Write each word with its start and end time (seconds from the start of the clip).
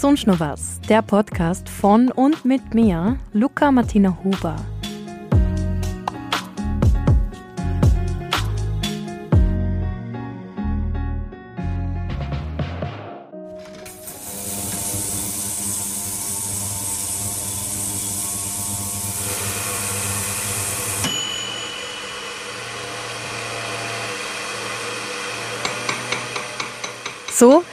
Sonst 0.00 0.28
noch 0.28 0.38
was, 0.38 0.80
der 0.88 1.02
Podcast 1.02 1.68
von 1.68 2.12
und 2.12 2.44
mit 2.44 2.72
mir, 2.72 3.18
Luca 3.32 3.72
Martina 3.72 4.16
Huber. 4.22 4.54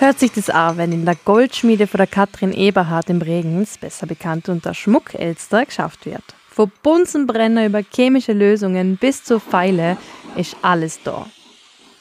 Hört 0.06 0.20
sich 0.20 0.34
das 0.34 0.52
an, 0.52 0.78
wenn 0.78 0.92
in 0.92 1.04
der 1.04 1.16
Goldschmiede 1.16 1.88
von 1.88 1.98
der 1.98 2.06
Katrin 2.06 2.54
Eberhard 2.54 3.10
im 3.10 3.24
Regens, 3.24 3.80
besser 3.80 4.06
bekannt 4.06 4.50
unter 4.50 4.76
Schmuckelster, 4.76 5.66
geschafft 5.66 6.06
wird. 6.06 6.22
Von 6.48 6.72
Bunsenbrenner 6.84 7.66
über 7.66 7.82
chemische 7.82 8.34
Lösungen 8.34 8.98
bis 8.98 9.24
zur 9.24 9.40
Pfeile 9.40 9.98
ist 10.36 10.58
alles 10.62 11.00
da. 11.04 11.26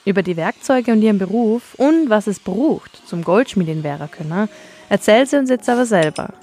Über 0.04 0.22
die 0.22 0.36
Werkzeuge 0.36 0.92
und 0.92 1.00
ihren 1.00 1.18
Beruf 1.18 1.74
und 1.78 2.10
was 2.10 2.26
es 2.26 2.40
braucht, 2.40 2.90
zum 3.06 3.24
Goldschmiedin 3.24 3.82
werden 3.82 4.10
können, 4.10 4.50
erzählt 4.90 5.30
sie 5.30 5.38
uns 5.38 5.48
jetzt 5.48 5.70
aber 5.70 5.86
selber. 5.86 6.34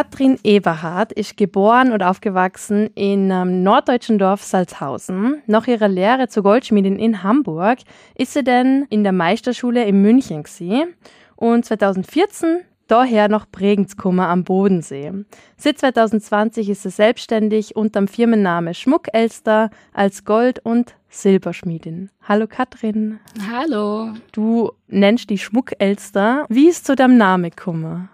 Katrin 0.00 0.38
Eberhard 0.44 1.12
ist 1.12 1.36
geboren 1.36 1.92
und 1.92 2.02
aufgewachsen 2.02 2.88
in 2.94 3.30
einem 3.30 3.62
norddeutschen 3.62 4.18
Dorf 4.18 4.42
Salzhausen. 4.42 5.42
Nach 5.46 5.66
ihrer 5.66 5.88
Lehre 5.88 6.28
zur 6.28 6.42
Goldschmiedin 6.42 6.98
in 6.98 7.22
Hamburg 7.22 7.80
ist 8.14 8.32
sie 8.32 8.42
dann 8.42 8.86
in 8.88 9.02
der 9.02 9.12
Meisterschule 9.12 9.84
in 9.84 10.00
München 10.00 10.44
gewesen. 10.44 10.94
und 11.36 11.66
2014 11.66 12.62
daher 12.86 13.28
nach 13.28 13.44
Bregenzkummer 13.44 14.28
am 14.28 14.42
Bodensee. 14.42 15.12
Seit 15.58 15.78
2020 15.80 16.70
ist 16.70 16.84
sie 16.84 16.90
selbstständig 16.90 17.76
unter 17.76 18.00
dem 18.00 18.08
Firmenname 18.08 18.72
Schmuckelster 18.72 19.68
als 19.92 20.24
Gold- 20.24 20.60
und 20.60 20.94
Silberschmiedin. 21.10 22.08
Hallo 22.26 22.46
Katrin. 22.46 23.20
Hallo. 23.52 24.14
Du 24.32 24.72
nennst 24.88 25.28
die 25.28 25.36
Schmuckelster. 25.36 26.46
Wie 26.48 26.68
ist 26.68 26.86
zu 26.86 26.96
deinem 26.96 27.18
Namen 27.18 27.50
gekommen? 27.50 28.08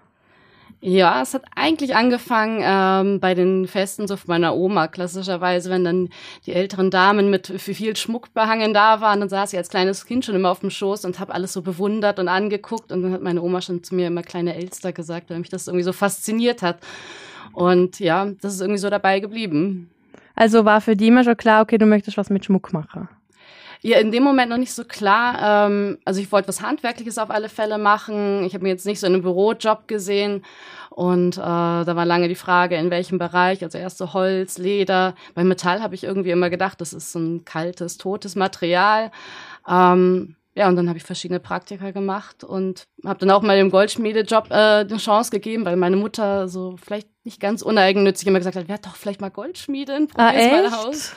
Ja, 0.81 1.23
es 1.23 1.33
hat 1.33 1.43
eigentlich 1.55 1.97
angefangen 1.97 2.61
ähm, 2.63 3.19
bei 3.19 3.35
den 3.35 3.67
Festen 3.67 4.07
so 4.07 4.17
von 4.17 4.29
meiner 4.29 4.55
Oma, 4.55 4.89
klassischerweise, 4.89 5.71
wenn 5.71 5.85
dann 5.85 6.09
die 6.45 6.53
älteren 6.53 6.91
Damen 6.91 7.31
mit 7.31 7.47
viel 7.59 7.97
Schmuck 7.97 8.35
behangen 8.35 8.75
da 8.75 9.01
waren, 9.01 9.21
dann 9.21 9.29
saß 9.31 9.53
ich 9.53 9.59
als 9.59 9.71
kleines 9.71 10.05
Kind 10.05 10.25
schon 10.25 10.35
immer 10.35 10.51
auf 10.51 10.61
dem 10.61 10.71
Schoß 10.71 11.07
und 11.07 11.19
habe 11.19 11.35
alles 11.35 11.55
so 11.55 11.63
bewundert 11.63 12.19
und 12.19 12.29
angeguckt 12.29 12.93
und 12.93 13.03
dann 13.03 13.13
hat 13.13 13.23
meine 13.23 13.43
Oma 13.43 13.63
schon 13.63 13.83
zu 13.83 13.95
mir 13.95 14.09
immer 14.09 14.23
kleine 14.23 14.55
Elster 14.55 14.93
gesagt, 14.93 15.31
weil 15.31 15.39
mich 15.39 15.49
das 15.49 15.67
irgendwie 15.67 15.85
so 15.85 15.93
fasziniert 15.93 16.61
hat. 16.61 16.79
Und 17.53 17.99
ja, 17.99 18.27
das 18.43 18.55
ist 18.55 18.61
irgendwie 18.61 18.79
so 18.79 18.91
dabei 18.91 19.21
geblieben. 19.21 19.91
Also 20.35 20.67
war 20.67 20.83
für 20.83 20.95
die 20.95 21.09
immer 21.09 21.25
schon 21.25 21.39
klar, 21.39 21.63
okay, 21.63 21.79
du 21.79 21.87
möchtest 21.87 22.19
was 22.19 22.29
mit 22.29 22.45
Schmuck 22.45 22.75
machen. 22.75 23.09
Ja, 23.83 23.99
in 23.99 24.11
dem 24.11 24.23
Moment 24.23 24.51
noch 24.51 24.59
nicht 24.59 24.73
so 24.73 24.85
klar. 24.85 25.67
Ähm, 25.69 25.99
also 26.05 26.21
ich 26.21 26.31
wollte 26.33 26.49
was 26.49 26.63
Handwerkliches 26.63 27.19
auf 27.19 27.31
alle 27.31 27.49
Fälle 27.49 27.79
machen. 27.79 28.45
Ich 28.45 28.55
habe 28.55 28.65
mir 28.65 28.71
jetzt 28.71 28.87
nicht 28.87 29.01
so 29.01 29.07
einen 29.07 29.23
Bürojob 29.23 29.89
gesehen. 29.89 30.45
Und 30.91 31.37
äh, 31.37 31.41
da 31.41 31.95
war 31.95 32.07
lange 32.07 32.29
die 32.29 32.35
Frage, 32.35 32.77
in 32.77 32.91
welchem 32.91 33.19
Bereich. 33.19 33.63
Also 33.63 33.79
erst 33.79 33.99
so 33.99 34.15
Holz, 34.15 34.59
Leder. 34.59 35.15
Bei 35.35 35.45
Metall 35.45 35.83
habe 35.83 35.95
ich 35.95 36.05
irgendwie 36.05 36.31
immer 36.31 36.49
gedacht, 36.51 36.81
das 36.81 36.93
ist 36.93 37.13
so 37.13 37.19
ein 37.19 37.45
kaltes, 37.45 37.99
totes 37.99 38.35
Material. 38.35 39.11
Ähm, 39.69 40.37
ja, 40.57 40.69
und 40.69 40.77
dann 40.77 40.89
habe 40.89 40.97
ich 40.97 41.05
verschiedene 41.05 41.39
Praktika 41.39 41.91
gemacht 41.91 42.43
und 42.43 42.87
habe 43.05 43.19
dann 43.19 43.31
auch 43.31 43.43
mal 43.43 43.59
dem 43.59 43.71
Goldschmiedejob 43.71 44.51
äh, 44.51 44.55
eine 44.55 44.97
Chance 44.97 45.31
gegeben, 45.31 45.67
weil 45.67 45.77
meine 45.77 45.97
Mutter 45.97 46.49
so 46.49 46.79
vielleicht 46.83 47.09
nicht 47.25 47.41
ganz 47.41 47.61
uneigennützig 47.61 48.27
immer 48.27 48.39
gesagt 48.39 48.57
hat, 48.57 48.67
werd 48.67 48.87
doch 48.87 48.97
vielleicht 48.97 49.21
mal 49.21 49.31
Goldschmiedin, 49.31 50.09
probier's 50.09 50.47
ah, 50.47 50.79
mal 50.79 50.89
aus. 50.89 51.15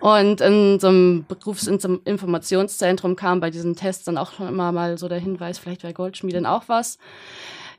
Und 0.00 0.40
in 0.40 0.78
so 0.78 0.88
einem 0.88 1.24
Berufsinformationszentrum 1.26 3.16
kam 3.16 3.40
bei 3.40 3.50
diesen 3.50 3.74
Tests 3.74 4.04
dann 4.04 4.18
auch 4.18 4.32
schon 4.32 4.48
immer 4.48 4.72
mal 4.72 4.96
so 4.98 5.08
der 5.08 5.18
Hinweis, 5.18 5.58
vielleicht 5.58 5.82
wäre 5.82 5.92
Goldschmiedin 5.92 6.46
auch 6.46 6.64
was. 6.68 6.98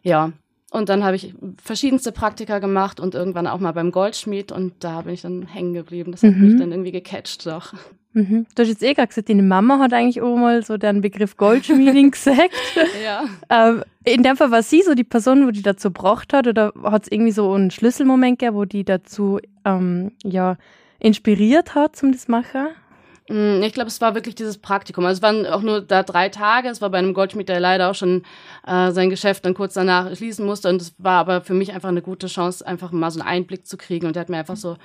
Ja, 0.04 0.34
und 0.72 0.90
dann 0.90 1.04
habe 1.04 1.16
ich 1.16 1.34
verschiedenste 1.64 2.12
Praktika 2.12 2.60
gemacht 2.60 3.00
und 3.00 3.16
irgendwann 3.16 3.48
auch 3.48 3.60
mal 3.60 3.72
beim 3.72 3.92
Goldschmied 3.92 4.52
und 4.52 4.74
da 4.80 5.02
bin 5.02 5.14
ich 5.14 5.22
dann 5.22 5.48
hängen 5.48 5.74
geblieben. 5.74 6.12
Das 6.12 6.22
hat 6.22 6.36
mhm. 6.36 6.48
mich 6.48 6.60
dann 6.60 6.72
irgendwie 6.72 6.92
gecatcht 6.92 7.46
doch. 7.48 7.74
Mhm. 8.14 8.46
Du 8.54 8.62
hast 8.62 8.70
jetzt 8.70 8.84
eh 8.84 8.94
gerade 8.94 9.08
gesagt, 9.08 9.30
deine 9.30 9.44
Mama 9.44 9.80
hat 9.80 9.94
eigentlich 9.94 10.22
auch 10.22 10.36
mal 10.36 10.64
so 10.64 10.78
den 10.78 11.02
Begriff 11.02 11.38
Goldschmieding 11.38 12.12
gesagt. 12.12 12.54
ja. 13.04 13.24
Ähm, 13.50 13.84
in 14.04 14.24
dem 14.24 14.38
Fall 14.38 14.52
war 14.52 14.62
sie 14.62 14.82
so 14.84 14.94
die 14.94 15.04
Person, 15.04 15.46
wo 15.46 15.52
die 15.52 15.62
dazu 15.62 15.90
gebracht 15.90 16.34
hat 16.34 16.48
oder 16.48 16.74
hat 16.84 17.04
es 17.04 17.12
irgendwie 17.12 17.32
so 17.32 17.52
einen 17.52 17.72
Schlüsselmoment 17.72 18.40
gegeben, 18.40 18.56
wo 18.56 18.66
die 18.66 18.84
dazu 18.84 19.40
ähm, 19.66 20.12
ja, 20.24 20.58
inspiriert 21.00 21.76
hat 21.76 21.96
zum 21.96 22.12
das 22.12 22.28
machen? 22.28 22.70
Mm, 23.30 23.62
ich 23.62 23.74
glaube, 23.74 23.88
es 23.88 24.02
war 24.02 24.16
wirklich 24.16 24.36
dieses 24.36 24.58
Praktikum. 24.58 25.06
Also 25.06 25.20
es 25.20 25.22
waren 25.22 25.46
auch 25.46 25.62
nur 25.62 25.82
da 25.82 26.04
drei 26.04 26.30
Tage. 26.30 26.68
Es 26.68 26.82
war 26.82 26.90
bei 26.90 26.98
einem 26.98 27.14
Goldschmied, 27.14 27.48
der 27.48 27.60
leider 27.60 27.90
auch 27.90 27.96
schon 27.96 28.24
äh, 28.66 28.92
sein 28.92 29.10
Geschäft 29.10 29.46
dann 29.46 29.54
kurz 29.54 29.76
danach 29.76 30.16
schließen 30.16 30.46
musste. 30.46 30.70
Und 30.70 30.82
es 30.82 30.94
war 30.98 31.20
aber 31.20 31.42
für 31.42 31.54
mich 31.54 31.74
einfach 31.74 31.90
eine 31.90 32.02
gute 32.02 32.28
Chance, 32.28 32.66
einfach 32.66 32.92
mal 32.92 33.12
so 33.12 33.20
einen 33.20 33.30
Einblick 33.30 33.68
zu 33.68 33.78
kriegen. 33.78 34.08
Und 34.08 34.16
er 34.16 34.22
hat 34.22 34.30
mir 34.30 34.38
einfach 34.38 34.58
so, 34.58 34.78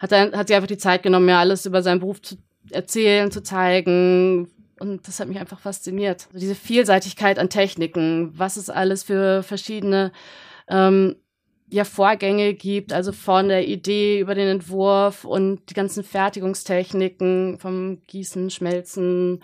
hat, 0.00 0.12
er, 0.12 0.32
hat 0.32 0.48
sie 0.48 0.54
einfach 0.54 0.68
die 0.68 0.78
Zeit 0.78 1.02
genommen, 1.02 1.26
mir 1.26 1.38
alles 1.38 1.66
über 1.66 1.82
seinen 1.82 2.00
Beruf 2.00 2.20
zu 2.20 2.36
erzählen, 2.70 3.30
zu 3.30 3.42
zeigen. 3.42 4.50
Und 4.78 5.08
das 5.08 5.18
hat 5.18 5.28
mich 5.28 5.40
einfach 5.40 5.58
fasziniert. 5.58 6.26
Also 6.28 6.40
diese 6.40 6.54
Vielseitigkeit 6.54 7.38
an 7.38 7.48
Techniken, 7.48 8.32
was 8.38 8.56
es 8.56 8.70
alles 8.70 9.02
für 9.02 9.42
verschiedene 9.42 10.12
ähm, 10.68 11.16
ja 11.70 11.84
Vorgänge 11.84 12.54
gibt, 12.54 12.92
also 12.92 13.12
von 13.12 13.48
der 13.48 13.66
Idee 13.66 14.20
über 14.20 14.34
den 14.34 14.48
Entwurf 14.48 15.24
und 15.24 15.70
die 15.70 15.74
ganzen 15.74 16.04
Fertigungstechniken 16.04 17.58
vom 17.58 17.98
Gießen, 18.06 18.50
Schmelzen, 18.50 19.42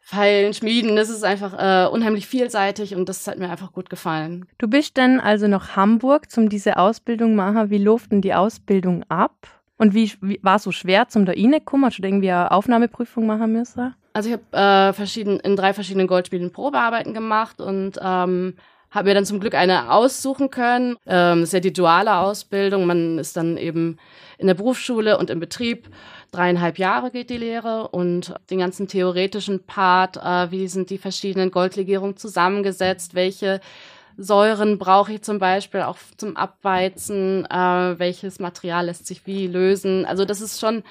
Feilen, 0.00 0.52
Schmieden. 0.52 0.96
Das 0.96 1.08
ist 1.08 1.24
einfach 1.24 1.54
äh, 1.54 1.88
unheimlich 1.88 2.26
vielseitig 2.26 2.94
und 2.94 3.08
das 3.08 3.26
hat 3.26 3.38
mir 3.38 3.50
einfach 3.50 3.72
gut 3.72 3.88
gefallen. 3.88 4.46
Du 4.58 4.68
bist 4.68 4.98
dann 4.98 5.20
also 5.20 5.46
nach 5.46 5.76
Hamburg 5.76 6.30
zum 6.30 6.48
diese 6.48 6.76
Ausbildung 6.76 7.34
machen. 7.34 7.70
Wie 7.70 7.78
lief 7.78 8.08
denn 8.08 8.20
die 8.20 8.34
Ausbildung 8.34 9.04
ab? 9.08 9.48
Und 9.78 9.94
wie, 9.94 10.12
wie 10.20 10.38
war 10.42 10.56
es 10.56 10.64
so 10.64 10.72
schwer 10.72 11.08
zum 11.08 11.24
da 11.24 11.32
reinkommen? 11.32 11.86
Hast 11.86 11.98
du 11.98 12.02
irgendwie 12.02 12.30
eine 12.30 12.50
Aufnahmeprüfung 12.50 13.26
machen 13.26 13.52
müssen? 13.52 13.94
Also 14.12 14.28
ich 14.28 14.34
habe 14.34 14.90
äh, 14.90 14.92
verschieden, 14.92 15.40
in 15.40 15.56
drei 15.56 15.72
verschiedenen 15.72 16.06
Goldspielen 16.06 16.52
Probearbeiten 16.52 17.14
gemacht 17.14 17.60
und 17.60 17.98
ähm, 18.02 18.54
habe 18.92 19.08
mir 19.08 19.14
dann 19.14 19.26
zum 19.26 19.40
Glück 19.40 19.54
eine 19.54 19.90
aussuchen 19.90 20.50
können. 20.50 20.96
Ähm, 21.06 21.40
das 21.40 21.48
ist 21.48 21.52
ja 21.54 21.60
die 21.60 21.72
duale 21.72 22.16
Ausbildung. 22.18 22.86
Man 22.86 23.18
ist 23.18 23.36
dann 23.36 23.56
eben 23.56 23.98
in 24.38 24.46
der 24.46 24.54
Berufsschule 24.54 25.18
und 25.18 25.30
im 25.30 25.40
Betrieb. 25.40 25.88
Dreieinhalb 26.30 26.78
Jahre 26.78 27.10
geht 27.10 27.30
die 27.30 27.36
Lehre 27.38 27.88
und 27.88 28.34
den 28.50 28.58
ganzen 28.58 28.88
theoretischen 28.88 29.64
Part, 29.64 30.16
äh, 30.16 30.50
wie 30.50 30.68
sind 30.68 30.90
die 30.90 30.98
verschiedenen 30.98 31.50
Goldlegierungen 31.50 32.16
zusammengesetzt, 32.16 33.14
welche 33.14 33.60
Säuren 34.16 34.78
brauche 34.78 35.12
ich 35.12 35.22
zum 35.22 35.38
Beispiel 35.38 35.82
auch 35.82 35.96
zum 36.16 36.36
Abweizen, 36.36 37.46
äh, 37.46 37.98
welches 37.98 38.38
Material 38.38 38.86
lässt 38.86 39.06
sich 39.06 39.26
wie 39.26 39.46
lösen. 39.46 40.04
Also 40.04 40.24
das 40.24 40.40
ist 40.40 40.60
schon 40.60 40.82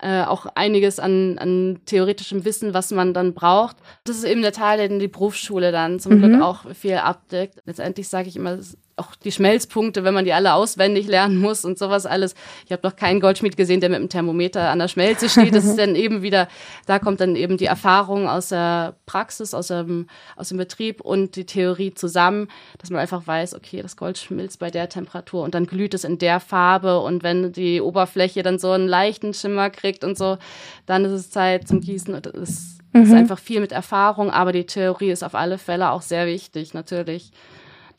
äh, 0.00 0.22
auch 0.22 0.46
einiges 0.54 1.00
an, 1.00 1.38
an 1.38 1.80
theoretischem 1.86 2.44
Wissen, 2.44 2.74
was 2.74 2.90
man 2.90 3.14
dann 3.14 3.34
braucht. 3.34 3.76
Das 4.04 4.16
ist 4.16 4.24
eben 4.24 4.42
der 4.42 4.52
Teil, 4.52 4.88
den 4.88 4.98
die 4.98 5.08
Berufsschule 5.08 5.72
dann 5.72 6.00
zum 6.00 6.14
mhm. 6.14 6.18
Glück 6.18 6.42
auch 6.42 6.70
viel 6.74 6.96
abdeckt. 6.96 7.60
Letztendlich 7.66 8.08
sage 8.08 8.28
ich 8.28 8.36
immer, 8.36 8.58
auch 8.98 9.14
die 9.16 9.32
Schmelzpunkte, 9.32 10.04
wenn 10.04 10.14
man 10.14 10.24
die 10.24 10.32
alle 10.32 10.54
auswendig 10.54 11.06
lernen 11.06 11.38
muss 11.38 11.64
und 11.64 11.78
sowas 11.78 12.06
alles. 12.06 12.34
Ich 12.66 12.72
habe 12.72 12.86
noch 12.86 12.96
keinen 12.96 13.20
Goldschmied 13.20 13.56
gesehen, 13.56 13.80
der 13.80 13.90
mit 13.90 13.98
dem 13.98 14.08
Thermometer 14.08 14.70
an 14.70 14.78
der 14.78 14.88
Schmelze 14.88 15.28
steht. 15.28 15.54
Das 15.54 15.64
ist 15.66 15.78
dann 15.78 15.94
eben 15.94 16.22
wieder, 16.22 16.48
da 16.86 16.98
kommt 16.98 17.20
dann 17.20 17.36
eben 17.36 17.56
die 17.56 17.66
Erfahrung 17.66 18.28
aus 18.28 18.48
der 18.48 18.94
Praxis, 19.06 19.54
aus 19.54 19.68
dem, 19.68 20.08
aus 20.36 20.48
dem 20.48 20.58
Betrieb 20.58 21.00
und 21.00 21.36
die 21.36 21.46
Theorie 21.46 21.94
zusammen, 21.94 22.48
dass 22.78 22.90
man 22.90 23.00
einfach 23.00 23.26
weiß, 23.26 23.54
okay, 23.54 23.82
das 23.82 23.96
Gold 23.96 24.18
schmilzt 24.18 24.58
bei 24.58 24.70
der 24.70 24.88
Temperatur 24.88 25.42
und 25.44 25.54
dann 25.54 25.66
glüht 25.66 25.94
es 25.94 26.04
in 26.04 26.18
der 26.18 26.40
Farbe 26.40 27.00
und 27.00 27.22
wenn 27.22 27.52
die 27.52 27.80
Oberfläche 27.80 28.42
dann 28.42 28.58
so 28.58 28.70
einen 28.70 28.88
leichten 28.88 29.34
Schimmer 29.34 29.70
kriegt 29.70 30.04
und 30.04 30.18
so, 30.18 30.38
dann 30.86 31.04
ist 31.04 31.12
es 31.12 31.30
Zeit 31.30 31.68
zum 31.68 31.80
Gießen 31.80 32.14
und 32.14 32.26
es 32.26 32.34
ist, 32.34 32.78
mhm. 32.92 33.02
ist 33.02 33.12
einfach 33.12 33.38
viel 33.38 33.60
mit 33.60 33.72
Erfahrung, 33.72 34.30
aber 34.30 34.52
die 34.52 34.66
Theorie 34.66 35.10
ist 35.10 35.24
auf 35.24 35.34
alle 35.34 35.58
Fälle 35.58 35.90
auch 35.90 36.02
sehr 36.02 36.26
wichtig, 36.26 36.74
natürlich 36.74 37.32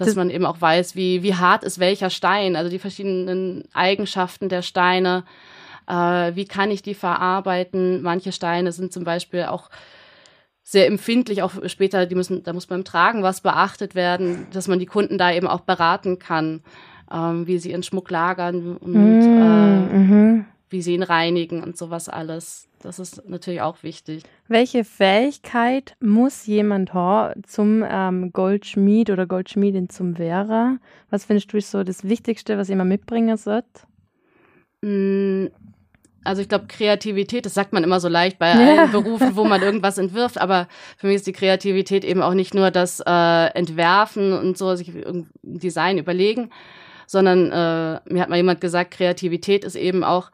dass 0.02 0.16
man 0.16 0.30
eben 0.30 0.46
auch 0.46 0.62
weiß, 0.62 0.96
wie, 0.96 1.24
wie 1.24 1.36
hart 1.36 1.64
ist 1.64 1.80
welcher 1.80 2.10
Stein, 2.10 2.56
also 2.56 2.70
die 2.70 2.80
verschiedenen 2.80 3.66
Eigenschaften 3.74 4.50
der 4.50 4.62
Steine, 4.62 5.24
äh, 5.88 5.94
wie 6.36 6.46
kann 6.46 6.72
ich 6.72 6.82
die 6.82 6.94
verarbeiten. 6.94 8.02
Manche 8.02 8.32
Steine 8.32 8.72
sind 8.72 8.94
zum 8.94 9.04
Beispiel 9.04 9.44
auch 9.44 9.70
sehr 10.64 10.88
empfindlich, 10.88 11.42
auch 11.42 11.54
später, 11.66 12.06
die 12.06 12.16
müssen, 12.16 12.44
da 12.44 12.54
muss 12.54 12.68
beim 12.68 12.84
Tragen 12.84 13.24
was 13.24 13.42
beachtet 13.42 13.96
werden, 13.96 14.48
dass 14.54 14.68
man 14.68 14.80
die 14.80 14.86
Kunden 14.86 15.18
da 15.18 15.32
eben 15.32 15.48
auch 15.48 15.62
beraten 15.62 16.20
kann, 16.20 16.62
ähm, 17.12 17.48
wie 17.48 17.58
sie 17.58 17.72
ihren 17.72 17.84
Schmuck 17.84 18.12
lagern 18.12 18.78
und 18.78 18.94
mm, 18.94 19.42
äh, 19.42 19.98
mm 19.98 20.46
wie 20.70 20.82
sie 20.82 20.94
ihn 20.94 21.04
reinigen 21.04 21.64
und 21.64 21.78
sowas 21.78 22.10
alles. 22.10 22.68
Das 22.82 23.00
ist 23.00 23.28
natürlich 23.28 23.62
auch 23.62 23.84
wichtig. 23.84 24.24
Welche 24.48 24.84
Fähigkeit 24.84 25.96
muss 26.00 26.46
jemand 26.46 26.94
haben 26.94 27.44
zum 27.44 27.84
ähm, 27.88 28.32
Goldschmied 28.32 29.10
oder 29.10 29.26
Goldschmiedin 29.26 29.90
zum 29.90 30.16
Vera? 30.16 30.78
Was 31.10 31.26
findest 31.26 31.52
du 31.52 31.58
ist 31.58 31.72
so 31.72 31.84
das 31.84 32.04
Wichtigste, 32.08 32.58
was 32.58 32.70
jemand 32.70 32.90
mitbringen 32.90 33.36
sollte? 33.36 33.82
Mm, 34.82 35.48
also 36.24 36.42
ich 36.42 36.50
glaube, 36.50 36.68
Kreativität, 36.68 37.46
das 37.46 37.54
sagt 37.54 37.74
man 37.74 37.84
immer 37.84 38.00
so 38.00 38.08
leicht 38.08 38.40
bei 38.40 38.50
ja. 38.50 38.82
allen 38.82 38.92
Berufen, 38.92 39.36
wo 39.36 39.44
man 39.46 39.62
irgendwas 39.62 39.98
entwirft, 39.98 40.40
aber 40.40 40.68
für 40.98 41.08
mich 41.08 41.18
ist 41.18 41.28
die 41.28 41.34
Kreativität 41.34 42.06
eben 42.06 42.22
auch 42.22 42.34
nicht 42.34 42.54
nur 42.54 42.72
das 42.72 43.02
äh, 43.06 43.46
Entwerfen 43.56 44.34
und 44.34 44.58
so, 44.58 44.76
sich 44.76 44.90
ein 44.90 45.30
Design 45.42 45.98
überlegen, 45.98 46.50
sondern 47.08 47.52
äh, 47.52 48.14
mir 48.14 48.22
hat 48.22 48.30
mal 48.30 48.36
jemand 48.36 48.62
gesagt, 48.62 48.92
Kreativität 48.92 49.64
ist 49.64 49.76
eben 49.76 50.04
auch 50.04 50.32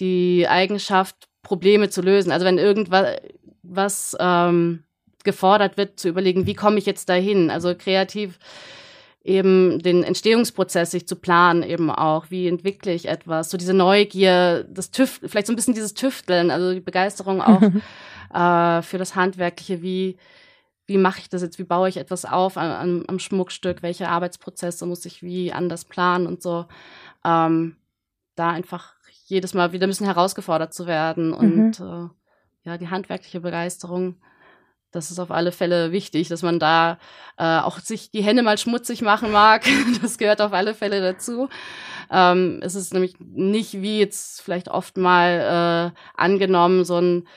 die 0.00 0.46
Eigenschaft, 0.48 1.28
Probleme 1.42 1.88
zu 1.90 2.02
lösen. 2.02 2.32
Also 2.32 2.44
wenn 2.44 2.58
irgendwas 2.58 3.16
was, 3.62 4.16
ähm, 4.18 4.84
gefordert 5.24 5.76
wird, 5.76 6.00
zu 6.00 6.08
überlegen, 6.08 6.46
wie 6.46 6.54
komme 6.54 6.78
ich 6.78 6.86
jetzt 6.86 7.08
dahin? 7.08 7.50
Also 7.50 7.74
kreativ 7.74 8.38
eben 9.22 9.80
den 9.80 10.02
Entstehungsprozess 10.02 10.92
sich 10.92 11.06
zu 11.06 11.16
planen, 11.16 11.62
eben 11.62 11.90
auch, 11.90 12.30
wie 12.30 12.48
entwickle 12.48 12.92
ich 12.92 13.06
etwas, 13.06 13.50
so 13.50 13.58
diese 13.58 13.74
Neugier, 13.74 14.64
das 14.64 14.90
Tüft, 14.90 15.20
vielleicht 15.26 15.46
so 15.46 15.52
ein 15.52 15.56
bisschen 15.56 15.74
dieses 15.74 15.92
Tüfteln, 15.92 16.50
also 16.50 16.72
die 16.72 16.80
Begeisterung 16.80 17.42
auch 17.42 17.60
äh, 18.34 18.82
für 18.82 18.96
das 18.96 19.16
Handwerkliche, 19.16 19.82
wie, 19.82 20.16
wie 20.86 20.96
mache 20.96 21.20
ich 21.20 21.28
das 21.28 21.42
jetzt, 21.42 21.58
wie 21.58 21.64
baue 21.64 21.90
ich 21.90 21.98
etwas 21.98 22.24
auf 22.24 22.56
am, 22.56 23.04
am 23.06 23.18
Schmuckstück, 23.18 23.82
welche 23.82 24.08
Arbeitsprozesse 24.08 24.86
muss 24.86 25.04
ich 25.04 25.22
wie 25.22 25.52
anders 25.52 25.84
planen 25.84 26.26
und 26.26 26.40
so. 26.40 26.64
Ähm, 27.22 27.76
da 28.36 28.50
einfach 28.50 28.94
jedes 29.30 29.54
Mal 29.54 29.72
wieder 29.72 29.86
ein 29.86 29.90
bisschen 29.90 30.06
herausgefordert 30.06 30.74
zu 30.74 30.86
werden 30.86 31.32
und 31.32 31.80
mhm. 31.80 31.86
äh, 31.86 32.68
ja, 32.68 32.76
die 32.76 32.88
handwerkliche 32.88 33.40
Begeisterung, 33.40 34.16
das 34.90 35.10
ist 35.10 35.18
auf 35.18 35.30
alle 35.30 35.52
Fälle 35.52 35.92
wichtig, 35.92 36.28
dass 36.28 36.42
man 36.42 36.58
da 36.58 36.98
äh, 37.38 37.60
auch 37.60 37.78
sich 37.78 38.10
die 38.10 38.22
Hände 38.22 38.42
mal 38.42 38.58
schmutzig 38.58 39.02
machen 39.02 39.32
mag. 39.32 39.64
das 40.02 40.18
gehört 40.18 40.40
auf 40.40 40.52
alle 40.52 40.74
Fälle 40.74 41.00
dazu. 41.00 41.48
Ähm, 42.10 42.60
es 42.62 42.74
ist 42.74 42.92
nämlich 42.92 43.14
nicht 43.20 43.80
wie 43.80 44.00
jetzt 44.00 44.42
vielleicht 44.42 44.68
oft 44.68 44.96
mal 44.96 45.92
äh, 45.94 46.20
angenommen, 46.20 46.84
so 46.84 47.00
ein 47.00 47.28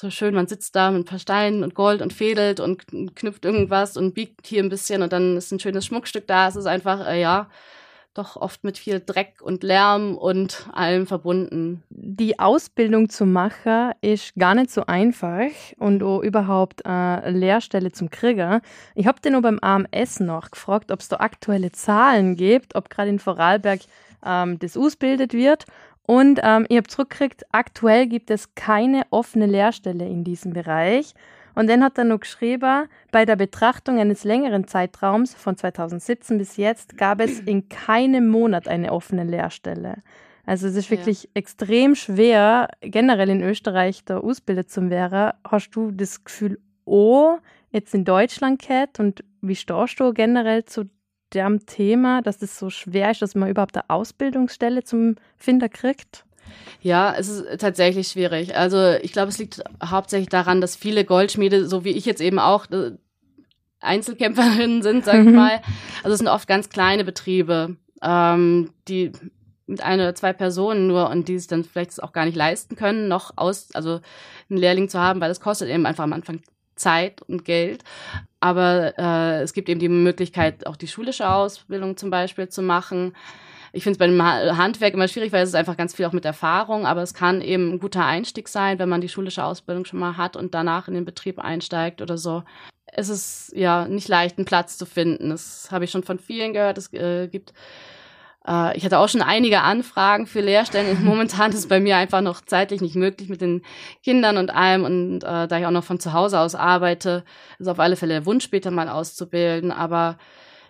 so 0.00 0.10
schön, 0.10 0.32
man 0.32 0.46
sitzt 0.46 0.76
da 0.76 0.92
mit 0.92 1.00
ein 1.00 1.04
paar 1.04 1.18
Steinen 1.18 1.64
und 1.64 1.74
Gold 1.74 2.02
und 2.02 2.12
fädelt 2.12 2.60
und 2.60 2.86
knüpft 3.16 3.44
irgendwas 3.44 3.96
und 3.96 4.14
biegt 4.14 4.46
hier 4.46 4.62
ein 4.62 4.68
bisschen 4.68 5.02
und 5.02 5.12
dann 5.12 5.36
ist 5.36 5.50
ein 5.50 5.58
schönes 5.58 5.86
Schmuckstück 5.86 6.24
da. 6.28 6.46
Es 6.46 6.54
ist 6.54 6.66
einfach, 6.66 7.04
äh, 7.08 7.20
ja, 7.20 7.50
doch 8.18 8.36
oft 8.36 8.64
mit 8.64 8.76
viel 8.76 9.00
Dreck 9.00 9.40
und 9.40 9.62
Lärm 9.62 10.16
und 10.16 10.68
allem 10.72 11.06
verbunden. 11.06 11.82
Die 11.88 12.38
Ausbildung 12.38 13.08
zum 13.08 13.32
Macher 13.32 13.92
ist 14.00 14.34
gar 14.36 14.54
nicht 14.54 14.70
so 14.70 14.84
einfach 14.86 15.50
und 15.78 16.02
auch 16.02 16.20
überhaupt 16.20 16.84
eine 16.84 17.30
Lehrstelle 17.30 17.92
zum 17.92 18.10
Krieger. 18.10 18.60
Ich 18.94 19.06
habe 19.06 19.20
den 19.20 19.32
nur 19.32 19.42
beim 19.42 19.58
AMS 19.60 20.20
noch 20.20 20.50
gefragt, 20.50 20.90
ob 20.90 21.00
es 21.00 21.08
da 21.08 21.16
aktuelle 21.16 21.72
Zahlen 21.72 22.36
gibt, 22.36 22.74
ob 22.74 22.90
gerade 22.90 23.10
in 23.10 23.18
Vorarlberg 23.18 23.80
ähm, 24.24 24.58
das 24.58 24.76
ausbildet 24.76 25.32
wird. 25.32 25.64
Und 26.02 26.40
ähm, 26.42 26.66
ich 26.68 26.76
habe 26.78 26.88
zurückgekriegt, 26.88 27.44
aktuell 27.52 28.06
gibt 28.06 28.30
es 28.30 28.54
keine 28.54 29.02
offene 29.10 29.46
Lehrstelle 29.46 30.06
in 30.06 30.24
diesem 30.24 30.54
Bereich. 30.54 31.14
Und 31.58 31.68
dann 31.68 31.82
hat 31.82 31.98
er 31.98 32.04
noch 32.04 32.20
geschrieben, 32.20 32.86
bei 33.10 33.24
der 33.24 33.34
Betrachtung 33.34 33.98
eines 33.98 34.22
längeren 34.22 34.68
Zeitraums 34.68 35.34
von 35.34 35.56
2017 35.56 36.38
bis 36.38 36.56
jetzt 36.56 36.96
gab 36.96 37.20
es 37.20 37.40
in 37.40 37.68
keinem 37.68 38.28
Monat 38.28 38.68
eine 38.68 38.92
offene 38.92 39.24
Lehrstelle. 39.24 40.04
Also 40.46 40.68
es 40.68 40.76
ist 40.76 40.88
wirklich 40.88 41.24
ja. 41.24 41.30
extrem 41.34 41.96
schwer, 41.96 42.68
generell 42.80 43.30
in 43.30 43.42
Österreich 43.42 44.04
da 44.04 44.18
ausgebildet 44.18 44.70
zu 44.70 44.88
werden. 44.88 45.32
Hast 45.42 45.70
du 45.70 45.90
das 45.90 46.22
Gefühl, 46.22 46.60
oh, 46.84 47.38
jetzt 47.70 47.92
in 47.92 48.04
Deutschland 48.04 48.62
geht 48.62 49.00
und 49.00 49.24
wie 49.40 49.56
stehst 49.56 49.98
du 49.98 50.12
generell 50.12 50.64
zu 50.64 50.84
dem 51.34 51.66
Thema, 51.66 52.22
dass 52.22 52.40
es 52.40 52.56
so 52.56 52.70
schwer 52.70 53.10
ist, 53.10 53.20
dass 53.20 53.34
man 53.34 53.50
überhaupt 53.50 53.76
eine 53.76 53.90
Ausbildungsstelle 53.90 54.84
zum 54.84 55.16
Finder 55.36 55.68
kriegt? 55.68 56.24
Ja, 56.80 57.14
es 57.16 57.28
ist 57.28 57.60
tatsächlich 57.60 58.08
schwierig. 58.08 58.56
Also 58.56 58.92
ich 59.02 59.12
glaube, 59.12 59.28
es 59.28 59.38
liegt 59.38 59.62
hauptsächlich 59.84 60.28
daran, 60.28 60.60
dass 60.60 60.76
viele 60.76 61.04
Goldschmiede, 61.04 61.66
so 61.68 61.84
wie 61.84 61.90
ich 61.90 62.04
jetzt 62.04 62.20
eben 62.20 62.38
auch, 62.38 62.70
äh, 62.70 62.92
Einzelkämpferinnen 63.80 64.82
sind, 64.82 65.04
sag 65.04 65.20
ich 65.20 65.26
mhm. 65.26 65.34
mal. 65.34 65.60
Also 66.02 66.12
es 66.14 66.18
sind 66.18 66.28
oft 66.28 66.48
ganz 66.48 66.68
kleine 66.68 67.04
Betriebe, 67.04 67.76
ähm, 68.02 68.70
die 68.88 69.12
mit 69.66 69.82
ein 69.82 70.00
oder 70.00 70.14
zwei 70.14 70.32
Personen 70.32 70.86
nur 70.86 71.10
und 71.10 71.28
die 71.28 71.34
es 71.34 71.46
dann 71.46 71.64
vielleicht 71.64 72.02
auch 72.02 72.12
gar 72.12 72.24
nicht 72.24 72.36
leisten 72.36 72.74
können, 72.74 73.06
noch 73.06 73.32
aus, 73.36 73.68
also 73.74 74.00
einen 74.48 74.58
Lehrling 74.58 74.88
zu 74.88 74.98
haben, 74.98 75.20
weil 75.20 75.28
das 75.28 75.40
kostet 75.40 75.68
eben 75.68 75.84
einfach 75.84 76.04
am 76.04 76.14
Anfang 76.14 76.40
Zeit 76.74 77.22
und 77.22 77.44
Geld. 77.44 77.84
Aber 78.40 78.94
äh, 78.98 79.42
es 79.42 79.52
gibt 79.52 79.68
eben 79.68 79.80
die 79.80 79.88
Möglichkeit, 79.88 80.66
auch 80.66 80.76
die 80.76 80.88
schulische 80.88 81.28
Ausbildung 81.28 81.96
zum 81.96 82.10
Beispiel 82.10 82.48
zu 82.48 82.62
machen. 82.62 83.14
Ich 83.78 83.84
finde 83.84 83.92
es 83.92 83.98
bei 83.98 84.08
dem 84.08 84.20
Handwerk 84.20 84.92
immer 84.92 85.06
schwierig, 85.06 85.32
weil 85.32 85.44
es 85.44 85.50
ist 85.50 85.54
einfach 85.54 85.76
ganz 85.76 85.94
viel 85.94 86.04
auch 86.04 86.12
mit 86.12 86.24
Erfahrung, 86.24 86.84
aber 86.84 87.00
es 87.00 87.14
kann 87.14 87.40
eben 87.40 87.74
ein 87.74 87.78
guter 87.78 88.04
Einstieg 88.04 88.48
sein, 88.48 88.80
wenn 88.80 88.88
man 88.88 89.00
die 89.00 89.08
schulische 89.08 89.44
Ausbildung 89.44 89.84
schon 89.84 90.00
mal 90.00 90.16
hat 90.16 90.34
und 90.34 90.52
danach 90.52 90.88
in 90.88 90.94
den 90.94 91.04
Betrieb 91.04 91.38
einsteigt 91.38 92.02
oder 92.02 92.18
so. 92.18 92.42
Es 92.86 93.08
ist 93.08 93.52
ja 93.54 93.86
nicht 93.86 94.08
leicht, 94.08 94.36
einen 94.36 94.46
Platz 94.46 94.78
zu 94.78 94.84
finden. 94.84 95.30
Das 95.30 95.68
habe 95.70 95.84
ich 95.84 95.92
schon 95.92 96.02
von 96.02 96.18
vielen 96.18 96.54
gehört. 96.54 96.76
Es 96.76 96.92
äh, 96.92 97.28
gibt 97.28 97.52
äh, 98.48 98.76
ich 98.76 98.84
hatte 98.84 98.98
auch 98.98 99.08
schon 99.08 99.22
einige 99.22 99.60
Anfragen 99.60 100.26
für 100.26 100.40
Lehrstellen. 100.40 101.04
Momentan 101.04 101.52
ist 101.52 101.58
es 101.58 101.68
bei 101.68 101.78
mir 101.78 101.98
einfach 101.98 102.20
noch 102.20 102.40
zeitlich 102.40 102.80
nicht 102.80 102.96
möglich 102.96 103.28
mit 103.28 103.40
den 103.40 103.62
Kindern 104.02 104.38
und 104.38 104.50
allem. 104.50 104.82
Und 104.82 105.22
äh, 105.22 105.46
da 105.46 105.56
ich 105.56 105.66
auch 105.66 105.70
noch 105.70 105.84
von 105.84 106.00
zu 106.00 106.12
Hause 106.12 106.40
aus 106.40 106.56
arbeite, 106.56 107.24
ist 107.60 107.68
auf 107.68 107.78
alle 107.78 107.94
Fälle 107.94 108.14
der 108.14 108.26
Wunsch, 108.26 108.42
später 108.42 108.72
mal 108.72 108.88
auszubilden. 108.88 109.70
Aber 109.70 110.18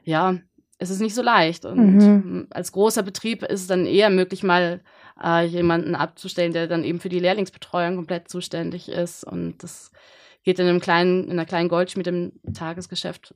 ja, 0.04 0.34
es 0.78 0.90
ist 0.90 1.00
nicht 1.00 1.14
so 1.14 1.22
leicht. 1.22 1.64
Und 1.64 1.96
mhm. 1.98 2.46
als 2.50 2.72
großer 2.72 3.02
Betrieb 3.02 3.42
ist 3.42 3.62
es 3.62 3.66
dann 3.66 3.86
eher 3.86 4.10
möglich, 4.10 4.42
mal 4.42 4.80
äh, 5.22 5.44
jemanden 5.44 5.94
abzustellen, 5.94 6.52
der 6.52 6.66
dann 6.66 6.84
eben 6.84 7.00
für 7.00 7.08
die 7.08 7.18
Lehrlingsbetreuung 7.18 7.96
komplett 7.96 8.28
zuständig 8.28 8.88
ist. 8.88 9.24
Und 9.24 9.62
das 9.62 9.90
geht 10.44 10.58
in 10.58 10.68
einem 10.68 10.80
kleinen, 10.80 11.24
in 11.24 11.32
einer 11.32 11.46
kleinen 11.46 11.68
Goldschmiede 11.68 12.10
im 12.10 12.54
Tagesgeschäft 12.54 13.34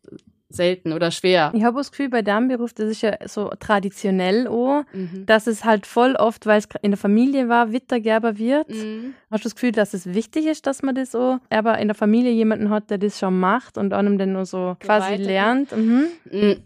selten 0.54 0.92
oder 0.92 1.10
schwer. 1.10 1.52
Ich 1.54 1.64
habe 1.64 1.78
das 1.78 1.90
Gefühl, 1.90 2.08
bei 2.08 2.22
deinem 2.22 2.48
Beruf, 2.48 2.72
das 2.72 2.88
ist 2.88 3.02
ja 3.02 3.16
so 3.26 3.50
traditionell 3.58 4.46
auch, 4.46 4.84
mhm. 4.92 5.24
dass 5.26 5.46
es 5.46 5.64
halt 5.64 5.86
voll 5.86 6.14
oft, 6.16 6.46
weil 6.46 6.58
es 6.58 6.68
in 6.82 6.90
der 6.90 6.98
Familie 6.98 7.48
war, 7.48 7.72
Wittergerber 7.72 8.38
wird. 8.38 8.68
Mhm. 8.68 9.14
Hast 9.30 9.44
du 9.44 9.48
das 9.48 9.54
Gefühl, 9.54 9.72
dass 9.72 9.94
es 9.94 10.12
wichtig 10.12 10.46
ist, 10.46 10.66
dass 10.66 10.82
man 10.82 10.94
das 10.94 11.10
so, 11.10 11.38
aber 11.50 11.78
in 11.78 11.88
der 11.88 11.94
Familie 11.94 12.32
jemanden 12.32 12.70
hat, 12.70 12.90
der 12.90 12.98
das 12.98 13.18
schon 13.18 13.38
macht 13.40 13.78
und 13.78 13.92
einem 13.92 14.18
dann 14.18 14.32
nur 14.32 14.44
so 14.44 14.76
quasi 14.80 15.14
lernt? 15.16 15.72
Mhm. 15.72 16.06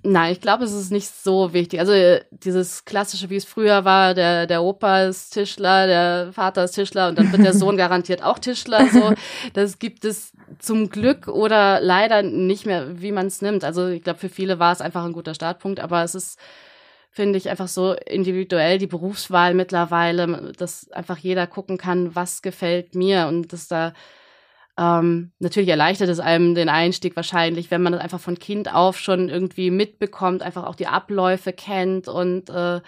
Nein, 0.03 0.33
ich 0.33 0.41
glaube, 0.41 0.65
es 0.65 0.73
ist 0.73 0.91
nicht 0.91 1.09
so 1.09 1.53
wichtig. 1.53 1.81
Also 1.81 1.93
äh, 1.93 2.21
dieses 2.31 2.85
klassische, 2.85 3.31
wie 3.31 3.37
es 3.37 3.45
früher 3.45 3.85
war, 3.85 4.15
der, 4.15 4.47
der 4.47 4.63
Opa 4.63 5.05
ist 5.05 5.31
Tischler, 5.31 5.87
der 5.87 6.33
Vater 6.33 6.65
ist 6.65 6.73
Tischler 6.73 7.09
und 7.09 7.19
dann 7.19 7.31
wird 7.33 7.45
der 7.45 7.53
Sohn 7.55 7.77
garantiert 7.77 8.23
auch 8.23 8.39
Tischler. 8.39 8.87
So, 8.89 9.13
das 9.55 9.79
gibt 9.79 10.05
es 10.05 10.33
zum 10.59 10.91
Glück 10.91 11.29
oder 11.29 11.81
leider 11.81 12.23
nicht 12.23 12.67
mehr, 12.67 13.01
wie 13.01 13.13
man 13.13 13.27
es 13.27 13.43
nimmt. 13.43 13.65
Also 13.65 13.76
ich 13.89 14.03
glaube, 14.03 14.19
für 14.19 14.29
viele 14.29 14.59
war 14.59 14.73
es 14.73 14.81
einfach 14.81 15.05
ein 15.05 15.13
guter 15.13 15.35
Startpunkt, 15.35 15.81
aber 15.81 16.03
es 16.03 16.15
ist, 16.15 16.39
finde 17.11 17.39
ich, 17.39 17.49
einfach 17.49 17.69
so 17.69 17.93
individuell 17.93 18.79
die 18.79 18.87
Berufswahl 18.87 19.55
mittlerweile, 19.55 20.53
dass 20.57 20.91
einfach 20.93 21.19
jeder 21.19 21.47
gucken 21.47 21.79
kann, 21.79 22.15
was 22.15 22.43
gefällt 22.43 22.95
mir 22.95 23.27
und 23.27 23.53
dass 23.53 23.69
da 23.69 23.93
ähm, 24.79 25.33
natürlich 25.39 25.71
erleichtert 25.71 26.11
es 26.11 26.21
einem 26.21 26.55
den 26.55 26.69
Einstieg 26.69 27.17
wahrscheinlich, 27.17 27.71
wenn 27.71 27.83
man 27.83 27.95
das 27.95 28.03
einfach 28.03 28.21
von 28.21 28.39
Kind 28.39 28.73
auf 28.75 28.99
schon 28.99 29.31
irgendwie 29.31 29.71
mitbekommt, 29.71 30.43
einfach 30.43 30.65
auch 30.65 30.75
die 30.75 30.87
Abläufe 30.87 31.53
kennt 31.53 32.09
und 32.09 32.51
äh, 32.51 32.81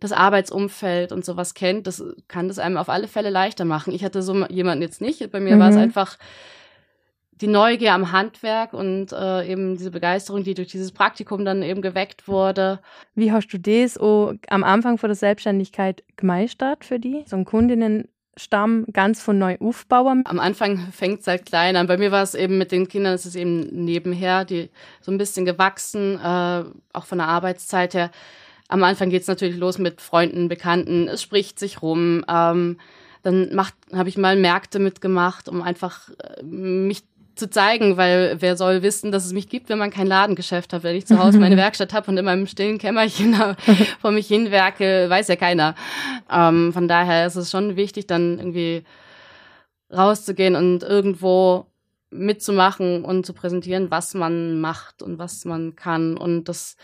das 0.00 0.12
Arbeitsumfeld 0.12 1.12
und 1.12 1.24
sowas 1.24 1.54
kennt, 1.54 1.86
das 1.86 2.02
kann 2.26 2.48
das 2.48 2.58
einem 2.58 2.76
auf 2.76 2.88
alle 2.88 3.06
Fälle 3.06 3.30
leichter 3.30 3.64
machen. 3.64 3.92
Ich 3.92 4.04
hatte 4.04 4.22
so 4.22 4.46
jemanden 4.46 4.82
jetzt 4.82 5.00
nicht. 5.00 5.30
Bei 5.30 5.40
mir 5.40 5.56
mhm. 5.56 5.60
war 5.60 5.68
es 5.70 5.76
einfach 5.76 6.16
die 7.40 7.46
Neugier 7.46 7.94
am 7.94 8.12
Handwerk 8.12 8.72
und 8.72 9.12
äh, 9.12 9.50
eben 9.50 9.76
diese 9.76 9.90
Begeisterung, 9.90 10.44
die 10.44 10.54
durch 10.54 10.68
dieses 10.68 10.92
Praktikum 10.92 11.44
dann 11.44 11.62
eben 11.62 11.80
geweckt 11.80 12.28
wurde. 12.28 12.80
Wie 13.14 13.32
hast 13.32 13.48
du 13.48 13.58
das 13.58 13.98
oh, 13.98 14.34
am 14.48 14.64
Anfang 14.64 14.98
vor 14.98 15.08
der 15.08 15.16
Selbstständigkeit 15.16 16.02
gemeistert 16.16 16.84
für 16.84 16.98
die? 16.98 17.24
So 17.26 17.36
ein 17.36 17.46
Kundinnenstamm 17.46 18.84
ganz 18.92 19.22
von 19.22 19.38
neu 19.38 19.56
aufbauen? 19.58 20.22
Am 20.26 20.38
Anfang 20.38 20.78
fängt 20.92 21.20
es 21.20 21.26
halt 21.26 21.46
klein 21.46 21.76
an. 21.76 21.86
Bei 21.86 21.96
mir 21.96 22.12
war 22.12 22.22
es 22.22 22.34
eben 22.34 22.58
mit 22.58 22.72
den 22.72 22.88
Kindern, 22.88 23.14
es 23.14 23.24
ist 23.24 23.36
eben 23.36 23.84
nebenher, 23.84 24.44
die 24.44 24.68
so 25.00 25.10
ein 25.10 25.18
bisschen 25.18 25.46
gewachsen, 25.46 26.18
äh, 26.18 26.64
auch 26.92 27.06
von 27.06 27.18
der 27.18 27.28
Arbeitszeit 27.28 27.94
her. 27.94 28.10
Am 28.68 28.84
Anfang 28.84 29.10
geht 29.10 29.22
es 29.22 29.28
natürlich 29.28 29.56
los 29.56 29.78
mit 29.78 30.00
Freunden, 30.00 30.48
Bekannten, 30.48 31.08
es 31.08 31.22
spricht 31.22 31.58
sich 31.58 31.82
rum. 31.82 32.24
Ähm, 32.28 32.76
dann 33.22 33.50
habe 33.92 34.08
ich 34.08 34.16
mal 34.16 34.36
Märkte 34.36 34.78
mitgemacht, 34.78 35.48
um 35.48 35.60
einfach 35.60 36.08
äh, 36.18 36.42
mich 36.42 37.02
zu 37.40 37.50
zeigen, 37.50 37.96
weil 37.96 38.36
wer 38.38 38.56
soll 38.56 38.82
wissen, 38.82 39.10
dass 39.10 39.26
es 39.26 39.32
mich 39.32 39.48
gibt, 39.48 39.68
wenn 39.68 39.78
man 39.78 39.90
kein 39.90 40.06
Ladengeschäft 40.06 40.72
hat, 40.72 40.84
wenn 40.84 40.94
ich 40.94 41.06
zu 41.06 41.18
Hause 41.18 41.40
meine 41.40 41.56
Werkstatt 41.56 41.92
habe 41.92 42.10
und 42.10 42.16
in 42.16 42.24
meinem 42.24 42.46
stillen 42.46 42.78
Kämmerchen 42.78 43.34
vor 44.00 44.12
mich 44.12 44.28
hinwerke, 44.28 45.10
weiß 45.10 45.26
ja 45.26 45.36
keiner. 45.36 45.74
Ähm, 46.30 46.72
von 46.72 46.86
daher 46.86 47.26
ist 47.26 47.34
es 47.34 47.50
schon 47.50 47.74
wichtig, 47.74 48.06
dann 48.06 48.38
irgendwie 48.38 48.84
rauszugehen 49.92 50.54
und 50.54 50.84
irgendwo 50.84 51.66
mitzumachen 52.10 53.04
und 53.04 53.26
zu 53.26 53.32
präsentieren, 53.32 53.90
was 53.90 54.14
man 54.14 54.60
macht 54.60 55.02
und 55.02 55.18
was 55.18 55.44
man 55.44 55.74
kann. 55.74 56.16
Und 56.16 56.44
das 56.44 56.76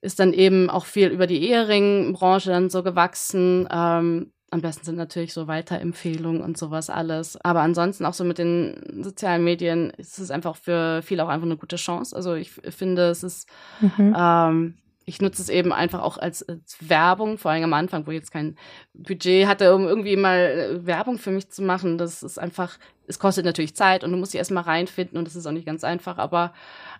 ist 0.00 0.18
dann 0.18 0.32
eben 0.32 0.70
auch 0.70 0.84
viel 0.84 1.08
über 1.08 1.26
die 1.26 1.48
Eheringbranche 1.48 2.50
dann 2.50 2.70
so 2.70 2.82
gewachsen. 2.82 3.68
Ähm, 3.70 4.32
am 4.52 4.60
besten 4.60 4.84
sind 4.84 4.96
natürlich 4.96 5.32
so 5.32 5.48
Weiterempfehlungen 5.48 6.42
und 6.42 6.58
sowas 6.58 6.90
alles. 6.90 7.42
Aber 7.42 7.62
ansonsten 7.62 8.04
auch 8.04 8.12
so 8.12 8.22
mit 8.22 8.36
den 8.36 9.02
sozialen 9.02 9.42
Medien 9.42 9.90
ist 9.96 10.18
es 10.18 10.30
einfach 10.30 10.56
für 10.56 11.00
viele 11.02 11.24
auch 11.24 11.28
einfach 11.28 11.46
eine 11.46 11.56
gute 11.56 11.76
Chance. 11.76 12.14
Also 12.14 12.34
ich 12.34 12.50
finde, 12.50 13.08
es 13.08 13.22
ist, 13.22 13.48
mhm. 13.80 14.14
ähm, 14.14 14.74
ich 15.06 15.22
nutze 15.22 15.40
es 15.40 15.48
eben 15.48 15.72
einfach 15.72 16.02
auch 16.02 16.18
als, 16.18 16.46
als, 16.46 16.76
Werbung, 16.80 17.38
vor 17.38 17.50
allem 17.50 17.64
am 17.64 17.72
Anfang, 17.72 18.06
wo 18.06 18.10
ich 18.10 18.18
jetzt 18.18 18.30
kein 18.30 18.56
Budget 18.92 19.46
hatte, 19.46 19.74
um 19.74 19.86
irgendwie 19.88 20.16
mal 20.16 20.38
äh, 20.38 20.86
Werbung 20.86 21.16
für 21.16 21.30
mich 21.30 21.48
zu 21.48 21.62
machen. 21.62 21.96
Das 21.96 22.22
ist 22.22 22.38
einfach, 22.38 22.76
es 23.12 23.18
kostet 23.18 23.44
natürlich 23.44 23.76
Zeit 23.76 24.04
und 24.04 24.10
du 24.10 24.16
musst 24.16 24.32
dich 24.32 24.38
erstmal 24.38 24.64
reinfinden 24.64 25.18
und 25.18 25.26
das 25.26 25.36
ist 25.36 25.46
auch 25.46 25.52
nicht 25.52 25.66
ganz 25.66 25.84
einfach, 25.84 26.18
aber 26.18 26.52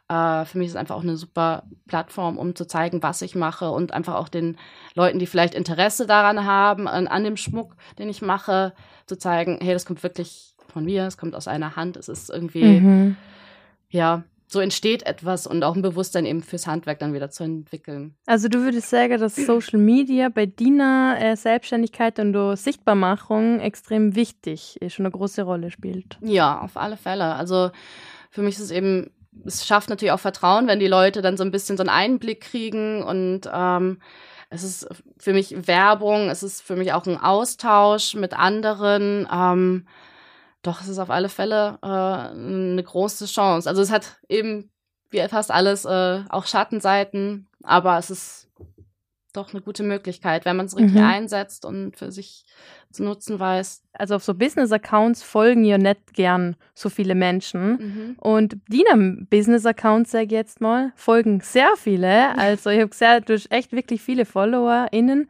äh, 0.09 0.45
für 0.45 0.59
mich 0.59 0.67
ist 0.67 0.75
es 0.75 0.77
einfach 0.77 0.97
auch 0.97 1.03
eine 1.03 1.17
super 1.17 1.65
Plattform, 1.89 2.39
um 2.39 2.55
zu 2.55 2.67
zeigen, 2.67 3.03
was 3.03 3.23
ich 3.23 3.35
mache 3.35 3.71
und 3.71 3.93
einfach 3.93 4.15
auch 4.15 4.29
den 4.29 4.59
Leuten, 4.95 5.19
die 5.19 5.27
vielleicht 5.27 5.55
Interesse 5.55 6.07
daran 6.07 6.45
haben, 6.45 6.87
an, 6.87 7.07
an 7.09 7.25
dem 7.25 7.37
Schmuck, 7.37 7.77
den 7.99 8.09
ich 8.09 8.21
mache, 8.21 8.75
zu 9.07 9.17
zeigen, 9.17 9.59
hey, 9.63 9.73
das 9.73 9.87
kommt 9.87 10.03
wirklich 10.03 10.55
von 10.69 10.85
mir, 10.85 11.07
es 11.07 11.17
kommt 11.17 11.35
aus 11.35 11.49
einer 11.49 11.77
Hand, 11.77 11.97
es 11.97 12.09
ist 12.09 12.31
irgendwie, 12.31 12.81
mhm. 12.81 13.17
ja, 13.91 14.23
so 14.53 14.61
entsteht 14.61 15.05
etwas 15.05 15.47
und 15.47 15.65
auch 15.65 15.75
ein 15.75 15.83
Bewusstsein 15.83 16.27
eben 16.27 16.43
fürs 16.43 16.67
Handwerk 16.67 16.99
dann 16.99 17.15
wieder 17.15 17.31
zu 17.31 17.45
entwickeln. 17.45 18.15
Also 18.27 18.49
du 18.49 18.61
würdest 18.61 18.91
sagen, 18.91 19.19
dass 19.19 19.35
Social 19.37 19.79
Media 19.79 20.29
bei 20.29 20.47
deiner 20.47 21.17
äh, 21.19 21.37
Selbstständigkeit 21.37 22.19
und 22.19 22.33
der 22.33 22.57
Sichtbarmachung 22.57 23.61
extrem 23.61 24.15
wichtig 24.15 24.81
ist 24.81 24.99
und 24.99 25.07
eine 25.07 25.13
große 25.13 25.43
Rolle 25.43 25.71
spielt. 25.71 26.19
Ja, 26.21 26.61
auf 26.61 26.77
alle 26.77 26.97
Fälle. 26.97 27.35
Also 27.35 27.71
für 28.31 28.43
mich 28.43 28.57
ist 28.57 28.65
es 28.65 28.71
eben 28.71 29.11
es 29.47 29.67
schafft 29.67 29.89
natürlich 29.89 30.13
auch 30.13 30.21
Vertrauen, 30.21 30.67
wenn 30.67 30.79
die 30.79 30.89
Leute 30.89 31.23
dann 31.23 31.39
so 31.39 31.45
ein 31.45 31.51
bisschen 31.51 31.79
so 31.79 31.83
einen 31.83 31.89
Einblick 31.89 32.43
kriegen 32.43 33.03
und 33.03 33.49
ähm, 33.51 33.99
es 34.51 34.63
ist 34.63 34.87
für 35.19 35.33
mich 35.33 35.67
Werbung, 35.67 36.29
es 36.29 36.43
ist 36.43 36.61
für 36.61 36.77
mich 36.77 36.93
auch 36.93 37.07
ein 37.07 37.19
Austausch 37.19 38.15
mit 38.15 38.39
anderen. 38.39 39.27
Ähm, 39.33 39.87
doch, 40.63 40.81
es 40.81 40.89
ist 40.89 40.99
auf 40.99 41.11
alle 41.11 41.29
Fälle 41.29 41.79
äh, 41.83 41.87
eine 41.87 42.83
große 42.83 43.27
Chance. 43.27 43.69
Also 43.69 43.83
es 43.83 43.91
hat 43.91 44.19
eben 44.29 44.71
wie 45.11 45.21
fast 45.29 45.51
alles 45.51 45.85
äh, 45.85 46.23
auch 46.29 46.47
Schattenseiten, 46.47 47.49
aber 47.63 47.99
es 47.99 48.11
ist 48.11 48.49
doch 49.33 49.53
eine 49.53 49.63
gute 49.63 49.83
Möglichkeit, 49.83 50.45
wenn 50.45 50.57
man 50.57 50.67
es 50.67 50.77
richtig 50.77 51.01
mhm. 51.01 51.07
einsetzt 51.07 51.65
und 51.65 51.97
für 51.97 52.13
sich 52.13 52.45
zu 52.91 53.03
nutzen 53.03 53.41
weiß. 53.41 53.83
Also 53.95 54.17
auf 54.17 54.25
so 54.25 54.35
Business-Accounts 54.35 55.23
folgen 55.23 55.65
ja 55.65 55.79
nicht 55.79 56.13
gern 56.13 56.57
so 56.75 56.91
viele 56.91 57.15
Menschen. 57.15 57.71
Mhm. 57.71 58.17
Und 58.19 58.57
deinem 58.69 59.27
Business-Account, 59.31 60.09
sage 60.09 60.27
ich 60.27 60.33
jetzt 60.33 60.61
mal, 60.61 60.93
folgen 60.97 61.41
sehr 61.41 61.71
viele. 61.77 62.37
Also 62.37 62.71
ich 62.71 62.81
habe 62.81 62.89
gesagt, 62.89 63.29
du 63.29 63.35
hast 63.35 63.51
echt 63.51 63.73
wirklich 63.73 64.03
viele 64.03 64.27
FollowerInnen. 64.27 65.29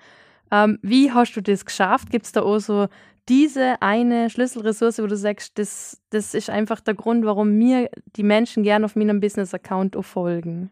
Ähm, 0.50 0.78
wie 0.82 1.12
hast 1.12 1.34
du 1.34 1.40
das 1.40 1.64
geschafft? 1.64 2.10
Gibt 2.10 2.26
es 2.26 2.32
da 2.32 2.42
auch 2.42 2.58
so 2.58 2.88
diese 3.28 3.80
eine 3.80 4.30
Schlüsselressource, 4.30 4.98
wo 4.98 5.06
du 5.06 5.16
sagst, 5.16 5.58
das, 5.58 6.00
das 6.10 6.34
ist 6.34 6.50
einfach 6.50 6.80
der 6.80 6.94
Grund, 6.94 7.24
warum 7.24 7.56
mir 7.56 7.90
die 8.16 8.22
Menschen 8.22 8.62
gern 8.62 8.84
auf 8.84 8.96
meinem 8.96 9.20
Business-Account 9.20 9.96
folgen? 10.04 10.70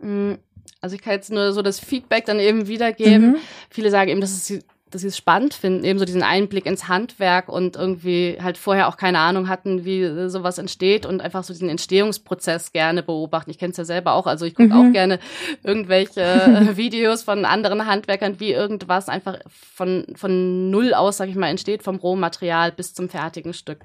Mhm 0.00 0.38
also 0.80 0.96
ich 0.96 1.02
kann 1.02 1.14
jetzt 1.14 1.30
nur 1.30 1.52
so 1.52 1.62
das 1.62 1.80
Feedback 1.80 2.24
dann 2.26 2.38
eben 2.38 2.68
wiedergeben. 2.68 3.32
Mhm. 3.32 3.36
Viele 3.70 3.90
sagen 3.90 4.10
eben, 4.10 4.20
dass 4.20 4.46
sie 4.46 4.62
dass 4.90 5.00
sie 5.00 5.08
es 5.08 5.16
spannend 5.16 5.52
finden, 5.52 5.84
eben 5.84 5.98
so 5.98 6.04
diesen 6.04 6.22
Einblick 6.22 6.64
ins 6.64 6.86
Handwerk 6.86 7.48
und 7.48 7.74
irgendwie 7.74 8.38
halt 8.40 8.56
vorher 8.56 8.86
auch 8.86 8.96
keine 8.96 9.18
Ahnung 9.18 9.48
hatten, 9.48 9.84
wie 9.84 10.28
sowas 10.28 10.58
entsteht 10.58 11.04
und 11.04 11.20
einfach 11.20 11.42
so 11.42 11.52
diesen 11.52 11.68
Entstehungsprozess 11.68 12.70
gerne 12.70 13.02
beobachten. 13.02 13.50
Ich 13.50 13.58
kenne 13.58 13.72
es 13.72 13.78
ja 13.78 13.84
selber 13.84 14.12
auch, 14.12 14.28
also 14.28 14.44
ich 14.44 14.54
gucke 14.54 14.74
mhm. 14.74 14.88
auch 14.88 14.92
gerne 14.92 15.18
irgendwelche 15.64 16.22
Videos 16.76 17.24
von 17.24 17.44
anderen 17.44 17.86
Handwerkern, 17.86 18.38
wie 18.38 18.52
irgendwas 18.52 19.08
einfach 19.08 19.38
von, 19.48 20.06
von 20.14 20.70
null 20.70 20.94
aus, 20.94 21.16
sag 21.16 21.28
ich 21.28 21.36
mal, 21.36 21.48
entsteht, 21.48 21.82
vom 21.82 21.96
Rohmaterial 21.96 22.70
bis 22.70 22.94
zum 22.94 23.08
fertigen 23.08 23.54
Stück. 23.54 23.80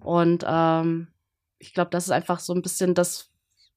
Und 0.00 0.44
ähm, 0.48 1.08
ich 1.58 1.74
glaube, 1.74 1.90
das 1.90 2.04
ist 2.04 2.12
einfach 2.12 2.40
so 2.40 2.54
ein 2.54 2.62
bisschen 2.62 2.94
das, 2.94 3.30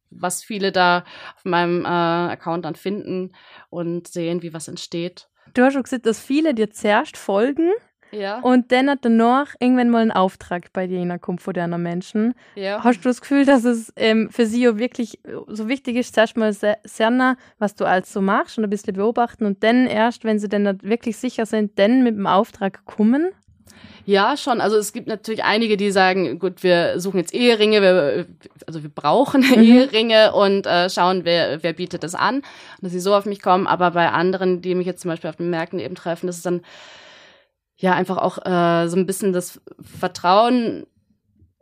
was 0.10 0.42
viele 0.42 0.72
da 0.72 1.04
auf 1.36 1.44
meinem 1.44 1.84
äh, 1.84 1.88
Account 1.88 2.64
dann 2.64 2.76
finden 2.76 3.34
und 3.70 4.08
sehen, 4.08 4.42
wie 4.42 4.54
was 4.54 4.70
entsteht. 4.70 5.28
Du 5.54 5.64
hast 5.64 5.74
schon 5.74 5.84
gesagt, 5.84 6.06
dass 6.06 6.20
viele 6.20 6.54
dir 6.54 6.70
zuerst 6.72 7.18
folgen. 7.18 7.72
Ja. 8.14 8.40
Und 8.40 8.72
dann 8.72 8.90
hat 8.90 9.00
danach 9.02 9.56
irgendwann 9.60 9.90
mal 9.90 10.04
ein 10.04 10.12
Auftrag 10.12 10.72
bei 10.72 10.86
dir 10.88 11.00
hineinkommt 11.00 11.42
von 11.42 11.54
deiner 11.54 11.80
Menschen. 11.80 12.36
Ja. 12.56 12.84
Hast 12.84 13.00
du 13.00 13.10
das 13.10 13.22
Gefühl, 13.22 13.46
dass 13.46 13.64
es 13.64 13.92
ähm, 13.96 14.30
für 14.30 14.46
sie 14.46 14.70
auch 14.70 14.78
wirklich 14.78 15.20
so 15.48 15.68
wichtig 15.68 15.96
ist, 15.96 16.14
zuerst 16.14 16.38
mal 16.38 16.54
sehr, 16.54 16.78
sehr 16.84 17.10
nah, 17.10 17.38
was 17.58 17.76
du 17.76 17.86
alles 17.86 18.14
so 18.14 18.22
machst 18.22 18.58
und 18.58 18.64
ein 18.64 18.70
bisschen 18.70 18.94
beobachten 18.94 19.46
und 19.46 19.64
dann 19.64 19.88
erst, 19.88 20.24
wenn 20.24 20.38
sie 20.38 20.48
dann 20.48 20.80
wirklich 20.84 21.18
sicher 21.18 21.46
sind, 21.46 21.80
dann 21.80 22.04
mit 22.04 22.16
dem 22.16 22.28
Auftrag 22.28 22.86
kommen? 22.86 23.32
Ja, 24.06 24.36
schon. 24.36 24.60
Also 24.60 24.78
es 24.78 24.92
gibt 24.92 25.08
natürlich 25.08 25.44
einige, 25.44 25.78
die 25.78 25.92
sagen, 25.92 26.40
gut, 26.40 26.64
wir 26.64 27.00
suchen 27.00 27.18
jetzt 27.18 27.34
Eheringe, 27.34 27.82
wir, 27.82 28.26
also 28.68 28.84
wir 28.84 28.90
brauchen 28.90 29.42
mhm. 29.56 29.64
Eheringe 29.64 30.34
und 30.34 30.66
äh, 30.66 30.90
schauen, 30.90 31.26
wer, 31.26 31.64
wer 31.64 31.74
bietet 31.74 32.04
das 32.04 32.16
an. 32.16 32.38
Und 32.38 32.44
dass 32.82 32.92
sie 32.92 33.00
so 33.00 33.16
auf 33.16 33.26
mich 33.26 33.42
kommen. 33.42 33.68
Aber 33.68 33.92
bei 33.92 34.10
anderen, 34.10 34.62
die 34.62 34.76
mich 34.76 34.88
jetzt 34.88 35.02
zum 35.02 35.10
Beispiel 35.10 35.30
auf 35.30 35.38
den 35.38 35.50
Märkten 35.50 35.80
eben 35.80 35.96
treffen, 35.96 36.28
das 36.28 36.38
ist 36.38 36.46
dann 36.46 36.62
ja 37.78 37.94
einfach 37.94 38.18
auch 38.18 38.38
äh, 38.46 38.88
so 38.88 38.98
ein 38.98 39.06
bisschen 39.06 39.34
das 39.34 39.62
Vertrauen 39.82 40.86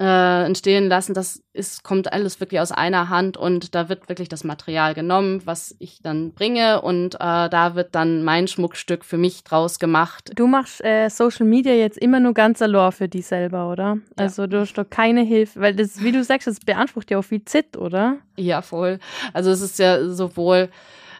äh, 0.02 0.46
entstehen 0.46 0.88
lassen. 0.88 1.14
Das 1.14 1.44
ist, 1.54 1.84
kommt 1.84 2.12
alles 2.12 2.40
wirklich 2.40 2.60
aus 2.60 2.72
einer 2.72 3.10
Hand 3.10 3.38
und 3.38 3.76
da 3.76 3.88
wird 3.88 4.10
wirklich 4.10 4.30
das 4.30 4.44
Material 4.44 4.96
genommen, 4.96 5.42
was 5.46 5.76
ich 5.78 6.02
dann 6.02 6.34
bringe 6.34 6.82
und 6.82 7.16
äh, 7.16 7.20
da 7.20 7.76
wird 7.76 7.94
dann 7.94 8.24
mein 8.24 8.48
Schmuckstück 8.48 9.06
für 9.06 9.20
mich 9.20 9.44
draus 9.44 9.78
gemacht. 9.78 10.32
Du 10.36 10.48
machst 10.48 10.84
äh, 10.84 11.10
Social 11.10 11.46
Media 11.46 11.74
jetzt 11.74 12.00
immer 12.00 12.20
nur 12.20 12.34
ganz 12.34 12.64
allein 12.64 12.92
für 12.92 13.08
dich 13.08 13.28
selber, 13.28 13.70
oder? 13.70 13.98
Ja. 14.18 14.26
Also 14.26 14.48
du 14.48 14.62
hast 14.62 14.74
doch 14.74 14.90
keine 14.90 15.22
Hilfe, 15.22 15.60
weil 15.60 15.76
das, 15.76 16.02
wie 16.02 16.12
du 16.12 16.24
sagst, 16.24 16.48
das 16.48 16.60
beansprucht 16.60 17.12
ja 17.12 17.20
auch 17.20 17.24
viel 17.24 17.46
Zeit, 17.46 17.78
oder? 17.78 18.18
Ja, 18.38 18.64
voll. 18.64 18.98
Also 19.34 19.52
es 19.52 19.62
ist 19.62 19.78
ja 19.78 20.10
sowohl 20.10 20.70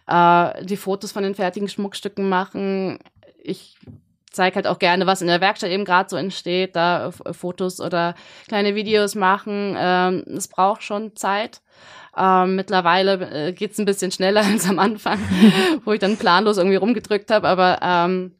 äh, 0.08 0.64
die 0.64 0.76
Fotos 0.76 1.12
von 1.12 1.22
den 1.22 1.36
fertigen 1.36 1.68
Schmuckstücken 1.68 2.28
machen, 2.28 2.98
ich 3.44 3.76
zeige 4.32 4.56
halt 4.56 4.66
auch 4.66 4.78
gerne, 4.78 5.06
was 5.06 5.22
in 5.22 5.28
der 5.28 5.40
Werkstatt 5.40 5.70
eben 5.70 5.84
gerade 5.84 6.08
so 6.08 6.16
entsteht, 6.16 6.76
da 6.76 7.10
Fotos 7.10 7.80
oder 7.80 8.14
kleine 8.48 8.74
Videos 8.74 9.14
machen. 9.14 9.76
Ähm, 9.78 10.24
es 10.36 10.48
braucht 10.48 10.82
schon 10.82 11.14
Zeit. 11.16 11.60
Ähm, 12.16 12.56
mittlerweile 12.56 13.48
äh, 13.48 13.52
geht's 13.52 13.78
ein 13.78 13.84
bisschen 13.84 14.12
schneller 14.12 14.42
als 14.44 14.68
am 14.68 14.78
Anfang, 14.78 15.18
wo 15.84 15.92
ich 15.92 16.00
dann 16.00 16.16
planlos 16.16 16.58
irgendwie 16.58 16.76
rumgedrückt 16.76 17.30
habe. 17.30 17.48
Aber 17.48 17.78
ähm, 17.82 18.36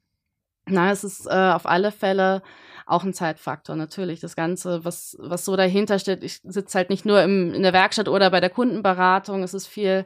na, 0.66 0.90
es 0.90 1.04
ist 1.04 1.26
äh, 1.26 1.30
auf 1.30 1.66
alle 1.66 1.92
Fälle 1.92 2.42
auch 2.86 3.04
ein 3.04 3.14
Zeitfaktor 3.14 3.76
natürlich. 3.76 4.20
Das 4.20 4.36
Ganze, 4.36 4.84
was, 4.84 5.16
was 5.18 5.44
so 5.44 5.56
dahinter 5.56 5.98
steht, 5.98 6.22
ich 6.22 6.40
sitze 6.44 6.78
halt 6.78 6.90
nicht 6.90 7.06
nur 7.06 7.22
im, 7.22 7.54
in 7.54 7.62
der 7.62 7.72
Werkstatt 7.72 8.08
oder 8.08 8.30
bei 8.30 8.40
der 8.40 8.50
Kundenberatung, 8.50 9.42
es 9.42 9.54
ist 9.54 9.66
viel 9.66 10.04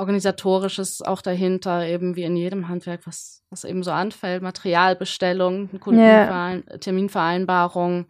Organisatorisches 0.00 1.02
auch 1.02 1.22
dahinter, 1.22 1.86
eben 1.86 2.16
wie 2.16 2.24
in 2.24 2.36
jedem 2.36 2.68
Handwerk, 2.68 3.06
was, 3.06 3.42
was 3.50 3.64
eben 3.64 3.82
so 3.82 3.90
anfällt, 3.90 4.42
Materialbestellung, 4.42 5.68
Kundenverein 5.78 6.64
yeah. 6.66 6.78
Terminvereinbarung 6.78 8.06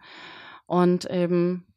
und 0.65 1.09
eben 1.09 1.67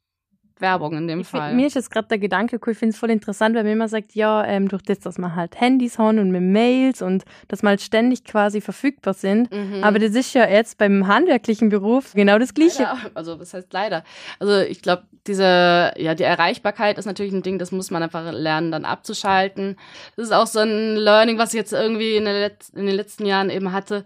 Werbung 0.61 0.97
in 0.97 1.07
dem 1.07 1.21
ich 1.21 1.27
Fall. 1.27 1.49
Find, 1.49 1.55
mir 1.55 1.67
ist 1.67 1.75
jetzt 1.75 1.91
gerade 1.91 2.07
der 2.07 2.17
Gedanke 2.17 2.59
cool, 2.65 2.73
ich 2.73 2.77
finde 2.77 2.93
es 2.93 2.99
voll 2.99 3.09
interessant, 3.09 3.55
weil 3.55 3.63
man 3.63 3.73
immer 3.73 3.87
sagt, 3.87 4.15
ja, 4.15 4.45
ähm, 4.45 4.67
durch 4.67 4.83
das, 4.83 4.99
dass 4.99 5.17
man 5.17 5.35
halt 5.35 5.59
Handys 5.59 5.99
haben 5.99 6.19
und 6.19 6.31
mit 6.31 6.41
Mails 6.41 7.01
und 7.01 7.25
dass 7.47 7.63
man 7.63 7.71
halt 7.71 7.81
ständig 7.81 8.23
quasi 8.23 8.61
verfügbar 8.61 9.13
sind. 9.13 9.51
Mhm. 9.51 9.83
Aber 9.83 9.99
das 9.99 10.11
ist 10.11 10.33
ja 10.33 10.47
jetzt 10.47 10.77
beim 10.77 11.07
handwerklichen 11.07 11.69
Beruf 11.69 12.13
genau 12.13 12.39
das 12.39 12.53
Gleiche. 12.53 12.83
Leider. 12.83 12.95
Also, 13.15 13.39
was 13.39 13.53
heißt 13.53 13.71
leider? 13.71 14.03
Also, 14.39 14.59
ich 14.59 14.81
glaube, 14.81 15.03
diese, 15.27 15.93
ja, 15.97 16.15
die 16.15 16.23
Erreichbarkeit 16.23 16.97
ist 16.97 17.05
natürlich 17.05 17.33
ein 17.33 17.43
Ding, 17.43 17.57
das 17.59 17.71
muss 17.71 17.91
man 17.91 18.03
einfach 18.03 18.31
lernen, 18.31 18.71
dann 18.71 18.85
abzuschalten. 18.85 19.77
Das 20.15 20.27
ist 20.27 20.31
auch 20.31 20.47
so 20.47 20.59
ein 20.59 20.95
Learning, 20.95 21.37
was 21.37 21.53
ich 21.53 21.57
jetzt 21.57 21.73
irgendwie 21.73 22.15
in, 22.15 22.25
in 22.25 22.85
den 22.85 22.95
letzten 22.95 23.25
Jahren 23.25 23.49
eben 23.49 23.71
hatte, 23.71 24.03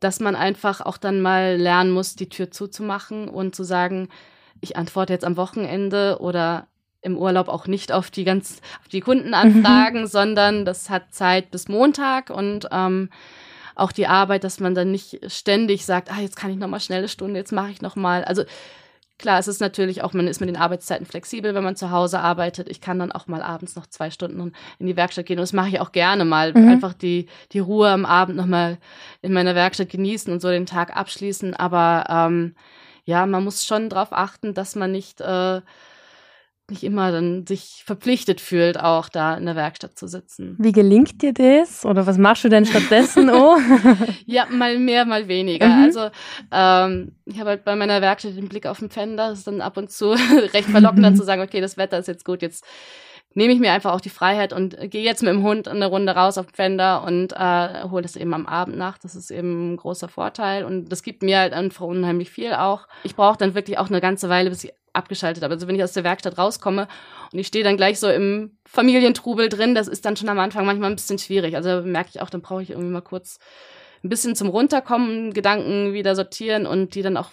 dass 0.00 0.20
man 0.20 0.36
einfach 0.36 0.80
auch 0.80 0.96
dann 0.96 1.20
mal 1.20 1.56
lernen 1.56 1.90
muss, 1.90 2.16
die 2.16 2.28
Tür 2.28 2.50
zuzumachen 2.50 3.28
und 3.28 3.54
zu 3.54 3.64
sagen, 3.64 4.08
ich 4.60 4.76
antworte 4.76 5.12
jetzt 5.12 5.24
am 5.24 5.36
Wochenende 5.36 6.18
oder 6.20 6.66
im 7.02 7.16
Urlaub 7.16 7.48
auch 7.48 7.66
nicht 7.66 7.92
auf 7.92 8.10
die 8.10 8.24
ganz 8.24 8.60
auf 8.80 8.88
die 8.88 9.00
Kundenanfragen, 9.00 10.02
mhm. 10.02 10.06
sondern 10.06 10.64
das 10.64 10.90
hat 10.90 11.14
Zeit 11.14 11.50
bis 11.50 11.68
Montag 11.68 12.30
und 12.30 12.68
ähm, 12.70 13.10
auch 13.74 13.92
die 13.92 14.06
Arbeit, 14.06 14.44
dass 14.44 14.60
man 14.60 14.74
dann 14.74 14.90
nicht 14.90 15.20
ständig 15.32 15.86
sagt, 15.86 16.12
ah, 16.12 16.20
jetzt 16.20 16.36
kann 16.36 16.50
ich 16.50 16.58
noch 16.58 16.68
mal 16.68 16.80
schnell 16.80 16.98
eine 16.98 17.08
Stunde, 17.08 17.40
jetzt 17.40 17.52
mache 17.52 17.70
ich 17.70 17.80
noch 17.80 17.96
mal. 17.96 18.24
Also 18.24 18.44
Klar, 19.20 19.38
es 19.38 19.48
ist 19.48 19.60
natürlich 19.60 20.02
auch, 20.02 20.14
man 20.14 20.26
ist 20.26 20.40
mit 20.40 20.48
den 20.48 20.56
Arbeitszeiten 20.56 21.04
flexibel, 21.04 21.54
wenn 21.54 21.62
man 21.62 21.76
zu 21.76 21.90
Hause 21.90 22.20
arbeitet. 22.20 22.70
Ich 22.70 22.80
kann 22.80 22.98
dann 22.98 23.12
auch 23.12 23.26
mal 23.26 23.42
abends 23.42 23.76
noch 23.76 23.86
zwei 23.86 24.10
Stunden 24.10 24.52
in 24.78 24.86
die 24.86 24.96
Werkstatt 24.96 25.26
gehen 25.26 25.38
und 25.38 25.42
das 25.42 25.52
mache 25.52 25.68
ich 25.68 25.78
auch 25.78 25.92
gerne 25.92 26.24
mal. 26.24 26.54
Mhm. 26.54 26.66
Einfach 26.70 26.94
die, 26.94 27.26
die 27.52 27.58
Ruhe 27.58 27.90
am 27.90 28.06
Abend 28.06 28.36
nochmal 28.38 28.78
in 29.20 29.34
meiner 29.34 29.54
Werkstatt 29.54 29.90
genießen 29.90 30.32
und 30.32 30.40
so 30.40 30.48
den 30.48 30.64
Tag 30.64 30.96
abschließen. 30.96 31.52
Aber 31.52 32.06
ähm, 32.08 32.54
ja, 33.10 33.26
man 33.26 33.42
muss 33.42 33.66
schon 33.66 33.88
darauf 33.88 34.12
achten, 34.12 34.54
dass 34.54 34.76
man 34.76 34.92
nicht 34.92 35.20
äh, 35.20 35.60
nicht 36.70 36.84
immer 36.84 37.10
dann 37.10 37.44
sich 37.44 37.82
verpflichtet 37.84 38.40
fühlt, 38.40 38.78
auch 38.78 39.08
da 39.08 39.36
in 39.36 39.44
der 39.44 39.56
Werkstatt 39.56 39.98
zu 39.98 40.06
sitzen. 40.06 40.54
Wie 40.58 40.70
gelingt 40.70 41.20
dir 41.20 41.32
das? 41.32 41.84
Oder 41.84 42.06
was 42.06 42.16
machst 42.16 42.44
du 42.44 42.48
denn 42.48 42.64
stattdessen? 42.64 43.28
oh? 43.34 43.56
ja, 44.24 44.46
mal 44.48 44.78
mehr, 44.78 45.04
mal 45.04 45.26
weniger. 45.26 45.66
Mhm. 45.66 45.82
Also 45.82 46.10
ähm, 46.52 47.16
ich 47.24 47.40
habe 47.40 47.50
halt 47.50 47.64
bei 47.64 47.74
meiner 47.74 48.00
Werkstatt 48.00 48.36
den 48.36 48.48
Blick 48.48 48.66
auf 48.66 48.78
den 48.78 48.90
Fender. 48.90 49.30
Das 49.30 49.40
ist 49.40 49.48
dann 49.48 49.60
ab 49.60 49.76
und 49.76 49.90
zu 49.90 50.10
recht 50.52 50.70
verlockend, 50.70 51.04
dann 51.04 51.16
zu 51.16 51.24
sagen, 51.24 51.42
okay, 51.42 51.60
das 51.60 51.76
Wetter 51.76 51.98
ist 51.98 52.06
jetzt 52.06 52.24
gut, 52.24 52.40
jetzt 52.42 52.64
nehme 53.34 53.52
ich 53.52 53.60
mir 53.60 53.72
einfach 53.72 53.92
auch 53.92 54.00
die 54.00 54.10
Freiheit 54.10 54.52
und 54.52 54.76
gehe 54.90 55.04
jetzt 55.04 55.22
mit 55.22 55.32
dem 55.32 55.42
Hund 55.42 55.68
eine 55.68 55.86
Runde 55.86 56.12
raus 56.12 56.36
auf 56.36 56.46
den 56.46 56.54
Fender 56.54 57.04
und 57.04 57.32
äh, 57.32 57.88
hole 57.88 58.02
das 58.02 58.16
eben 58.16 58.34
am 58.34 58.46
Abend 58.46 58.76
nach. 58.76 58.98
Das 58.98 59.14
ist 59.14 59.30
eben 59.30 59.72
ein 59.72 59.76
großer 59.76 60.08
Vorteil 60.08 60.64
und 60.64 60.88
das 60.88 61.02
gibt 61.02 61.22
mir 61.22 61.38
halt 61.38 61.52
einfach 61.52 61.86
unheimlich 61.86 62.30
viel 62.30 62.54
auch. 62.54 62.88
Ich 63.04 63.14
brauche 63.14 63.38
dann 63.38 63.54
wirklich 63.54 63.78
auch 63.78 63.88
eine 63.88 64.00
ganze 64.00 64.28
Weile, 64.28 64.50
bis 64.50 64.64
ich 64.64 64.72
abgeschaltet 64.92 65.44
habe. 65.44 65.54
Also 65.54 65.68
wenn 65.68 65.76
ich 65.76 65.84
aus 65.84 65.92
der 65.92 66.02
Werkstatt 66.02 66.38
rauskomme 66.38 66.88
und 67.32 67.38
ich 67.38 67.46
stehe 67.46 67.62
dann 67.64 67.76
gleich 67.76 68.00
so 68.00 68.08
im 68.08 68.58
Familientrubel 68.66 69.48
drin, 69.48 69.76
das 69.76 69.86
ist 69.86 70.04
dann 70.04 70.16
schon 70.16 70.28
am 70.28 70.38
Anfang 70.40 70.66
manchmal 70.66 70.90
ein 70.90 70.96
bisschen 70.96 71.18
schwierig. 71.18 71.54
Also 71.54 71.82
merke 71.82 72.10
ich 72.12 72.20
auch, 72.20 72.30
dann 72.30 72.42
brauche 72.42 72.62
ich 72.62 72.70
irgendwie 72.70 72.90
mal 72.90 73.00
kurz 73.00 73.38
ein 74.02 74.08
bisschen 74.08 74.34
zum 74.34 74.48
Runterkommen, 74.48 75.32
Gedanken 75.32 75.92
wieder 75.92 76.16
sortieren 76.16 76.66
und 76.66 76.94
die 76.94 77.02
dann 77.02 77.16
auch 77.16 77.30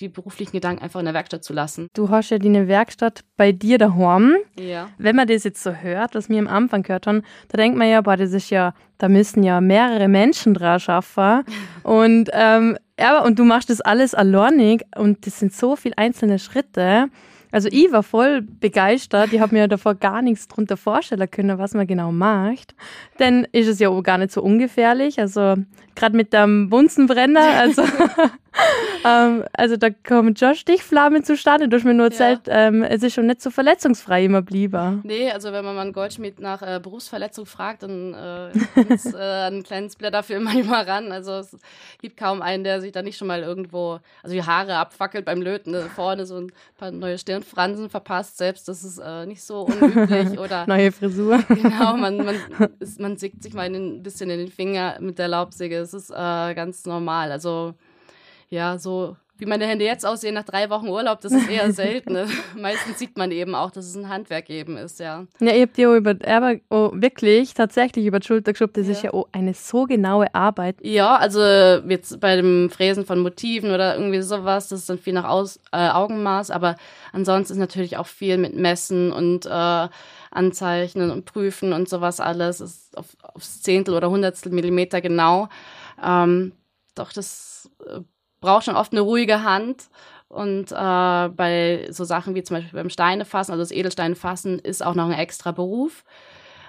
die 0.00 0.08
beruflichen 0.08 0.52
Gedanken 0.52 0.82
einfach 0.82 1.00
in 1.00 1.06
der 1.06 1.14
Werkstatt 1.14 1.42
zu 1.42 1.52
lassen. 1.52 1.88
Du 1.94 2.10
hast 2.10 2.30
ja 2.30 2.38
die 2.38 2.52
Werkstatt 2.68 3.20
bei 3.36 3.52
dir 3.52 3.78
daheim. 3.78 4.36
Ja. 4.58 4.88
Wenn 4.98 5.16
man 5.16 5.26
das 5.26 5.44
jetzt 5.44 5.62
so 5.62 5.72
hört, 5.72 6.14
was 6.14 6.28
mir 6.28 6.38
am 6.38 6.48
Anfang 6.48 6.82
gehört 6.82 7.06
haben, 7.06 7.22
da 7.48 7.56
denkt 7.56 7.78
man 7.78 7.88
ja, 7.88 8.00
boah, 8.02 8.16
das 8.16 8.32
ist 8.32 8.50
ja, 8.50 8.74
da 8.98 9.08
müssen 9.08 9.42
ja 9.42 9.60
mehrere 9.60 10.08
Menschen 10.08 10.54
dran 10.54 10.80
schaffen. 10.80 11.44
und, 11.82 12.28
ähm, 12.32 12.76
ja, 12.98 13.22
und 13.22 13.38
du 13.38 13.44
machst 13.44 13.70
das 13.70 13.80
alles 13.80 14.14
alleinig 14.14 14.82
und 14.96 15.26
das 15.26 15.38
sind 15.38 15.54
so 15.54 15.76
viele 15.76 15.96
einzelne 15.96 16.38
Schritte. 16.38 17.08
Also 17.52 17.68
ich 17.70 17.90
war 17.90 18.02
voll 18.02 18.42
begeistert. 18.42 19.32
Ich 19.32 19.40
habe 19.40 19.54
mir 19.54 19.68
davor 19.68 19.94
gar 19.94 20.20
nichts 20.20 20.48
drunter 20.48 20.76
vorstellen 20.76 21.30
können, 21.30 21.58
was 21.58 21.72
man 21.72 21.86
genau 21.86 22.12
macht. 22.12 22.74
Denn 23.18 23.46
ist 23.52 23.68
es 23.68 23.78
ja 23.78 23.88
auch 23.88 24.02
gar 24.02 24.18
nicht 24.18 24.32
so 24.32 24.42
ungefährlich. 24.42 25.18
Also 25.18 25.54
gerade 25.96 26.16
mit 26.16 26.32
dem 26.32 26.68
Bunsenbrenner, 26.68 27.40
also 27.40 27.82
ähm, 29.04 29.44
also 29.52 29.76
da 29.76 29.90
kommen 29.90 30.36
schon 30.36 30.54
Stichflammen 30.54 31.24
zustande. 31.24 31.68
Du 31.68 31.76
hast 31.76 31.84
mir 31.84 31.94
nur 31.94 32.06
erzählt, 32.06 32.46
ja. 32.46 32.68
ähm, 32.68 32.82
es 32.82 33.02
ist 33.02 33.14
schon 33.14 33.26
nicht 33.26 33.42
so 33.42 33.50
verletzungsfrei 33.50 34.24
immer 34.24 34.42
blieben. 34.42 35.00
Nee, 35.04 35.30
also 35.30 35.52
wenn 35.52 35.64
man 35.64 35.74
mal 35.74 35.82
einen 35.82 35.92
Goldschmied 35.92 36.40
nach 36.40 36.62
äh, 36.62 36.80
Berufsverletzung 36.82 37.46
fragt, 37.46 37.82
dann 37.82 38.14
äh, 38.14 38.92
ist 38.92 39.14
äh, 39.14 39.48
ein 39.48 39.62
kleines 39.62 39.96
Blätter 39.96 40.18
dafür 40.18 40.36
immer 40.40 40.54
mal 40.64 40.84
ran. 40.84 41.12
Also 41.12 41.32
es 41.32 41.56
gibt 42.00 42.16
kaum 42.16 42.42
einen, 42.42 42.64
der 42.64 42.80
sich 42.80 42.92
da 42.92 43.02
nicht 43.02 43.18
schon 43.18 43.28
mal 43.28 43.42
irgendwo, 43.42 44.00
also 44.22 44.34
die 44.34 44.42
Haare 44.42 44.76
abfackelt 44.76 45.24
beim 45.24 45.42
Löten, 45.42 45.72
ne? 45.72 45.88
vorne 45.94 46.26
so 46.26 46.38
ein 46.38 46.52
paar 46.76 46.90
neue 46.90 47.18
Stirnfransen 47.18 47.90
verpasst. 47.90 48.38
Selbst 48.38 48.68
das 48.68 48.84
ist 48.84 48.98
äh, 48.98 49.26
nicht 49.26 49.42
so 49.42 49.62
unüblich. 49.62 50.38
Oder 50.38 50.66
neue 50.66 50.92
Frisur. 50.92 51.38
Genau, 51.48 51.96
man, 51.96 52.18
man, 52.18 52.36
ist, 52.78 53.00
man 53.00 53.16
sickt 53.16 53.42
sich 53.42 53.54
mal 53.54 53.66
ein 53.66 54.02
bisschen 54.02 54.30
in 54.30 54.38
den 54.38 54.50
Finger 54.50 54.96
mit 55.00 55.18
der 55.18 55.28
Laubsäge. 55.28 55.85
Es 55.86 55.94
ist 55.94 56.10
äh, 56.10 56.54
ganz 56.54 56.84
normal. 56.84 57.30
Also 57.30 57.74
ja, 58.48 58.76
so 58.76 59.16
wie 59.38 59.46
meine 59.46 59.66
Hände 59.66 59.84
jetzt 59.84 60.06
aussehen 60.06 60.34
nach 60.34 60.44
drei 60.44 60.70
Wochen 60.70 60.88
Urlaub, 60.88 61.20
das 61.20 61.32
ist 61.32 61.48
eher 61.48 61.70
selten. 61.72 62.14
Ne? 62.14 62.26
Meistens 62.56 62.98
sieht 62.98 63.16
man 63.18 63.30
eben 63.30 63.54
auch, 63.54 63.70
dass 63.70 63.86
es 63.86 63.94
ein 63.94 64.08
Handwerk 64.08 64.48
eben 64.48 64.76
ist, 64.76 64.98
ja. 64.98 65.26
Ja, 65.40 65.52
ihr 65.52 65.62
habt 65.62 65.78
ja 65.78 65.94
über, 65.94 66.14
aber 66.26 66.56
oh, 66.70 66.90
wirklich 66.94 67.54
tatsächlich 67.54 68.06
über 68.06 68.18
die 68.18 68.26
Schulter 68.26 68.52
geschoben, 68.52 68.72
das 68.74 68.86
ja. 68.86 68.92
ist 68.92 69.02
ja 69.02 69.12
auch 69.12 69.28
eine 69.32 69.54
so 69.54 69.84
genaue 69.84 70.34
Arbeit. 70.34 70.76
Ja, 70.82 71.16
also 71.16 71.40
jetzt 71.40 72.18
bei 72.20 72.36
dem 72.36 72.70
Fräsen 72.70 73.04
von 73.04 73.20
Motiven 73.20 73.72
oder 73.72 73.96
irgendwie 73.96 74.22
sowas, 74.22 74.68
das 74.68 74.80
ist 74.80 74.88
dann 74.88 74.98
viel 74.98 75.12
nach 75.12 75.28
Aus, 75.28 75.60
äh, 75.72 75.88
Augenmaß, 75.90 76.50
aber 76.50 76.76
ansonsten 77.12 77.54
ist 77.54 77.60
natürlich 77.60 77.98
auch 77.98 78.06
viel 78.06 78.38
mit 78.38 78.56
Messen 78.56 79.12
und 79.12 79.46
äh, 79.46 79.88
Anzeichnen 80.30 81.10
und 81.10 81.24
Prüfen 81.24 81.72
und 81.72 81.88
sowas 81.88 82.20
alles, 82.20 82.60
ist 82.60 82.96
auf, 82.96 83.06
aufs 83.22 83.62
Zehntel 83.62 83.94
oder 83.94 84.10
Hundertstel 84.10 84.52
Millimeter 84.52 85.00
genau. 85.00 85.48
Ähm, 86.02 86.52
doch 86.94 87.12
das 87.12 87.70
äh, 87.86 88.00
braucht 88.40 88.64
schon 88.64 88.76
oft 88.76 88.92
eine 88.92 89.00
ruhige 89.00 89.42
Hand. 89.42 89.88
Und 90.28 90.72
äh, 90.72 91.28
bei 91.28 91.86
so 91.90 92.04
Sachen 92.04 92.34
wie 92.34 92.42
zum 92.42 92.56
Beispiel 92.56 92.78
beim 92.78 92.90
Steinefassen, 92.90 93.52
also 93.52 93.62
das 93.62 93.70
Edelsteinefassen, 93.70 94.58
ist 94.58 94.84
auch 94.84 94.94
noch 94.94 95.06
ein 95.06 95.18
extra 95.18 95.52
Beruf. 95.52 96.04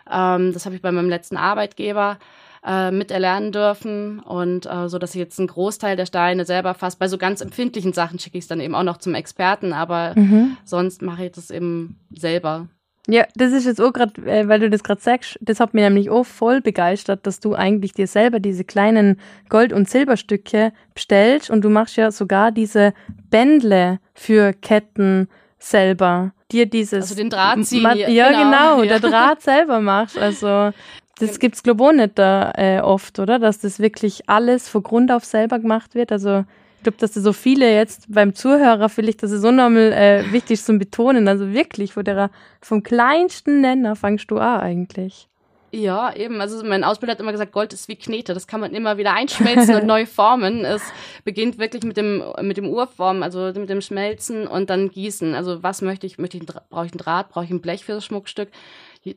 Ähm, 0.10 0.54
das 0.54 0.66
habe 0.66 0.76
ich 0.76 0.82
bei 0.82 0.92
meinem 0.92 1.10
letzten 1.10 1.38
Arbeitgeber 1.38 2.20
äh, 2.66 2.92
miterlernen 2.92 3.52
dürfen. 3.52 4.20
Und 4.20 4.66
äh, 4.66 4.90
so, 4.90 5.00
dass 5.00 5.16
ich 5.16 5.20
jetzt 5.20 5.40
einen 5.40 5.48
Großteil 5.48 5.96
der 5.96 6.06
Steine 6.06 6.46
selber 6.46 6.74
fasse. 6.74 6.98
Bei 7.00 7.08
so 7.08 7.18
ganz 7.18 7.42
empfindlichen 7.42 7.94
Sachen 7.94 8.20
schicke 8.20 8.38
ich 8.38 8.44
es 8.44 8.48
dann 8.48 8.60
eben 8.60 8.76
auch 8.76 8.84
noch 8.84 8.98
zum 8.98 9.16
Experten, 9.16 9.74
aber 9.74 10.14
mhm. 10.16 10.58
sonst 10.64 11.02
mache 11.02 11.26
ich 11.26 11.32
das 11.32 11.50
eben 11.50 12.00
selber. 12.12 12.68
Ja, 13.10 13.26
das 13.36 13.54
ist 13.54 13.66
jetzt 13.66 13.80
auch 13.80 13.94
gerade, 13.94 14.22
äh, 14.30 14.50
weil 14.50 14.60
du 14.60 14.70
das 14.70 14.84
gerade 14.84 15.00
sagst, 15.00 15.40
das 15.42 15.62
hat 15.62 15.74
mich 15.74 15.84
nämlich 15.84 16.10
auch 16.10 16.26
voll 16.26 16.60
begeistert, 16.60 17.26
dass 17.26 17.40
du 17.40 17.56
eigentlich 17.56 17.94
dir 17.94 18.06
selber 18.06 18.42
diese 18.42 18.66
kleinen 18.66 19.20
Gold- 19.48 19.72
und 19.72 19.90
Silberstücke 19.90 20.74
bestellst 20.94 21.50
und 21.50 21.62
du 21.62 21.70
machst 21.70 21.96
ja 21.96 22.12
sogar 22.12 22.52
diese 22.52 22.94
Bändle 23.30 24.00
für 24.14 24.52
Ketten 24.52 25.30
selber. 25.58 26.34
Dir 26.52 26.66
dieses. 26.66 27.04
Also 27.04 27.16
den 27.16 27.30
Draht 27.30 27.66
ziehen. 27.66 27.84
Ja, 27.84 28.10
ja, 28.10 28.30
genau, 28.30 28.84
ja. 28.84 29.00
der 29.00 29.10
Draht 29.10 29.42
selber 29.42 29.80
machst. 29.80 30.18
Also, 30.18 30.72
das 31.20 31.40
gibt's 31.40 31.64
glaube 31.64 31.84
ich 31.84 31.90
auch 31.90 31.94
nicht 31.94 32.20
da 32.20 32.52
äh, 32.56 32.80
oft, 32.82 33.20
oder? 33.20 33.40
Dass 33.40 33.60
das 33.60 33.80
wirklich 33.80 34.30
alles 34.30 34.68
von 34.68 34.84
Grund 34.84 35.12
auf 35.12 35.24
selber 35.24 35.60
gemacht 35.60 35.96
wird. 35.96 36.12
Also, 36.12 36.44
glaube, 36.88 36.98
dass 37.00 37.12
das 37.12 37.24
so 37.24 37.34
viele 37.34 37.74
jetzt 37.74 38.06
beim 38.08 38.34
Zuhörer 38.34 38.88
vielleicht, 38.88 39.22
das 39.22 39.32
ist 39.32 39.44
unnormal 39.44 39.92
äh, 39.92 40.32
wichtig 40.32 40.64
zum 40.64 40.80
Betonen. 40.80 41.28
Also 41.28 41.52
wirklich, 41.52 41.98
wo 41.98 42.02
der 42.02 42.30
vom 42.62 42.82
kleinsten 42.82 43.60
Nenner 43.60 43.98
fangst 43.98 44.32
du 44.32 44.38
an 44.38 44.62
eigentlich. 44.62 45.28
Ja, 45.74 46.16
eben. 46.16 46.40
Also 46.40 46.64
mein 46.64 46.86
Ausbilder 46.86 47.12
hat 47.12 47.20
immer 47.20 47.34
gesagt, 47.34 47.52
Gold 47.52 47.74
ist 47.74 47.90
wie 47.90 47.98
Knete. 47.98 48.34
Das 48.34 48.48
kann 48.48 48.62
man 48.62 48.74
immer 48.74 48.98
wieder 48.98 49.14
einschmelzen 49.14 49.76
und 49.76 49.86
neu 49.86 50.06
formen. 50.06 50.64
Es 50.64 50.82
beginnt 51.26 51.58
wirklich 51.58 51.84
mit 51.84 51.98
dem 51.98 52.24
mit 52.42 52.56
dem 52.56 52.70
Urformen, 52.70 53.22
also 53.22 53.52
mit 53.54 53.70
dem 53.70 53.82
Schmelzen 53.82 54.48
und 54.48 54.70
dann 54.70 54.90
Gießen. 54.90 55.36
Also 55.36 55.64
was 55.64 55.82
möchte 55.82 56.08
ich? 56.08 56.18
Möchte 56.18 56.38
ich 56.38 56.46
brauche 56.46 56.86
ich 56.86 56.94
ein 56.94 56.98
Draht? 56.98 57.30
Brauche 57.30 57.44
ich 57.44 57.52
ein 57.52 57.60
Blech 57.60 57.84
für 57.84 57.92
das 57.92 58.06
Schmuckstück? 58.06 58.48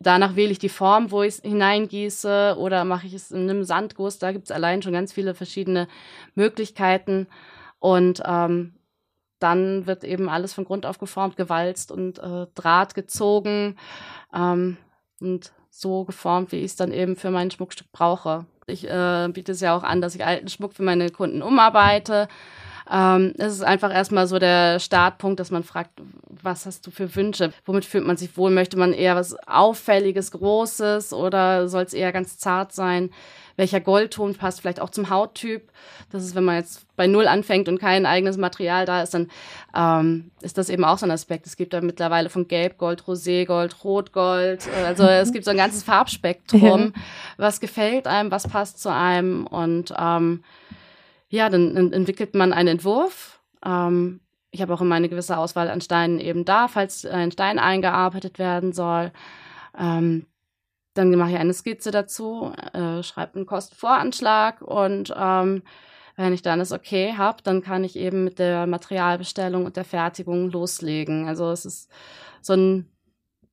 Danach 0.00 0.34
wähle 0.34 0.50
ich 0.50 0.58
die 0.58 0.68
Form, 0.68 1.12
wo 1.12 1.22
ich 1.22 1.34
es 1.34 1.42
hineingieße 1.42 2.56
oder 2.58 2.84
mache 2.84 3.06
ich 3.06 3.14
es 3.14 3.30
in 3.30 3.48
einem 3.48 3.62
Sandguss. 3.62 4.18
Da 4.18 4.32
gibt 4.32 4.46
es 4.46 4.50
allein 4.50 4.82
schon 4.82 4.92
ganz 4.92 5.12
viele 5.12 5.34
verschiedene 5.34 5.86
Möglichkeiten. 6.34 7.28
Und 7.80 8.22
ähm, 8.24 8.74
dann 9.40 9.86
wird 9.86 10.04
eben 10.04 10.28
alles 10.28 10.52
von 10.52 10.64
Grund 10.64 10.86
auf 10.86 10.98
geformt, 10.98 11.36
gewalzt 11.36 11.90
und 11.90 12.18
äh, 12.18 12.46
Draht 12.54 12.94
gezogen 12.94 13.76
ähm, 14.32 14.76
und 15.20 15.52
so 15.70 16.04
geformt, 16.04 16.52
wie 16.52 16.58
ich 16.58 16.66
es 16.66 16.76
dann 16.76 16.92
eben 16.92 17.16
für 17.16 17.30
mein 17.30 17.50
Schmuckstück 17.50 17.90
brauche. 17.90 18.46
Ich 18.66 18.88
äh, 18.88 19.28
biete 19.32 19.52
es 19.52 19.60
ja 19.60 19.74
auch 19.76 19.82
an, 19.82 20.00
dass 20.00 20.14
ich 20.14 20.24
alten 20.24 20.48
Schmuck 20.48 20.74
für 20.74 20.82
meine 20.82 21.10
Kunden 21.10 21.42
umarbeite. 21.42 22.28
Ähm, 22.90 23.34
es 23.38 23.54
ist 23.54 23.62
einfach 23.62 23.92
erstmal 23.92 24.26
so 24.26 24.38
der 24.38 24.80
Startpunkt, 24.80 25.38
dass 25.38 25.50
man 25.50 25.62
fragt, 25.62 25.92
was 26.28 26.66
hast 26.66 26.86
du 26.86 26.90
für 26.90 27.14
Wünsche? 27.14 27.52
Womit 27.64 27.84
fühlt 27.84 28.06
man 28.06 28.16
sich 28.16 28.36
wohl? 28.36 28.50
Möchte 28.50 28.76
man 28.76 28.92
eher 28.92 29.16
was 29.16 29.36
Auffälliges, 29.46 30.32
Großes 30.32 31.12
oder 31.12 31.68
soll 31.68 31.84
es 31.84 31.94
eher 31.94 32.12
ganz 32.12 32.38
zart 32.38 32.72
sein? 32.72 33.10
Welcher 33.60 33.80
Goldton 33.80 34.34
passt 34.34 34.62
vielleicht 34.62 34.80
auch 34.80 34.88
zum 34.88 35.10
Hauttyp. 35.10 35.70
Das 36.10 36.24
ist, 36.24 36.34
wenn 36.34 36.44
man 36.44 36.56
jetzt 36.56 36.86
bei 36.96 37.06
Null 37.06 37.28
anfängt 37.28 37.68
und 37.68 37.78
kein 37.78 38.06
eigenes 38.06 38.38
Material 38.38 38.86
da 38.86 39.02
ist, 39.02 39.12
dann 39.12 39.30
ähm, 39.76 40.30
ist 40.40 40.56
das 40.56 40.70
eben 40.70 40.82
auch 40.82 40.96
so 40.96 41.04
ein 41.04 41.10
Aspekt. 41.10 41.46
Es 41.46 41.56
gibt 41.56 41.74
da 41.74 41.82
mittlerweile 41.82 42.30
von 42.30 42.48
Gelbgold, 42.48 43.06
Roségold, 43.06 43.84
Rotgold. 43.84 44.66
Äh, 44.66 44.86
also 44.86 45.04
es 45.06 45.30
gibt 45.30 45.44
so 45.44 45.50
ein 45.50 45.58
ganzes 45.58 45.82
Farbspektrum. 45.82 46.94
Was 47.36 47.60
gefällt 47.60 48.06
einem, 48.06 48.30
was 48.30 48.48
passt 48.48 48.80
zu 48.80 48.90
einem. 48.90 49.46
Und 49.46 49.92
ähm, 49.96 50.42
ja, 51.28 51.50
dann 51.50 51.92
entwickelt 51.92 52.34
man 52.34 52.54
einen 52.54 52.68
Entwurf. 52.68 53.40
Ähm, 53.64 54.20
ich 54.52 54.62
habe 54.62 54.72
auch 54.72 54.80
immer 54.80 54.94
eine 54.94 55.10
gewisse 55.10 55.36
Auswahl 55.36 55.68
an 55.68 55.82
Steinen 55.82 56.18
eben 56.18 56.46
da, 56.46 56.66
falls 56.66 57.04
ein 57.04 57.30
Stein 57.30 57.58
eingearbeitet 57.58 58.38
werden 58.38 58.72
soll. 58.72 59.12
Ähm, 59.78 60.26
dann 60.94 61.10
mache 61.12 61.30
ich 61.30 61.36
eine 61.36 61.54
Skizze 61.54 61.90
dazu, 61.90 62.52
äh, 62.72 63.02
schreibe 63.02 63.36
einen 63.36 63.46
Kostenvoranschlag 63.46 64.62
und 64.62 65.14
ähm, 65.16 65.62
wenn 66.16 66.32
ich 66.32 66.42
dann 66.42 66.58
das 66.58 66.72
okay 66.72 67.14
habe, 67.16 67.42
dann 67.42 67.62
kann 67.62 67.84
ich 67.84 67.96
eben 67.96 68.24
mit 68.24 68.38
der 68.38 68.66
Materialbestellung 68.66 69.64
und 69.64 69.76
der 69.76 69.84
Fertigung 69.84 70.50
loslegen. 70.50 71.28
Also 71.28 71.50
es 71.50 71.64
ist 71.64 71.90
so 72.42 72.54
ein 72.54 72.90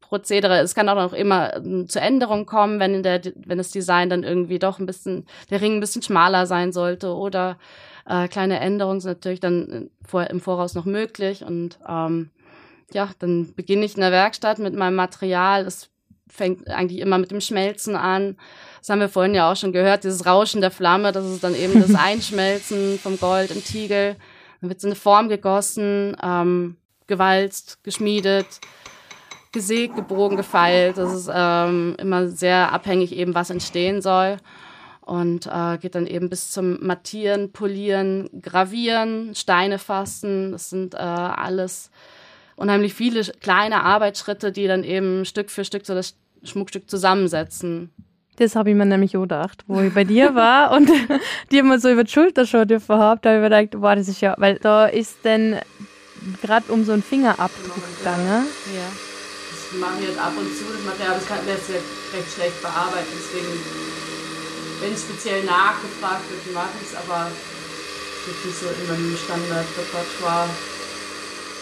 Prozedere. 0.01 0.59
Es 0.59 0.75
kann 0.75 0.89
auch 0.89 0.95
noch 0.95 1.13
immer 1.13 1.55
ähm, 1.55 1.87
zu 1.87 1.99
Änderungen 1.99 2.45
kommen, 2.45 2.79
wenn 2.79 2.95
in 2.95 3.03
der, 3.03 3.21
wenn 3.35 3.57
das 3.57 3.71
Design 3.71 4.09
dann 4.09 4.23
irgendwie 4.23 4.59
doch 4.59 4.79
ein 4.79 4.85
bisschen, 4.85 5.25
der 5.49 5.61
Ring 5.61 5.75
ein 5.75 5.79
bisschen 5.79 6.01
schmaler 6.01 6.45
sein 6.45 6.71
sollte 6.71 7.13
oder 7.13 7.57
äh, 8.05 8.27
kleine 8.27 8.59
Änderungen 8.59 9.01
sind 9.01 9.11
natürlich 9.11 9.39
dann 9.39 9.71
äh, 9.71 10.07
vor, 10.07 10.27
im 10.27 10.39
Voraus 10.39 10.75
noch 10.75 10.85
möglich 10.85 11.43
und 11.43 11.77
ähm, 11.87 12.31
ja, 12.93 13.09
dann 13.19 13.53
beginne 13.53 13.85
ich 13.85 13.95
in 13.95 14.01
der 14.01 14.11
Werkstatt 14.11 14.59
mit 14.59 14.73
meinem 14.73 14.95
Material. 14.95 15.65
Es 15.65 15.89
fängt 16.29 16.67
eigentlich 16.69 16.99
immer 16.99 17.17
mit 17.17 17.31
dem 17.31 17.41
Schmelzen 17.41 17.95
an. 17.95 18.37
Das 18.79 18.89
haben 18.89 18.99
wir 18.99 19.09
vorhin 19.09 19.35
ja 19.35 19.51
auch 19.51 19.55
schon 19.55 19.73
gehört, 19.73 20.03
dieses 20.03 20.25
Rauschen 20.25 20.61
der 20.61 20.71
Flamme, 20.71 21.11
das 21.11 21.25
ist 21.25 21.43
dann 21.43 21.55
eben 21.55 21.81
das 21.81 21.95
Einschmelzen 21.99 22.99
vom 22.99 23.19
Gold 23.19 23.51
im 23.51 23.63
Tiegel. 23.63 24.15
Dann 24.61 24.69
wird 24.69 24.79
es 24.79 24.83
in 24.83 24.91
eine 24.91 24.95
Form 24.95 25.29
gegossen, 25.29 26.15
ähm, 26.23 26.77
gewalzt, 27.07 27.83
geschmiedet, 27.83 28.47
gesägt, 29.51 29.95
gebogen, 29.95 30.37
gefeilt. 30.37 30.97
Das 30.97 31.13
ist 31.13 31.29
ähm, 31.33 31.95
immer 31.99 32.27
sehr 32.27 32.71
abhängig 32.71 33.15
eben, 33.15 33.35
was 33.35 33.49
entstehen 33.49 34.01
soll. 34.01 34.37
Und 35.01 35.47
äh, 35.47 35.77
geht 35.77 35.95
dann 35.95 36.05
eben 36.05 36.29
bis 36.29 36.51
zum 36.51 36.85
Mattieren, 36.85 37.53
Polieren, 37.53 38.29
Gravieren, 38.41 39.33
Steine 39.35 39.79
fassen. 39.79 40.51
Das 40.51 40.69
sind 40.69 40.95
äh, 40.95 40.97
alles 40.97 41.91
unheimlich 42.57 42.93
viele 42.93 43.21
kleine 43.39 43.83
Arbeitsschritte, 43.83 44.51
die 44.51 44.67
dann 44.67 44.83
eben 44.83 45.23
Stück 45.23 45.49
für 45.49 45.63
Stück 45.63 45.85
so 45.85 45.93
das 45.93 46.15
Schmuckstück 46.43 46.89
zusammensetzen. 46.89 47.91
Das 48.35 48.55
habe 48.55 48.69
ich 48.69 48.75
mir 48.75 48.85
nämlich 48.85 49.15
auch 49.15 49.21
gedacht, 49.21 49.63
wo 49.67 49.79
ich 49.81 49.93
bei 49.93 50.03
dir 50.03 50.35
war 50.35 50.71
und 50.75 50.89
dir 51.51 51.63
mal 51.63 51.79
so 51.79 51.89
über 51.89 52.03
die 52.03 52.11
Schulter 52.11 52.45
schauen 52.45 52.67
dürfen 52.67 52.97
habe, 52.97 53.21
da 53.21 53.29
habe 53.29 53.37
ich 53.39 53.49
mir 53.49 53.57
gedacht, 53.57 53.81
boah, 53.81 53.95
das 53.95 54.07
ist 54.09 54.21
ja, 54.21 54.35
weil 54.37 54.59
da 54.59 54.87
ist 54.87 55.23
denn 55.23 55.57
gerade 56.41 56.71
um 56.71 56.83
so 56.83 56.91
einen 56.91 57.03
Fingerabdruck 57.03 57.81
gegangen. 57.97 58.45
Ja. 58.75 58.89
Das 59.49 59.79
mache 59.79 60.01
ich 60.01 60.09
jetzt 60.09 60.19
ab 60.19 60.33
und 60.37 60.49
zu, 60.53 60.65
das 60.73 60.83
Material, 60.83 61.15
das 61.15 61.27
kann 61.27 61.39
das 61.45 61.67
ja 61.69 61.75
recht 61.75 62.31
schlecht 62.33 62.61
bearbeiten, 62.61 63.13
deswegen, 63.13 63.53
wenn 64.81 64.97
speziell 64.97 65.43
nachgefragt 65.43 66.23
wird, 66.29 66.53
mache 66.53 66.73
ich 66.81 66.89
es, 66.89 66.95
aber 66.95 67.29
nicht 68.27 68.59
so 68.59 68.67
in 68.67 68.87
meinem 68.87 69.17
Standard-Repertoire. 69.17 70.49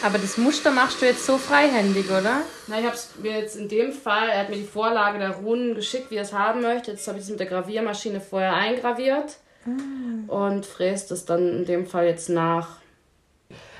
Aber 0.03 0.17
das 0.17 0.37
Muster 0.37 0.71
machst 0.71 1.01
du 1.01 1.05
jetzt 1.05 1.25
so 1.25 1.37
freihändig, 1.37 2.09
oder? 2.09 2.41
Na, 2.67 2.79
ich 2.79 2.85
habe 2.85 2.95
es 2.95 3.09
mir 3.21 3.39
jetzt 3.39 3.55
in 3.55 3.67
dem 3.67 3.91
Fall, 3.91 4.29
er 4.29 4.41
hat 4.41 4.49
mir 4.49 4.57
die 4.57 4.63
Vorlage 4.63 5.19
der 5.19 5.31
Runen 5.31 5.75
geschickt, 5.75 6.11
wie 6.11 6.15
er 6.15 6.23
es 6.23 6.33
haben 6.33 6.61
möchte. 6.61 6.91
Jetzt 6.91 7.07
habe 7.07 7.17
ich 7.17 7.23
es 7.23 7.29
mit 7.29 7.39
der 7.39 7.47
Graviermaschine 7.47 8.21
vorher 8.21 8.53
eingraviert 8.53 9.37
mm. 9.65 10.29
und 10.29 10.65
fräst 10.65 11.11
es 11.11 11.25
dann 11.25 11.59
in 11.59 11.65
dem 11.65 11.85
Fall 11.87 12.05
jetzt 12.05 12.29
nach. 12.29 12.77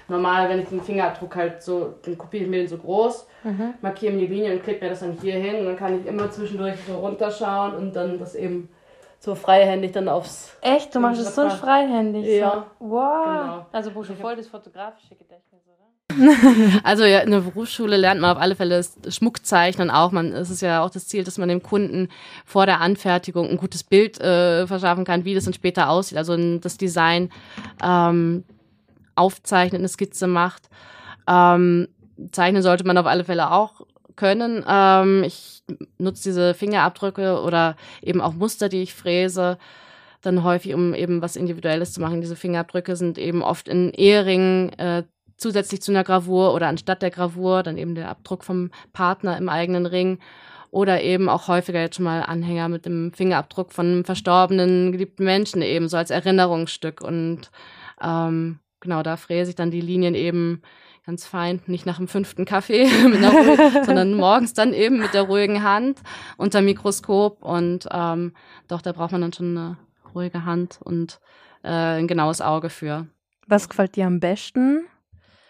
Normal, 0.08 0.50
wenn 0.50 0.60
ich 0.60 0.70
den 0.70 0.82
Fingerabdruck 0.82 1.36
halt 1.36 1.64
so, 1.64 1.96
dann 2.04 2.18
kopiere 2.18 2.44
ich 2.44 2.50
mir 2.50 2.58
den 2.58 2.68
so 2.68 2.78
groß, 2.78 3.26
mhm. 3.44 3.74
markiere 3.82 4.14
mir 4.14 4.28
die 4.28 4.36
Linie 4.36 4.54
und 4.54 4.64
klebe 4.64 4.84
mir 4.84 4.92
das 4.92 5.00
dann 5.00 5.18
hier 5.20 5.34
hin 5.34 5.56
und 5.56 5.66
dann 5.66 5.78
kann 5.78 6.00
ich 6.00 6.06
immer 6.06 6.30
zwischendurch 6.30 6.76
so 6.88 6.98
runterschauen 6.98 7.74
und 7.74 7.96
dann 7.96 8.20
das 8.20 8.36
eben 8.36 8.70
so 9.20 9.34
freihändig 9.34 9.94
dann 9.94 10.08
aufs. 10.08 10.56
Echt? 10.62 10.94
Du 10.94 11.00
machst 11.00 11.22
es 11.22 11.34
so 11.34 11.50
freihändig? 11.50 12.28
Ja. 12.28 12.68
So. 12.80 12.88
Wow. 12.88 13.24
Genau. 13.26 13.66
Also, 13.72 13.96
wo 13.96 14.04
schon 14.04 14.18
voll 14.18 14.36
das 14.36 14.48
fotografische 14.48 15.16
Gedächtnis? 15.16 15.55
also 16.84 17.04
ja, 17.04 17.20
in 17.20 17.32
der 17.32 17.42
Berufsschule 17.42 17.98
lernt 17.98 18.22
man 18.22 18.36
auf 18.36 18.42
alle 18.42 18.56
Fälle 18.56 18.84
Schmuckzeichnen 19.08 19.90
auch. 19.90 20.12
Man, 20.12 20.32
es 20.34 20.50
ist 20.50 20.62
ja 20.62 20.84
auch 20.84 20.90
das 20.90 21.08
Ziel, 21.08 21.24
dass 21.24 21.38
man 21.38 21.50
dem 21.50 21.64
Kunden 21.64 22.10
vor 22.46 22.66
der 22.66 22.82
Anfertigung 22.82 23.50
ein 23.50 23.58
gutes 23.58 23.84
Bild 23.84 24.20
äh, 24.20 24.68
verschaffen 24.68 25.06
kann, 25.06 25.26
wie 25.26 25.34
das 25.34 25.46
dann 25.46 25.54
später 25.54 25.90
aussieht. 25.90 26.18
Also 26.18 26.36
das 26.58 26.78
Design 26.78 27.30
ähm, 27.84 28.44
aufzeichnet, 29.16 29.80
eine 29.80 29.88
Skizze 29.88 30.28
macht. 30.28 30.70
Ähm, 31.28 31.88
zeichnen 32.32 32.62
sollte 32.62 32.86
man 32.86 32.98
auf 32.98 33.06
alle 33.06 33.24
Fälle 33.24 33.52
auch 33.52 33.82
können. 34.16 34.64
Ähm, 34.68 35.24
ich 35.24 35.64
nutze 35.98 36.24
diese 36.24 36.54
Fingerabdrücke 36.54 37.42
oder 37.42 37.76
eben 38.02 38.22
auch 38.22 38.34
Muster, 38.34 38.70
die 38.70 38.82
ich 38.82 38.94
fräse 38.94 39.58
dann 40.22 40.44
häufig, 40.44 40.74
um 40.74 40.94
eben 40.94 41.22
was 41.22 41.36
Individuelles 41.36 41.94
zu 41.94 42.02
machen. 42.02 42.22
Diese 42.22 42.36
Fingerabdrücke 42.36 42.96
sind 42.96 43.18
eben 43.18 43.44
oft 43.44 43.68
in 43.68 43.92
Eheringen 43.92 44.74
äh, 44.80 45.04
zusätzlich 45.38 45.82
zu 45.82 45.92
einer 45.92 46.04
Gravur 46.04 46.54
oder 46.54 46.68
anstatt 46.68 47.02
der 47.02 47.12
Gravur 47.12 47.64
dann 47.64 47.78
eben 47.78 47.96
der 47.96 48.10
Abdruck 48.10 48.44
vom 48.44 48.72
Partner 48.94 49.38
im 49.38 49.50
eigenen 49.50 49.86
Ring 49.86 50.20
oder 50.72 51.02
eben 51.02 51.30
auch 51.30 51.48
häufiger 51.48 51.80
jetzt 51.80 51.96
schon 51.96 52.06
mal 52.06 52.22
Anhänger 52.22 52.70
mit 52.70 52.86
dem 52.86 53.14
Fingerabdruck 53.14 53.72
von 53.72 53.86
einem 53.86 54.06
verstorbenen 54.06 54.92
geliebten 54.92 55.24
Menschen 55.24 55.62
eben 55.62 55.88
so 55.88 55.98
als 55.98 56.10
Erinnerungsstück 56.10 57.02
und 57.02 57.50
ähm, 58.02 58.60
genau 58.82 59.04
da 59.04 59.18
fräse 59.18 59.52
ich 59.52 59.56
dann 59.56 59.72
die 59.72 59.82
Linien 59.82 60.16
eben 60.16 60.62
ganz 61.06 61.26
fein, 61.26 61.62
nicht 61.68 61.86
nach 61.86 61.98
dem 61.98 62.08
fünften 62.08 62.46
Kaffee, 62.46 62.88
sondern 63.86 64.16
morgens 64.16 64.54
dann 64.54 64.74
eben 64.74 64.98
mit 64.98 65.14
der 65.14 65.24
ruhigen 65.24 65.64
Hand 65.64 66.02
unter 66.38 66.62
Mikroskop 66.62 67.44
und 67.44 67.88
ähm, 67.92 68.34
doch, 68.68 68.82
da 68.82 68.92
braucht 68.92 69.12
man 69.12 69.22
dann 69.22 69.34
schon 69.34 69.58
eine 69.58 69.78
ruhige 70.14 70.46
Hand 70.46 70.80
und 70.84 71.20
äh, 71.64 72.00
ein 72.00 72.08
genaues 72.08 72.42
Auge 72.42 72.70
für. 72.70 73.08
Was 73.48 73.70
gefällt 73.70 73.96
dir 73.96 74.08
am 74.08 74.20
besten? 74.20 74.88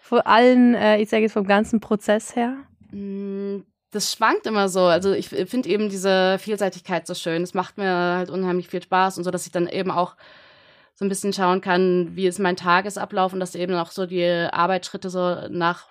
Von 0.06 0.20
allen, 0.20 0.76
äh, 0.76 0.98
ich 0.98 1.08
sage 1.08 1.24
jetzt 1.24 1.32
vom 1.32 1.48
ganzen 1.48 1.80
Prozess 1.80 2.36
her? 2.36 2.58
Mm, 2.92 3.62
das 3.90 4.12
schwankt 4.12 4.46
immer 4.46 4.68
so. 4.68 4.82
Also 4.82 5.12
ich 5.12 5.30
finde 5.30 5.68
eben 5.68 5.88
diese 5.88 6.38
Vielseitigkeit 6.38 7.08
so 7.08 7.14
schön. 7.14 7.42
Es 7.42 7.54
macht 7.54 7.76
mir 7.76 7.90
halt 7.90 8.30
unheimlich 8.30 8.68
viel 8.68 8.80
Spaß 8.80 9.18
und 9.18 9.24
so, 9.24 9.32
dass 9.32 9.46
ich 9.46 9.52
dann 9.52 9.66
eben 9.66 9.90
auch 9.90 10.14
so 10.94 11.04
ein 11.04 11.08
bisschen 11.08 11.32
schauen 11.32 11.60
kann, 11.60 12.14
wie 12.14 12.28
ist 12.28 12.38
mein 12.38 12.54
Tagesablauf 12.54 13.32
und 13.32 13.40
dass 13.40 13.56
eben 13.56 13.74
auch 13.74 13.90
so 13.90 14.06
die 14.06 14.24
Arbeitsschritte 14.24 15.10
so 15.10 15.48
nach 15.48 15.88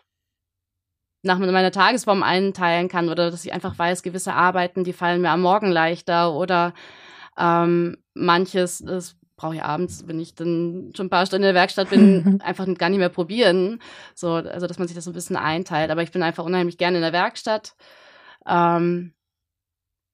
nach 1.22 1.38
meiner 1.38 1.72
Tagesform 1.72 2.24
einteilen 2.24 2.88
kann 2.88 3.10
oder 3.10 3.32
dass 3.32 3.44
ich 3.44 3.52
einfach 3.52 3.78
weiß, 3.78 4.02
gewisse 4.02 4.34
Arbeiten, 4.34 4.86
die 4.86 4.94
fallen 4.94 5.22
mir 5.22 5.32
am 5.32 5.42
Morgen 5.42 5.72
leichter 5.72 6.34
oder 6.34 6.74
ähm, 7.38 7.98
manches, 8.14 8.80
das 8.80 9.18
brauche 9.38 9.56
ich 9.56 9.64
abends, 9.64 10.08
wenn 10.08 10.20
ich 10.20 10.36
dann 10.36 10.92
schon 10.96 11.08
ein 11.08 11.10
paar 11.10 11.26
Stunden 11.26 11.44
in 11.44 11.54
der 11.54 11.62
Werkstatt 11.62 11.90
bin, 11.90 12.40
einfach 12.44 12.66
gar 12.78 12.90
nicht 12.90 13.00
mehr 13.00 13.10
probieren. 13.10 13.82
So, 14.14 14.34
also 14.34 14.68
dass 14.68 14.80
man 14.80 14.88
sich 14.88 14.96
das 14.96 15.06
so 15.06 15.12
ein 15.12 15.16
bisschen 15.16 15.36
einteilt. 15.36 15.92
Aber 15.92 16.04
ich 16.04 16.12
bin 16.12 16.24
einfach 16.24 16.46
unheimlich 16.46 16.78
gerne 16.78 16.98
in 16.98 17.04
der 17.04 17.14
Werkstatt. 17.14 17.76
Ähm, 18.48 19.14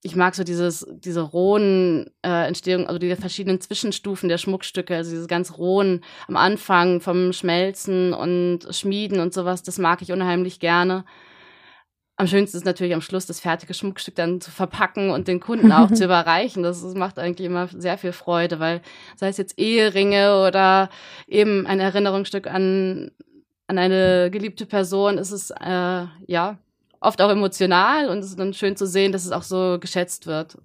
ich 0.04 0.16
mag 0.16 0.34
so 0.34 0.44
dieses, 0.44 0.88
diese 0.90 1.22
rohen 1.22 2.10
äh, 2.24 2.48
Entstehung, 2.48 2.88
also 2.88 2.98
diese 2.98 3.18
verschiedenen 3.18 3.62
Zwischenstufen 3.62 4.30
der 4.30 4.40
Schmuckstücke, 4.40 4.96
also 4.96 5.12
diese 5.12 5.28
ganz 5.28 5.58
rohen 5.58 6.04
am 6.28 6.38
Anfang 6.38 7.02
vom 7.02 7.34
Schmelzen 7.34 8.14
und 8.14 8.62
Schmieden 8.72 9.20
und 9.20 9.34
sowas, 9.34 9.62
das 9.62 9.78
mag 9.78 10.02
ich 10.02 10.12
unheimlich 10.12 10.60
gerne. 10.60 11.06
Am 12.22 12.28
schönsten 12.28 12.58
ist 12.58 12.68
natürlich 12.68 12.94
am 12.94 13.02
Schluss 13.02 13.26
das 13.26 13.40
fertige 13.40 13.74
Schmuckstück 13.74 14.14
dann 14.14 14.42
zu 14.42 14.52
verpacken 14.52 15.10
und 15.10 15.28
den 15.28 15.40
Kunden 15.40 15.72
auch 15.72 15.90
zu 15.92 16.04
überreichen. 16.04 16.62
Das, 16.62 16.84
das, 16.84 16.94
macht 16.94 17.18
eigentlich 17.18 17.48
immer 17.48 17.68
sehr 17.70 17.98
viel 17.98 18.12
Freude, 18.12 18.60
weil 18.60 18.82
sei 19.16 19.30
es 19.30 19.38
jetzt 19.38 19.58
Eheringe 19.58 20.46
oder 20.48 20.92
eben 21.28 21.66
ein 21.66 21.80
Erinnerungsstück 21.80 22.46
an, 22.46 23.10
an 23.66 23.80
eine 23.80 24.30
geliebte 24.30 24.68
Person, 24.68 25.18
ist 25.18 25.32
es 25.32 25.50
äh, 25.50 26.06
ja 26.28 26.60
oft 27.00 27.20
auch 27.24 27.32
emotional 27.32 28.08
und 28.08 28.20
es 28.20 28.28
ist 28.28 28.40
dann 28.40 28.54
schön 28.54 28.76
zu 28.78 28.86
sehen, 28.86 29.12
dass 29.12 29.26
es 29.26 29.32
auch 29.32 29.42
so 29.42 29.80
geschätzt 29.80 30.28
wird. 30.28 30.60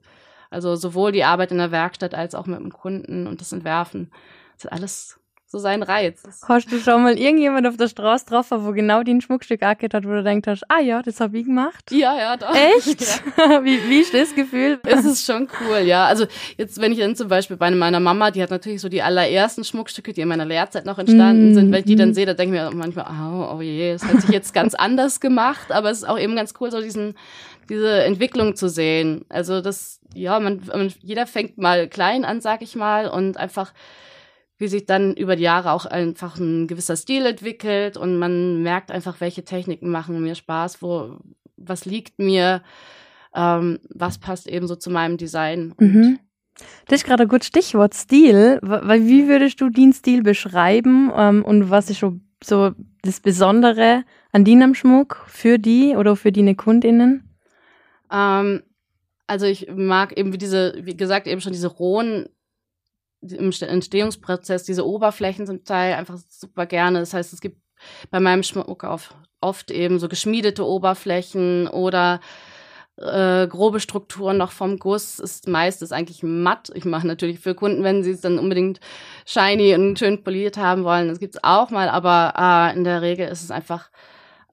Also 0.51 0.77
sowohl 0.77 1.11
die 1.11 1.25
Arbeit 1.25 1.53
in 1.53 1.59
der 1.59 1.71
Werkstatt 1.71 2.15
als 2.15 2.35
auch 2.35 2.45
mit 2.45 2.61
dem 2.61 2.71
Kunden 2.71 3.27
und 3.27 3.41
das 3.41 3.53
Entwerfen. 3.53 4.11
Das 4.57 4.67
ist 4.67 4.73
alles 4.73 5.21
so 5.49 5.59
sein 5.59 5.83
Reiz. 5.83 6.23
Hast 6.49 6.73
du 6.73 6.79
schon 6.79 7.05
mal 7.05 7.17
irgendjemand 7.17 7.67
auf 7.67 7.77
der 7.77 7.89
Straße 7.89 8.25
getroffen, 8.25 8.65
wo 8.65 8.73
genau 8.73 9.03
den 9.03 9.21
Schmuckstück 9.21 9.63
angehört 9.63 9.95
hat, 9.95 10.05
wo 10.05 10.11
du 10.11 10.23
denkst 10.25 10.49
hast, 10.49 10.65
ah 10.69 10.81
ja, 10.81 11.03
das 11.03 11.21
habe 11.21 11.39
ich 11.39 11.47
gemacht? 11.47 11.91
Ja, 11.91 12.17
ja, 12.17 12.37
doch. 12.37 12.55
Echt? 12.55 13.23
Ja. 13.37 13.65
wie, 13.65 13.79
wie 13.89 14.01
ist 14.01 14.15
das 14.15 14.35
Gefühl? 14.35 14.79
Es 14.85 15.05
ist 15.05 15.25
schon 15.25 15.49
cool, 15.61 15.79
ja. 15.79 16.07
Also 16.07 16.27
jetzt, 16.57 16.81
wenn 16.81 16.93
ich 16.93 16.99
dann 16.99 17.15
zum 17.15 17.29
Beispiel 17.29 17.57
bei 17.57 17.71
meiner 17.71 18.01
Mama, 18.01 18.31
die 18.31 18.43
hat 18.43 18.51
natürlich 18.51 18.81
so 18.81 18.89
die 18.89 19.03
allerersten 19.03 19.65
Schmuckstücke, 19.65 20.13
die 20.13 20.21
in 20.21 20.29
meiner 20.29 20.45
Lehrzeit 20.45 20.87
noch 20.87 20.99
entstanden 20.99 21.53
mm. 21.53 21.55
sind, 21.55 21.73
wenn 21.73 21.81
ich 21.81 21.85
die 21.87 21.97
dann 21.97 22.15
sehe, 22.15 22.27
da 22.27 22.35
denke 22.35 22.57
ich 22.57 22.63
mir 22.63 22.71
manchmal, 22.71 23.07
oh, 23.07 23.57
oh 23.57 23.61
je, 23.61 23.93
das 23.93 24.05
hat 24.05 24.21
sich 24.23 24.31
jetzt 24.31 24.55
ganz 24.55 24.75
anders 24.75 25.21
gemacht, 25.21 25.71
aber 25.71 25.91
es 25.91 25.99
ist 25.99 26.09
auch 26.09 26.19
eben 26.19 26.35
ganz 26.37 26.55
cool, 26.61 26.71
so 26.71 26.81
diesen 26.81 27.15
diese 27.69 28.05
Entwicklung 28.05 28.57
zu 28.57 28.69
sehen. 28.69 29.25
Also 29.29 29.61
das, 29.61 30.01
ja, 30.15 30.39
man, 30.39 30.61
jeder 31.01 31.27
fängt 31.27 31.59
mal 31.59 31.89
klein 31.89 32.25
an, 32.25 32.41
sag 32.41 32.63
ich 32.63 32.77
mal, 32.77 33.09
und 33.09 33.37
einfach 33.37 33.73
wie 34.59 34.69
sich 34.69 34.87
dann 34.87 35.15
über 35.15 35.37
die 35.37 35.43
Jahre 35.43 35.73
auch 35.73 35.85
einfach 35.85 36.39
ein 36.39 36.67
gewisser 36.67 36.97
Stil 36.97 37.27
entwickelt 37.27 37.97
und 37.97 38.19
man 38.19 38.63
merkt 38.63 38.91
einfach, 38.91 39.21
welche 39.21 39.45
Techniken 39.45 39.91
machen 39.91 40.23
mir 40.23 40.35
Spaß, 40.35 40.81
wo, 40.81 41.19
was 41.57 41.85
liegt 41.85 42.19
mir, 42.19 42.63
ähm, 43.35 43.79
was 43.91 44.19
passt 44.19 44.49
eben 44.49 44.67
so 44.67 44.77
zu 44.77 44.91
meinem 44.91 45.19
Design. 45.19 45.75
Mhm. 45.79 46.19
Das 46.89 47.01
ist 47.01 47.07
gerade 47.07 47.25
ein 47.25 47.29
gutes 47.29 47.49
Stichwort 47.49 47.95
Stil. 47.95 48.59
Weil 48.63 49.07
wie 49.07 49.29
würdest 49.29 49.61
du 49.61 49.69
den 49.69 49.93
Stil 49.93 50.23
beschreiben 50.23 51.13
ähm, 51.15 51.45
und 51.45 51.71
was 51.71 51.91
ist 51.91 52.01
so, 52.01 52.19
so 52.43 52.73
das 53.03 53.21
Besondere 53.21 54.05
an 54.33 54.45
deinem 54.45 54.75
Schmuck 54.75 55.25
für 55.27 55.59
die 55.59 55.97
oder 55.97 56.17
für 56.17 56.33
deine 56.33 56.55
KundInnen? 56.55 57.29
Ähm, 58.11 58.63
also 59.27 59.47
ich 59.47 59.69
mag 59.75 60.17
eben 60.17 60.33
wie 60.33 60.39
diese, 60.39 60.75
wie 60.81 60.97
gesagt, 60.97 61.27
eben 61.27 61.41
schon 61.41 61.53
diese 61.53 61.69
rohen 61.69 62.27
im 63.21 63.51
Entstehungsprozess, 63.51 64.65
diese 64.65 64.87
Oberflächen 64.87 65.47
zum 65.47 65.65
Teil 65.65 65.95
einfach 65.95 66.19
super 66.29 66.67
gerne. 66.67 67.01
Das 67.01 67.15
heißt, 67.15 67.33
es 67.33 67.41
gibt 67.41 67.61
bei 68.11 68.21
meinem 68.21 68.43
Schmuck 68.43 68.87
oft 69.41 69.71
eben 69.71 69.99
so 69.99 70.09
geschmiedete 70.09 70.67
Oberflächen 70.67 71.69
oder 71.69 72.21
äh, 72.99 73.47
grobe 73.47 73.81
Strukturen 73.81 74.39
noch 74.39 74.53
vom 74.53 74.79
Guss 74.79 75.19
ist 75.19 75.49
meistens 75.49 75.93
eigentlich 75.93 76.23
matt. 76.23 76.71
Ich 76.75 76.85
mache 76.85 77.07
natürlich 77.07 77.41
für 77.41 77.55
Kunden, 77.55 77.85
wenn 77.85 78.03
sie 78.03 78.13
es 78.13 78.23
dann 78.23 78.39
unbedingt 78.39 78.81
shiny 79.27 79.75
und 79.75 79.99
schön 79.99 80.23
poliert 80.25 80.57
haben 80.57 80.85
wollen, 80.85 81.09
das 81.09 81.19
gibt's 81.19 81.43
auch 81.43 81.71
mal, 81.71 81.89
aber 81.91 82.33
äh, 82.39 82.77
in 82.77 82.85
der 82.85 83.03
Regel 83.03 83.29
ist 83.29 83.43
es 83.43 83.51
einfach 83.51 83.91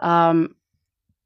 ähm, 0.02 0.56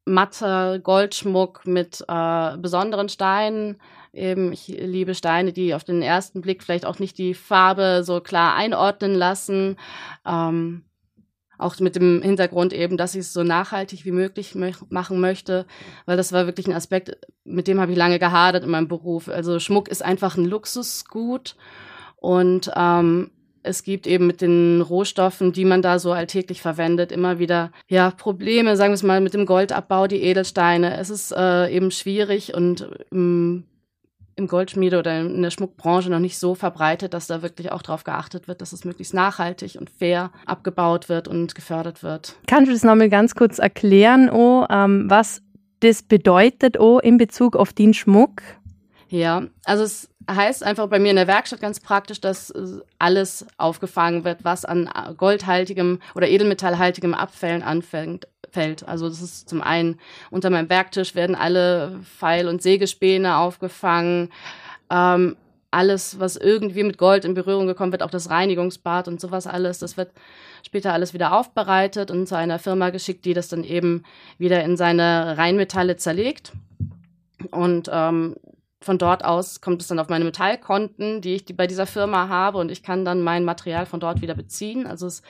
matter 0.06 0.80
Goldschmuck 0.80 1.65
mit 1.65 2.04
äh, 2.08 2.58
besonderen 2.58 3.10
Steinen. 3.10 3.82
Eben, 4.17 4.51
ich 4.51 4.67
liebe 4.67 5.13
Steine, 5.13 5.53
die 5.53 5.73
auf 5.73 5.84
den 5.84 6.01
ersten 6.01 6.41
Blick 6.41 6.63
vielleicht 6.63 6.86
auch 6.86 6.99
nicht 6.99 7.17
die 7.17 7.34
Farbe 7.34 8.01
so 8.03 8.19
klar 8.19 8.56
einordnen 8.56 9.13
lassen. 9.13 9.77
Ähm, 10.25 10.84
auch 11.58 11.80
mit 11.80 11.95
dem 11.95 12.21
Hintergrund 12.21 12.73
eben, 12.73 12.97
dass 12.97 13.15
ich 13.15 13.21
es 13.21 13.34
so 13.34 13.43
nachhaltig 13.43 14.06
wie 14.06 14.12
möglich 14.12 14.56
mö 14.56 14.71
machen 14.89 15.19
möchte, 15.19 15.65
weil 16.06 16.17
das 16.17 16.32
war 16.32 16.45
wirklich 16.45 16.67
ein 16.67 16.73
Aspekt, 16.73 17.17
mit 17.43 17.67
dem 17.67 17.80
habe 17.80 17.91
ich 17.91 17.97
lange 17.97 18.19
gehadert 18.19 18.63
in 18.63 18.69
meinem 18.69 18.88
Beruf. 18.88 19.27
Also 19.27 19.60
Schmuck 19.60 19.88
ist 19.88 20.03
einfach 20.03 20.38
ein 20.38 20.45
Luxusgut 20.45 21.56
und 22.17 22.71
ähm, 22.75 23.32
es 23.63 23.84
gibt 23.84 24.08
eben 24.08 24.27
mit 24.27 24.41
den 24.41 24.82
Rohstoffen, 24.82 25.51
die 25.51 25.65
man 25.65 25.82
da 25.82 25.99
so 25.99 26.12
alltäglich 26.12 26.62
verwendet, 26.62 27.12
immer 27.12 27.39
wieder 27.39 27.71
ja 27.88 28.12
Probleme, 28.12 28.77
sagen 28.77 28.91
wir 28.91 28.95
es 28.95 29.03
mal, 29.03 29.21
mit 29.21 29.34
dem 29.34 29.45
Goldabbau, 29.45 30.08
die 30.08 30.21
Edelsteine. 30.21 30.97
Es 30.97 31.10
ist 31.10 31.32
äh, 31.32 31.69
eben 31.69 31.91
schwierig 31.91 32.53
und 32.53 32.88
ähm, 33.12 33.65
im 34.38 34.47
Goldschmiede 34.47 35.00
oder 35.00 35.19
in 35.19 35.41
der 35.41 35.50
Schmuckbranche 35.50 36.10
noch 36.10 36.19
nicht 36.19 36.38
so 36.38 36.56
verbreitet, 36.56 37.13
dass 37.13 37.28
da 37.28 37.41
wirklich 37.41 37.71
auch 37.71 37.82
darauf 37.82 38.04
geachtet 38.04 38.47
wird, 38.47 38.62
dass 38.62 38.71
es 38.71 38.86
möglichst 38.86 39.13
nachhaltig 39.13 39.78
und 39.80 39.89
fair 39.89 40.32
abgebaut 40.45 41.10
wird 41.10 41.28
und 41.28 41.56
gefördert 41.56 42.04
wird. 42.04 42.36
Kannst 42.47 42.69
du 42.69 42.73
das 42.73 42.84
nochmal 42.84 43.10
ganz 43.10 43.34
kurz 43.36 43.58
erklären, 43.58 44.30
oh, 44.30 44.65
ähm, 44.69 45.10
was 45.10 45.41
das 45.80 46.04
bedeutet 46.04 46.80
oh, 46.80 47.00
in 47.00 47.17
Bezug 47.17 47.56
auf 47.56 47.73
den 47.73 47.93
Schmuck? 47.93 48.41
Ja, 49.10 49.43
also 49.65 49.84
es 49.84 50.10
heißt 50.29 50.63
einfach 50.63 50.87
bei 50.87 50.99
mir 50.99 51.11
in 51.11 51.15
der 51.15 51.27
Werkstatt 51.27 51.61
ganz 51.61 51.79
praktisch, 51.79 52.19
dass 52.21 52.53
alles 52.99 53.45
aufgefangen 53.57 54.23
wird, 54.23 54.43
was 54.43 54.65
an 54.65 54.89
goldhaltigem 55.17 55.99
oder 56.15 56.27
edelmetallhaltigem 56.27 57.13
Abfällen 57.13 57.63
anfängt, 57.63 58.27
fällt. 58.49 58.87
Also 58.87 59.07
das 59.07 59.21
ist 59.21 59.49
zum 59.49 59.61
einen 59.61 59.99
unter 60.31 60.49
meinem 60.49 60.69
Werktisch 60.69 61.15
werden 61.15 61.35
alle 61.35 61.99
Pfeil- 62.03 62.47
und 62.47 62.61
Sägespäne 62.61 63.37
aufgefangen. 63.37 64.29
Ähm, 64.89 65.35
alles, 65.69 66.19
was 66.19 66.37
irgendwie 66.37 66.83
mit 66.83 66.97
Gold 66.97 67.25
in 67.25 67.33
Berührung 67.33 67.67
gekommen 67.67 67.91
wird, 67.91 68.01
auch 68.01 68.09
das 68.09 68.29
Reinigungsbad 68.29 69.07
und 69.07 69.19
sowas 69.19 69.47
alles, 69.47 69.79
das 69.79 69.97
wird 69.97 70.11
später 70.65 70.93
alles 70.93 71.13
wieder 71.13 71.37
aufbereitet 71.37 72.09
und 72.09 72.27
zu 72.27 72.35
einer 72.35 72.57
Firma 72.57 72.89
geschickt, 72.89 73.25
die 73.25 73.33
das 73.33 73.49
dann 73.49 73.63
eben 73.63 74.03
wieder 74.37 74.63
in 74.63 74.77
seine 74.77 75.37
Reinmetalle 75.37 75.97
zerlegt. 75.97 76.53
Und 77.51 77.89
ähm, 77.91 78.35
von 78.79 78.97
dort 78.97 79.25
aus 79.25 79.59
kommt 79.61 79.81
es 79.81 79.87
dann 79.87 79.99
auf 79.99 80.09
meine 80.09 80.25
Metallkonten, 80.25 81.21
die 81.21 81.35
ich 81.35 81.45
bei 81.57 81.67
dieser 81.67 81.87
Firma 81.87 82.29
habe 82.29 82.59
und 82.59 82.71
ich 82.71 82.83
kann 82.83 83.05
dann 83.05 83.21
mein 83.21 83.43
Material 83.43 83.85
von 83.85 83.99
dort 83.99 84.21
wieder 84.21 84.35
beziehen. 84.35 84.85
Also 84.85 85.07
es 85.07 85.23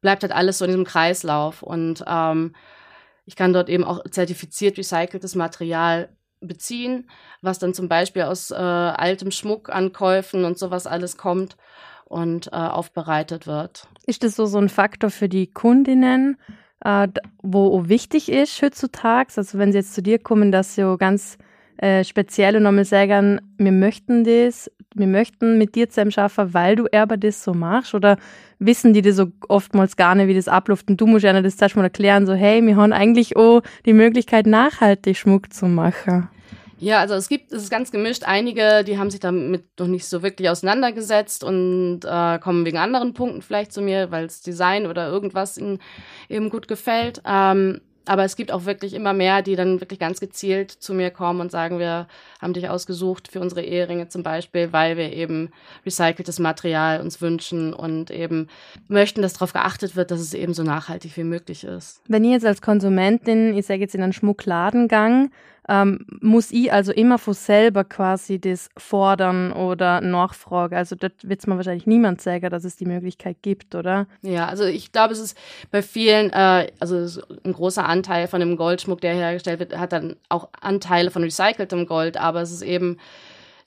bleibt 0.00 0.22
halt 0.22 0.32
alles 0.32 0.58
so 0.58 0.64
in 0.64 0.70
diesem 0.70 0.84
Kreislauf. 0.84 1.62
Und 1.62 2.04
ähm, 2.06 2.54
ich 3.24 3.36
kann 3.36 3.52
dort 3.52 3.68
eben 3.68 3.84
auch 3.84 4.02
zertifiziert 4.10 4.78
recyceltes 4.78 5.34
Material 5.34 6.08
beziehen, 6.40 7.10
was 7.42 7.58
dann 7.58 7.74
zum 7.74 7.88
Beispiel 7.88 8.22
aus 8.22 8.50
äh, 8.50 8.54
altem 8.54 9.30
Schmuckankäufen 9.30 10.44
und 10.44 10.58
sowas 10.58 10.86
alles 10.86 11.16
kommt 11.16 11.56
und 12.04 12.48
äh, 12.48 12.56
aufbereitet 12.56 13.46
wird. 13.46 13.88
Ist 14.06 14.22
das 14.22 14.36
so, 14.36 14.46
so 14.46 14.58
ein 14.58 14.68
Faktor 14.68 15.10
für 15.10 15.28
die 15.28 15.48
Kundinnen, 15.48 16.38
äh, 16.84 17.08
wo 17.42 17.88
wichtig 17.88 18.30
ist 18.30 18.62
heutzutage? 18.62 19.32
Also 19.36 19.58
wenn 19.58 19.72
sie 19.72 19.78
jetzt 19.78 19.94
zu 19.94 20.02
dir 20.02 20.18
kommen, 20.18 20.52
dass 20.52 20.76
sie 20.76 20.96
ganz 20.96 21.38
äh, 21.78 22.04
speziell 22.04 22.56
und 22.56 22.64
nochmal 22.64 22.84
sagen, 22.84 23.40
wir 23.56 23.72
möchten 23.72 24.24
das, 24.24 24.70
wir 24.94 25.06
möchten 25.06 25.58
mit 25.58 25.74
dir 25.74 25.88
zusammen 25.88 26.10
schaffen, 26.12 26.52
weil 26.54 26.76
du 26.76 26.86
aber 26.92 27.16
das 27.16 27.42
so 27.42 27.54
machst? 27.54 27.94
Oder 27.94 28.18
wissen 28.58 28.92
die 28.92 29.02
das 29.02 29.16
so 29.16 29.28
oftmals 29.48 29.96
gar 29.96 30.14
nicht, 30.14 30.28
wie 30.28 30.34
das 30.34 30.48
abläuft? 30.48 30.88
Und 30.88 31.00
du 31.00 31.06
musst 31.06 31.24
ja 31.24 31.40
das 31.40 31.56
zuerst 31.56 31.76
mal 31.76 31.84
erklären, 31.84 32.26
so, 32.26 32.34
hey, 32.34 32.60
wir 32.62 32.76
haben 32.76 32.92
eigentlich 32.92 33.36
auch 33.36 33.62
die 33.86 33.92
Möglichkeit, 33.92 34.46
nachhaltig 34.46 35.16
Schmuck 35.16 35.52
zu 35.52 35.66
machen. 35.66 36.28
Ja, 36.80 37.00
also 37.00 37.14
es 37.14 37.28
gibt, 37.28 37.52
es 37.52 37.64
ist 37.64 37.70
ganz 37.70 37.90
gemischt. 37.90 38.22
Einige, 38.24 38.84
die 38.84 38.98
haben 38.98 39.10
sich 39.10 39.18
damit 39.18 39.64
noch 39.80 39.88
nicht 39.88 40.06
so 40.06 40.22
wirklich 40.22 40.48
auseinandergesetzt 40.48 41.42
und 41.42 42.00
äh, 42.04 42.38
kommen 42.38 42.64
wegen 42.64 42.78
anderen 42.78 43.14
Punkten 43.14 43.42
vielleicht 43.42 43.72
zu 43.72 43.82
mir, 43.82 44.12
weil 44.12 44.26
das 44.26 44.42
Design 44.42 44.86
oder 44.86 45.08
irgendwas 45.08 45.58
ihnen 45.58 45.80
eben 46.28 46.50
gut 46.50 46.68
gefällt. 46.68 47.20
Ähm, 47.26 47.80
aber 48.08 48.24
es 48.24 48.36
gibt 48.36 48.52
auch 48.52 48.64
wirklich 48.64 48.94
immer 48.94 49.12
mehr, 49.12 49.42
die 49.42 49.56
dann 49.56 49.80
wirklich 49.80 49.98
ganz 49.98 50.20
gezielt 50.20 50.70
zu 50.70 50.94
mir 50.94 51.10
kommen 51.10 51.40
und 51.40 51.50
sagen, 51.50 51.78
wir 51.78 52.06
haben 52.40 52.52
dich 52.52 52.68
ausgesucht 52.68 53.28
für 53.28 53.40
unsere 53.40 53.62
Eheringe 53.62 54.08
zum 54.08 54.22
Beispiel, 54.22 54.72
weil 54.72 54.96
wir 54.96 55.12
eben 55.12 55.50
recyceltes 55.84 56.38
Material 56.38 57.00
uns 57.00 57.20
wünschen 57.20 57.74
und 57.74 58.10
eben 58.10 58.48
möchten, 58.88 59.22
dass 59.22 59.34
darauf 59.34 59.52
geachtet 59.52 59.96
wird, 59.96 60.10
dass 60.10 60.20
es 60.20 60.34
eben 60.34 60.54
so 60.54 60.62
nachhaltig 60.62 61.16
wie 61.16 61.24
möglich 61.24 61.64
ist. 61.64 62.00
Wenn 62.08 62.24
ihr 62.24 62.32
jetzt 62.32 62.46
als 62.46 62.62
Konsumentin, 62.62 63.56
ich 63.56 63.66
sage 63.66 63.80
jetzt 63.80 63.94
in 63.94 64.02
einen 64.02 64.12
Schmuckladengang, 64.12 65.30
ähm, 65.68 66.06
muss 66.20 66.50
ich 66.50 66.72
also 66.72 66.92
immer 66.92 67.18
von 67.18 67.34
selber 67.34 67.84
quasi 67.84 68.40
das 68.40 68.70
fordern 68.76 69.52
oder 69.52 70.00
nachfragen. 70.00 70.74
Also 70.74 70.96
dort 70.96 71.28
wird 71.28 71.40
es 71.40 71.46
mir 71.46 71.56
wahrscheinlich 71.56 71.86
niemand 71.86 72.20
sagen, 72.20 72.48
dass 72.50 72.64
es 72.64 72.76
die 72.76 72.86
Möglichkeit 72.86 73.38
gibt, 73.42 73.74
oder? 73.74 74.06
Ja, 74.22 74.46
also 74.46 74.64
ich 74.64 74.92
glaube, 74.92 75.12
es 75.12 75.20
ist 75.20 75.38
bei 75.70 75.82
vielen, 75.82 76.30
äh, 76.32 76.68
also 76.80 77.20
ein 77.44 77.52
großer 77.52 77.86
Anteil 77.86 78.28
von 78.28 78.40
dem 78.40 78.56
Goldschmuck, 78.56 79.00
der 79.00 79.14
hergestellt 79.14 79.58
wird, 79.58 79.76
hat 79.78 79.92
dann 79.92 80.16
auch 80.28 80.48
Anteile 80.60 81.10
von 81.10 81.22
recyceltem 81.22 81.86
Gold, 81.86 82.16
aber 82.16 82.40
es 82.40 82.50
ist 82.50 82.62
eben 82.62 82.96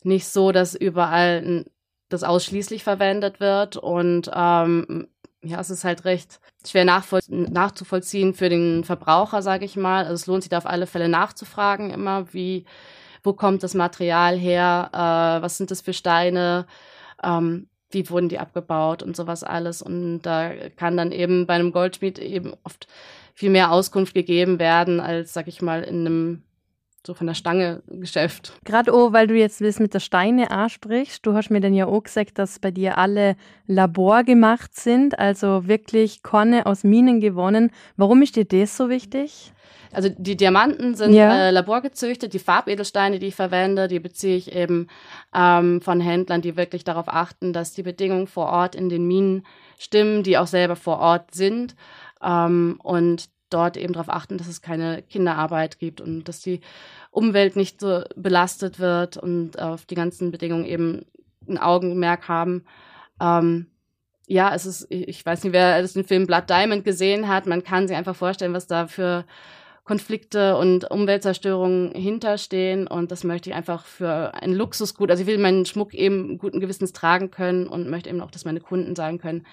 nicht 0.03 0.27
so, 0.27 0.51
dass 0.51 0.73
überall 0.73 1.65
das 2.09 2.23
ausschließlich 2.23 2.83
verwendet 2.83 3.39
wird 3.39 3.77
und 3.77 4.29
ähm, 4.33 5.07
ja, 5.43 5.59
es 5.59 5.69
ist 5.69 5.83
halt 5.83 6.05
recht 6.05 6.39
schwer 6.65 6.85
nachzuvollziehen 6.85 8.33
für 8.33 8.49
den 8.49 8.83
Verbraucher, 8.83 9.41
sage 9.41 9.65
ich 9.65 9.75
mal. 9.75 10.03
Also 10.05 10.13
es 10.13 10.27
lohnt 10.27 10.43
sich 10.43 10.49
da 10.49 10.59
auf 10.59 10.65
alle 10.65 10.87
Fälle 10.87 11.09
nachzufragen 11.09 11.89
immer, 11.89 12.31
wie, 12.33 12.65
wo 13.23 13.33
kommt 13.33 13.63
das 13.63 13.73
Material 13.73 14.37
her, 14.37 14.89
äh, 14.93 15.41
was 15.41 15.57
sind 15.57 15.71
das 15.71 15.81
für 15.81 15.93
Steine, 15.93 16.67
ähm, 17.23 17.67
wie 17.89 18.09
wurden 18.09 18.29
die 18.29 18.39
abgebaut 18.39 19.03
und 19.03 19.15
sowas 19.15 19.43
alles. 19.43 19.81
Und 19.81 20.21
da 20.21 20.51
kann 20.75 20.95
dann 20.97 21.11
eben 21.11 21.47
bei 21.47 21.55
einem 21.55 21.71
Goldschmied 21.71 22.19
eben 22.19 22.53
oft 22.63 22.87
viel 23.33 23.49
mehr 23.49 23.71
Auskunft 23.71 24.13
gegeben 24.13 24.59
werden, 24.59 24.99
als, 24.99 25.33
sag 25.33 25.47
ich 25.47 25.61
mal, 25.61 25.83
in 25.83 26.05
einem 26.05 26.43
so 27.05 27.13
von 27.13 27.27
der 27.27 27.33
Stange 27.33 27.81
Geschäft. 27.87 28.53
Gerade 28.63 28.93
auch, 28.93 29.13
weil 29.13 29.27
du 29.27 29.35
jetzt 29.35 29.61
das 29.61 29.79
mit 29.79 29.93
der 29.93 29.99
Steine 29.99 30.51
ansprichst, 30.51 31.25
du 31.25 31.33
hast 31.33 31.49
mir 31.49 31.61
dann 31.61 31.73
ja 31.73 31.85
auch 31.87 32.03
gesagt, 32.03 32.37
dass 32.37 32.59
bei 32.59 32.71
dir 32.71 32.97
alle 32.97 33.35
Labor 33.67 34.23
gemacht 34.23 34.75
sind, 34.75 35.17
also 35.17 35.67
wirklich 35.67 36.23
Korne 36.23 36.65
aus 36.65 36.83
Minen 36.83 37.19
gewonnen. 37.19 37.71
Warum 37.97 38.21
ist 38.21 38.35
dir 38.35 38.45
das 38.45 38.77
so 38.77 38.89
wichtig? 38.89 39.53
Also 39.93 40.09
die 40.09 40.37
Diamanten 40.37 40.95
sind 40.95 41.13
ja. 41.13 41.47
äh, 41.47 41.51
laborgezüchtet, 41.51 42.33
die 42.33 42.39
Farbedelsteine, 42.39 43.19
die 43.19 43.27
ich 43.27 43.35
verwende, 43.35 43.87
die 43.87 43.99
beziehe 43.99 44.37
ich 44.37 44.55
eben 44.55 44.87
ähm, 45.35 45.81
von 45.81 45.99
Händlern, 45.99 46.41
die 46.41 46.55
wirklich 46.55 46.83
darauf 46.83 47.07
achten, 47.07 47.51
dass 47.51 47.73
die 47.73 47.83
Bedingungen 47.83 48.27
vor 48.27 48.47
Ort 48.47 48.75
in 48.75 48.87
den 48.87 49.05
Minen 49.05 49.45
stimmen, 49.77 50.23
die 50.23 50.37
auch 50.37 50.47
selber 50.47 50.75
vor 50.77 50.99
Ort 50.99 51.33
sind. 51.33 51.75
Ähm, 52.23 52.79
und 52.83 53.29
dort 53.53 53.77
eben 53.77 53.93
darauf 53.93 54.09
achten, 54.09 54.37
dass 54.37 54.47
es 54.47 54.61
keine 54.61 55.01
Kinderarbeit 55.03 55.79
gibt 55.79 56.01
und 56.01 56.23
dass 56.25 56.41
die 56.41 56.61
Umwelt 57.11 57.55
nicht 57.55 57.79
so 57.79 58.03
belastet 58.15 58.79
wird 58.79 59.17
und 59.17 59.59
auf 59.59 59.85
die 59.85 59.95
ganzen 59.95 60.31
Bedingungen 60.31 60.65
eben 60.65 61.05
ein 61.47 61.57
Augenmerk 61.57 62.27
haben. 62.27 62.63
Ähm, 63.19 63.67
ja, 64.27 64.53
es 64.55 64.65
ist, 64.65 64.87
ich 64.89 65.25
weiß 65.25 65.43
nicht, 65.43 65.53
wer 65.53 65.85
den 65.85 66.05
Film 66.05 66.25
Blood 66.25 66.49
Diamond 66.49 66.85
gesehen 66.85 67.27
hat, 67.27 67.47
man 67.47 67.63
kann 67.63 67.87
sich 67.87 67.97
einfach 67.97 68.15
vorstellen, 68.15 68.53
was 68.53 68.67
da 68.67 68.87
für 68.87 69.25
Konflikte 69.83 70.55
und 70.57 70.89
Umweltzerstörungen 70.89 71.91
hinterstehen 71.93 72.87
und 72.87 73.11
das 73.11 73.23
möchte 73.23 73.49
ich 73.49 73.55
einfach 73.55 73.83
für 73.83 74.33
ein 74.35 74.53
Luxusgut, 74.53 75.09
also 75.09 75.21
ich 75.21 75.27
will 75.27 75.37
meinen 75.37 75.65
Schmuck 75.65 75.93
eben 75.93 76.37
guten 76.37 76.59
Gewissens 76.59 76.93
tragen 76.93 77.31
können 77.31 77.67
und 77.67 77.89
möchte 77.89 78.09
eben 78.09 78.21
auch, 78.21 78.31
dass 78.31 78.45
meine 78.45 78.61
Kunden 78.61 78.95
sagen 78.95 79.17
können, 79.17 79.45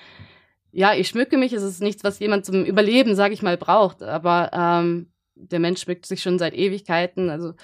ja, 0.72 0.94
ich 0.94 1.08
schmücke 1.08 1.36
mich, 1.38 1.52
es 1.52 1.62
ist 1.62 1.82
nichts, 1.82 2.04
was 2.04 2.18
jemand 2.18 2.44
zum 2.44 2.64
Überleben, 2.64 3.14
sage 3.14 3.34
ich 3.34 3.42
mal, 3.42 3.56
braucht. 3.56 4.02
Aber 4.02 4.50
ähm, 4.52 5.08
der 5.34 5.60
Mensch 5.60 5.82
schmückt 5.82 6.06
sich 6.06 6.22
schon 6.22 6.38
seit 6.38 6.54
Ewigkeiten. 6.54 7.30
Also 7.30 7.54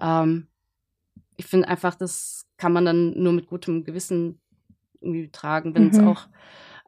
ähm, 0.00 0.46
ich 1.36 1.46
finde 1.46 1.68
einfach, 1.68 1.94
das 1.94 2.46
kann 2.56 2.72
man 2.72 2.84
dann 2.84 3.20
nur 3.20 3.32
mit 3.32 3.46
gutem 3.46 3.84
Gewissen 3.84 4.40
irgendwie 5.00 5.30
tragen, 5.30 5.74
wenn 5.74 5.90
es 5.90 5.98
mhm. 5.98 6.08
auch 6.08 6.22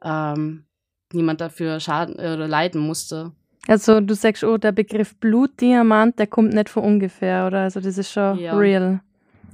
ähm, 0.03 0.65
niemand 1.13 1.41
dafür 1.41 1.79
schaden 1.79 2.15
oder 2.15 2.47
leiden 2.47 2.81
musste. 2.81 3.31
Also 3.67 3.99
du 3.99 4.15
sagst, 4.15 4.43
oh, 4.43 4.57
der 4.57 4.71
Begriff 4.71 5.15
Blutdiamant, 5.17 6.17
der 6.17 6.27
kommt 6.27 6.53
nicht 6.53 6.69
von 6.69 6.83
ungefähr, 6.83 7.45
oder? 7.45 7.61
Also 7.61 7.79
das 7.79 7.97
ist 7.97 8.11
schon 8.11 8.39
ja. 8.39 8.55
real. 8.55 9.01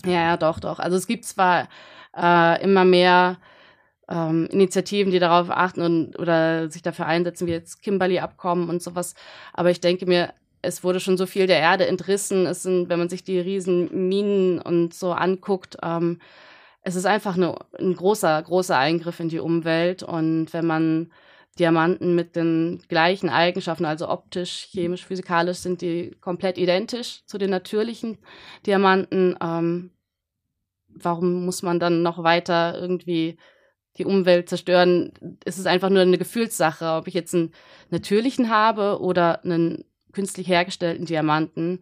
Ja, 0.05 0.11
ja, 0.11 0.37
doch, 0.37 0.59
doch. 0.59 0.79
Also 0.79 0.95
es 0.95 1.07
gibt 1.07 1.25
zwar 1.25 1.67
äh, 2.15 2.63
immer 2.63 2.85
mehr 2.85 3.37
ähm, 4.09 4.47
Initiativen, 4.51 5.11
die 5.11 5.19
darauf 5.19 5.49
achten 5.49 5.81
und 5.81 6.19
oder 6.19 6.69
sich 6.69 6.81
dafür 6.81 7.05
einsetzen, 7.07 7.47
wie 7.47 7.51
jetzt 7.51 7.81
Kimberley-Abkommen 7.81 8.69
und 8.69 8.81
sowas. 8.81 9.15
Aber 9.53 9.71
ich 9.71 9.81
denke 9.81 10.05
mir, 10.05 10.33
es 10.61 10.83
wurde 10.83 10.99
schon 10.99 11.17
so 11.17 11.25
viel 11.25 11.47
der 11.47 11.59
Erde 11.59 11.87
entrissen. 11.87 12.45
Es 12.45 12.63
sind, 12.63 12.89
wenn 12.89 12.99
man 12.99 13.09
sich 13.09 13.23
die 13.23 13.39
riesen 13.39 14.07
Minen 14.09 14.59
und 14.59 14.93
so 14.93 15.11
anguckt, 15.11 15.77
ähm, 15.83 16.19
es 16.81 16.95
ist 16.95 17.05
einfach 17.05 17.35
eine, 17.35 17.55
ein 17.79 17.95
großer, 17.95 18.41
großer 18.43 18.77
Eingriff 18.77 19.19
in 19.19 19.29
die 19.29 19.39
Umwelt. 19.39 20.03
Und 20.03 20.53
wenn 20.53 20.67
man 20.67 21.11
Diamanten 21.57 22.13
mit 22.13 22.35
den 22.35 22.83
gleichen 22.89 23.29
Eigenschaften, 23.29 23.85
also 23.85 24.09
optisch, 24.09 24.67
chemisch, 24.71 25.05
physikalisch, 25.05 25.57
sind 25.57 25.81
die 25.81 26.11
komplett 26.21 26.57
identisch 26.57 27.25
zu 27.25 27.37
den 27.37 27.49
natürlichen 27.49 28.19
Diamanten. 28.65 29.35
Ähm, 29.41 29.91
warum 30.89 31.45
muss 31.45 31.63
man 31.63 31.79
dann 31.79 32.03
noch 32.03 32.23
weiter 32.23 32.77
irgendwie 32.79 33.37
die 33.97 34.05
Umwelt 34.05 34.49
zerstören? 34.49 35.11
Es 35.45 35.57
ist 35.57 35.67
einfach 35.67 35.89
nur 35.89 36.01
eine 36.01 36.17
Gefühlssache, 36.17 36.93
ob 36.93 37.07
ich 37.07 37.13
jetzt 37.13 37.33
einen 37.33 37.51
natürlichen 37.89 38.49
habe 38.49 38.99
oder 39.01 39.43
einen 39.43 39.85
künstlich 40.11 40.47
hergestellten 40.47 41.05
Diamanten. 41.05 41.81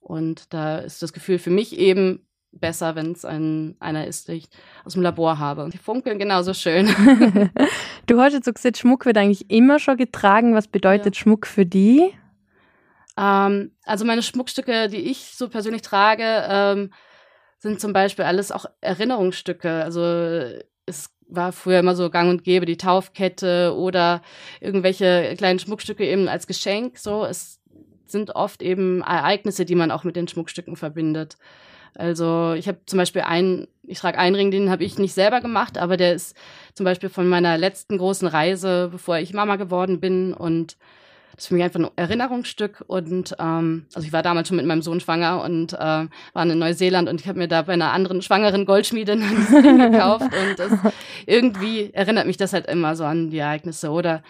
Und 0.00 0.52
da 0.54 0.78
ist 0.78 1.02
das 1.02 1.12
Gefühl 1.12 1.38
für 1.38 1.50
mich 1.50 1.78
eben 1.78 2.26
besser, 2.52 2.94
wenn 2.94 3.12
es 3.12 3.24
ein, 3.24 3.76
einer 3.80 4.06
ist, 4.06 4.28
den 4.28 4.36
ich 4.36 4.48
aus 4.84 4.94
dem 4.94 5.02
Labor 5.02 5.38
habe. 5.38 5.68
Die 5.72 5.78
funkeln 5.78 6.18
genauso 6.18 6.54
schön. 6.54 6.86
du 8.06 8.20
hast 8.20 8.32
jetzt 8.32 8.46
so 8.46 8.52
gesagt, 8.52 8.78
Schmuck 8.78 9.06
wird 9.06 9.18
eigentlich 9.18 9.50
immer 9.50 9.78
schon 9.78 9.96
getragen. 9.96 10.54
Was 10.54 10.68
bedeutet 10.68 11.16
ja. 11.16 11.20
Schmuck 11.20 11.46
für 11.46 11.66
die? 11.66 12.12
Ähm, 13.16 13.72
also 13.84 14.04
meine 14.04 14.22
Schmuckstücke, 14.22 14.88
die 14.88 15.10
ich 15.10 15.34
so 15.36 15.48
persönlich 15.48 15.82
trage, 15.82 16.44
ähm, 16.48 16.92
sind 17.58 17.80
zum 17.80 17.92
Beispiel 17.92 18.24
alles 18.24 18.52
auch 18.52 18.66
Erinnerungsstücke. 18.80 19.82
Also 19.82 20.00
es 20.86 21.15
war 21.28 21.52
früher 21.52 21.80
immer 21.80 21.96
so 21.96 22.10
gang 22.10 22.30
und 22.30 22.44
gäbe, 22.44 22.66
die 22.66 22.76
Taufkette 22.76 23.74
oder 23.76 24.22
irgendwelche 24.60 25.34
kleinen 25.36 25.58
Schmuckstücke 25.58 26.04
eben 26.06 26.28
als 26.28 26.46
Geschenk. 26.46 26.98
So, 26.98 27.24
es 27.24 27.60
sind 28.06 28.36
oft 28.36 28.62
eben 28.62 29.02
Ereignisse, 29.02 29.64
die 29.64 29.74
man 29.74 29.90
auch 29.90 30.04
mit 30.04 30.16
den 30.16 30.28
Schmuckstücken 30.28 30.76
verbindet. 30.76 31.36
Also 31.94 32.52
ich 32.52 32.68
habe 32.68 32.78
zum 32.86 32.98
Beispiel 32.98 33.22
einen, 33.22 33.68
ich 33.82 33.98
trage 33.98 34.18
einen 34.18 34.36
Ring, 34.36 34.50
den 34.50 34.70
habe 34.70 34.84
ich 34.84 34.98
nicht 34.98 35.14
selber 35.14 35.40
gemacht, 35.40 35.78
aber 35.78 35.96
der 35.96 36.12
ist 36.14 36.36
zum 36.74 36.84
Beispiel 36.84 37.08
von 37.08 37.26
meiner 37.26 37.56
letzten 37.56 37.98
großen 37.98 38.28
Reise, 38.28 38.90
bevor 38.92 39.18
ich 39.18 39.32
Mama 39.32 39.56
geworden 39.56 39.98
bin 39.98 40.34
und 40.34 40.76
das 41.36 41.44
ist 41.44 41.48
für 41.48 41.54
mich 41.54 41.64
einfach 41.64 41.80
ein 41.80 41.90
Erinnerungsstück 41.96 42.82
und 42.86 43.36
ähm, 43.38 43.86
also 43.94 44.06
ich 44.06 44.12
war 44.12 44.22
damals 44.22 44.48
schon 44.48 44.56
mit 44.56 44.64
meinem 44.66 44.80
Sohn 44.80 45.00
schwanger 45.00 45.42
und 45.42 45.74
äh, 45.74 45.76
war 45.76 46.10
in 46.34 46.58
Neuseeland 46.58 47.08
und 47.08 47.20
ich 47.20 47.28
habe 47.28 47.38
mir 47.38 47.46
da 47.46 47.62
bei 47.62 47.74
einer 47.74 47.92
anderen 47.92 48.22
schwangeren 48.22 48.64
Goldschmiedin 48.64 49.20
gekauft 49.50 50.24
und 50.24 50.58
das, 50.58 50.72
irgendwie 51.26 51.92
erinnert 51.92 52.26
mich 52.26 52.38
das 52.38 52.54
halt 52.54 52.66
immer 52.66 52.96
so 52.96 53.04
an 53.04 53.30
die 53.30 53.38
Ereignisse 53.38 53.90
oder 53.90 54.22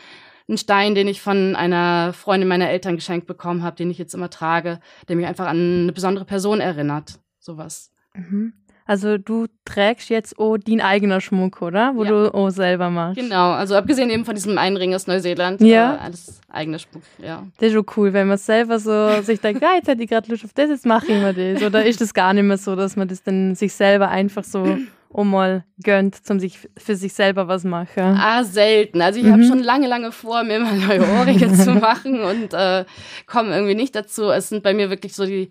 ein 0.48 0.58
Stein, 0.58 0.94
den 0.94 1.08
ich 1.08 1.20
von 1.20 1.56
einer 1.56 2.12
Freundin 2.12 2.48
meiner 2.48 2.70
Eltern 2.70 2.96
geschenkt 2.96 3.26
bekommen 3.26 3.62
habe, 3.62 3.76
den 3.76 3.90
ich 3.90 3.98
jetzt 3.98 4.14
immer 4.14 4.30
trage, 4.30 4.80
der 5.08 5.16
mich 5.16 5.26
einfach 5.26 5.46
an 5.46 5.82
eine 5.82 5.92
besondere 5.92 6.24
Person 6.24 6.60
erinnert 6.60 7.20
sowas. 7.38 7.92
Mhm. 8.14 8.52
Also 8.86 9.18
du 9.18 9.46
trägst 9.64 10.08
jetzt 10.10 10.38
auch 10.38 10.56
dein 10.56 10.80
eigener 10.80 11.20
Schmuck, 11.20 11.60
oder? 11.60 11.92
Wo 11.96 12.04
ja. 12.04 12.10
du 12.10 12.34
auch 12.34 12.50
selber 12.50 12.88
machst. 12.88 13.18
Genau, 13.18 13.50
also 13.50 13.74
abgesehen 13.74 14.10
eben 14.10 14.24
von 14.24 14.36
diesem 14.36 14.56
einen 14.58 14.76
Ring 14.76 14.94
aus 14.94 15.08
Neuseeland, 15.08 15.60
ja. 15.60 15.96
Äh, 15.96 15.98
alles 15.98 16.40
eigener 16.48 16.78
Schmuck, 16.78 17.02
ja. 17.18 17.44
Das 17.58 17.68
ist 17.68 17.74
schon 17.74 17.86
cool, 17.96 18.12
wenn 18.12 18.28
man 18.28 18.38
selber 18.38 18.78
so 18.78 19.20
sich 19.22 19.40
denkt, 19.40 19.60
ja, 19.60 19.74
jetzt 19.74 19.88
hätte 19.88 20.02
ich 20.02 20.08
gerade 20.08 20.30
Lust 20.30 20.44
auf 20.44 20.52
das, 20.54 20.70
jetzt 20.70 20.86
mache 20.86 21.06
ich 21.10 21.20
mal 21.20 21.34
das. 21.34 21.62
Oder 21.64 21.84
ist 21.84 22.00
das 22.00 22.14
gar 22.14 22.32
nicht 22.32 22.44
mehr 22.44 22.58
so, 22.58 22.76
dass 22.76 22.94
man 22.94 23.08
das 23.08 23.24
dann 23.24 23.56
sich 23.56 23.74
selber 23.74 24.08
einfach 24.08 24.44
so 24.44 24.78
um 25.08 25.30
mal 25.30 25.64
gönnt, 25.82 26.24
zum 26.24 26.38
sich 26.38 26.58
für 26.76 26.94
sich 26.94 27.12
selber 27.12 27.48
was 27.48 27.64
machen? 27.64 28.02
Ah, 28.02 28.44
selten. 28.44 29.02
Also 29.02 29.18
ich 29.18 29.26
mhm. 29.26 29.32
habe 29.32 29.44
schon 29.44 29.58
lange, 29.60 29.88
lange 29.88 30.12
vor, 30.12 30.44
mir 30.44 30.60
mal 30.60 30.76
neue 30.76 31.00
Ohrringe 31.00 31.52
zu 31.54 31.70
machen 31.74 32.20
und 32.20 32.54
äh, 32.54 32.84
komme 33.26 33.52
irgendwie 33.52 33.74
nicht 33.74 33.96
dazu. 33.96 34.30
Es 34.30 34.48
sind 34.48 34.62
bei 34.62 34.74
mir 34.74 34.90
wirklich 34.90 35.14
so 35.14 35.26
die 35.26 35.48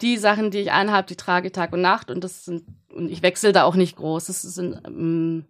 die 0.00 0.16
Sachen, 0.16 0.50
die 0.50 0.58
ich 0.58 0.72
anhabe, 0.72 1.06
die 1.06 1.16
trage 1.16 1.48
ich 1.48 1.52
Tag 1.52 1.72
und 1.72 1.80
Nacht 1.80 2.10
und 2.10 2.24
das 2.24 2.44
sind, 2.44 2.64
und 2.92 3.10
ich 3.10 3.22
wechsle 3.22 3.52
da 3.52 3.64
auch 3.64 3.74
nicht 3.76 3.96
groß. 3.96 4.26
Das 4.26 4.42
sind, 4.42 4.80
ähm, 4.86 5.44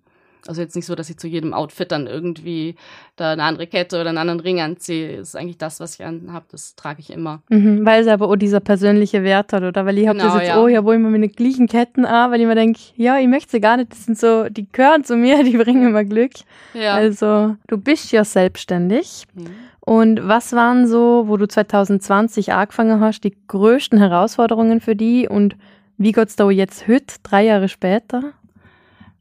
also 0.47 0.61
jetzt 0.61 0.77
nicht 0.77 0.87
so, 0.87 0.95
dass 0.95 1.11
ich 1.11 1.19
zu 1.19 1.29
jedem 1.29 1.55
Outfit 1.55 1.93
dann 1.93 2.07
irgendwie 2.07 2.77
da 3.17 3.33
eine 3.33 3.43
andere 3.43 3.67
Kette 3.67 4.01
oder 4.01 4.09
einen 4.09 4.19
anderen 4.19 4.41
Ring 4.41 4.61
anziehe. 4.61 5.19
Das 5.19 5.29
ist 5.29 5.37
eigentlich 5.37 5.59
das, 5.59 5.81
was 5.81 5.95
ich 5.95 6.05
anhabe, 6.05 6.47
das 6.51 6.75
trage 6.75 7.01
ich 7.01 7.11
immer. 7.11 7.43
Mhm, 7.49 7.85
weil 7.85 8.03
es 8.03 8.09
aber 8.09 8.29
auch 8.29 8.37
dieser 8.37 8.61
persönliche 8.61 9.23
Wert 9.23 9.53
hat, 9.53 9.63
oder? 9.63 9.87
Weil 9.87 9.99
ich 9.99 10.09
habe 10.09 10.19
genau, 10.19 10.33
das 10.33 10.43
jetzt, 10.43 10.49
ja. 10.49 10.61
oh, 10.61 10.69
ja, 10.69 10.85
wo 10.85 10.93
immer 10.93 11.11
mit 11.11 11.23
den 11.23 11.33
gleichen 11.33 11.67
Ketten 11.67 12.05
an, 12.05 12.31
weil 12.31 12.41
ich 12.41 12.47
mir 12.47 12.55
denke, 12.55 12.81
ja, 12.97 13.19
ich 13.19 13.29
möchte 13.29 13.53
sie 13.53 13.61
gar 13.61 13.77
nicht, 13.77 13.93
das 13.93 14.05
sind 14.05 14.19
so, 14.19 14.49
die 14.49 14.67
gehören 14.71 15.05
zu 15.05 15.17
mir, 15.17 15.45
die 15.45 15.57
bringen 15.57 15.87
immer 15.87 16.05
Glück. 16.05 16.33
Ja. 16.75 16.95
Also, 16.95 17.57
du 17.69 17.79
bist 17.79 18.13
ja 18.13 18.25
selbstständig. 18.25 19.25
Mhm. 19.35 19.47
Und 19.85 20.29
was 20.29 20.53
waren 20.53 20.87
so, 20.87 21.25
wo 21.27 21.37
du 21.37 21.49
2020 21.49 22.53
angefangen 22.53 23.01
hast, 23.01 23.25
die 23.25 23.37
größten 23.49 23.99
Herausforderungen 23.99 24.81
für 24.81 24.95
die 24.95 25.29
und 25.29 25.57
wie 25.99 26.13
geht's 26.13 26.37
da 26.37 26.49
jetzt 26.51 26.87
heute, 26.87 27.17
drei 27.23 27.45
Jahre 27.45 27.69
später? 27.69 28.33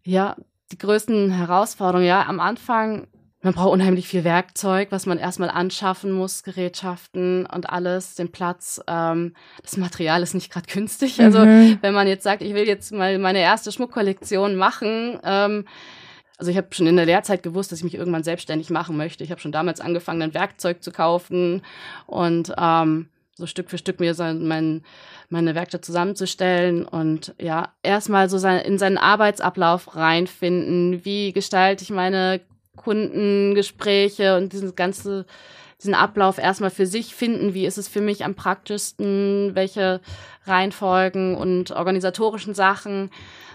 Ja, 0.04 0.36
die 0.72 0.78
größten 0.78 1.32
Herausforderungen, 1.32 2.08
ja, 2.08 2.26
am 2.28 2.40
Anfang, 2.40 3.08
man 3.42 3.54
braucht 3.54 3.74
unheimlich 3.74 4.08
viel 4.08 4.24
Werkzeug, 4.24 4.90
was 4.92 5.06
man 5.06 5.18
erstmal 5.18 5.50
anschaffen 5.50 6.12
muss, 6.12 6.44
Gerätschaften 6.44 7.46
und 7.48 7.70
alles, 7.70 8.16
den 8.16 8.32
Platz. 8.32 8.80
Ähm, 8.88 9.34
das 9.64 9.78
Material 9.78 10.22
ist 10.22 10.36
nicht 10.36 10.52
gerade 10.52 10.68
günstig. 10.72 11.20
Also 11.20 11.40
mhm. 11.40 11.80
wenn 11.82 11.94
man 11.94 12.08
jetzt 12.08 12.24
sagt, 12.24 12.44
ich 12.44 12.54
will 12.54 12.68
jetzt 12.68 12.92
mal 12.92 13.18
meine 13.18 13.40
erste 13.40 13.72
Schmuckkollektion 13.72 14.56
machen, 14.56 15.20
ähm, 15.24 15.66
also 16.38 16.50
ich 16.50 16.58
habe 16.58 16.68
schon 16.72 16.88
in 16.88 16.96
der 16.96 17.06
Lehrzeit 17.06 17.44
gewusst, 17.44 17.72
dass 17.72 17.80
ich 17.80 17.84
mich 17.84 17.94
irgendwann 17.94 18.24
selbstständig 18.24 18.72
machen 18.72 18.98
möchte. 18.98 19.24
Ich 19.24 19.30
habe 19.30 19.40
schon 19.40 19.52
damals 19.52 19.80
angefangen, 19.80 20.24
ein 20.24 20.34
Werkzeug 20.34 20.82
zu 20.82 20.92
kaufen 20.92 21.62
und 22.08 22.52
ähm, 22.58 23.10
so 23.42 23.48
Stück 23.48 23.70
für 23.70 23.78
Stück 23.78 24.00
mir 24.00 24.14
sein, 24.14 24.48
mein, 24.48 24.84
meine 25.30 25.56
Werkstatt 25.56 25.84
zusammenzustellen 25.84 26.86
und 26.86 27.34
ja, 27.40 27.74
erstmal 27.84 28.30
so 28.30 28.38
sein, 28.38 28.64
in 28.64 28.78
seinen 28.78 28.98
Arbeitsablauf 28.98 29.96
reinfinden. 29.96 31.04
Wie 31.04 31.34
gestalte 31.34 31.84
ich 31.84 31.90
meine 31.90 32.40
Kundengespräche 32.78 34.38
und 34.38 34.54
dieses 34.54 34.76
ganze, 34.76 35.26
diesen 35.80 35.94
Ablauf 35.94 36.38
erstmal 36.38 36.70
für 36.70 36.86
sich 36.86 37.14
finden. 37.16 37.54
Wie 37.54 37.66
ist 37.66 37.78
es 37.78 37.88
für 37.88 38.02
mich 38.02 38.24
am 38.24 38.36
praktischsten? 38.36 39.52
Welche 39.54 40.00
Reihenfolgen 40.46 41.36
und 41.36 41.72
organisatorischen 41.72 42.54
Sachen? 42.54 43.10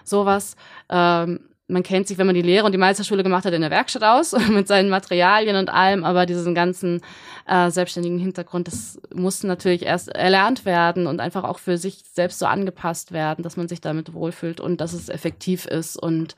Sowas. 0.04 0.56
Ähm, 0.90 1.40
man 1.68 1.82
kennt 1.82 2.06
sich, 2.06 2.16
wenn 2.16 2.26
man 2.26 2.34
die 2.34 2.42
Lehre 2.42 2.64
und 2.64 2.72
die 2.72 2.78
Meisterschule 2.78 3.22
gemacht 3.22 3.44
hat, 3.44 3.52
in 3.52 3.60
der 3.60 3.70
Werkstatt 3.70 4.04
aus, 4.04 4.32
mit 4.50 4.68
seinen 4.68 4.88
Materialien 4.88 5.56
und 5.56 5.68
allem, 5.68 6.04
aber 6.04 6.26
diesen 6.26 6.54
ganzen 6.54 7.00
äh, 7.46 7.70
selbstständigen 7.70 8.18
Hintergrund, 8.18 8.68
das 8.68 9.00
muss 9.12 9.42
natürlich 9.42 9.84
erst 9.84 10.08
erlernt 10.08 10.64
werden 10.64 11.06
und 11.06 11.20
einfach 11.20 11.44
auch 11.44 11.58
für 11.58 11.76
sich 11.76 12.02
selbst 12.12 12.38
so 12.38 12.46
angepasst 12.46 13.12
werden, 13.12 13.42
dass 13.42 13.56
man 13.56 13.68
sich 13.68 13.80
damit 13.80 14.14
wohlfühlt 14.14 14.60
und 14.60 14.80
dass 14.80 14.92
es 14.92 15.08
effektiv 15.08 15.66
ist 15.66 15.96
und 15.96 16.36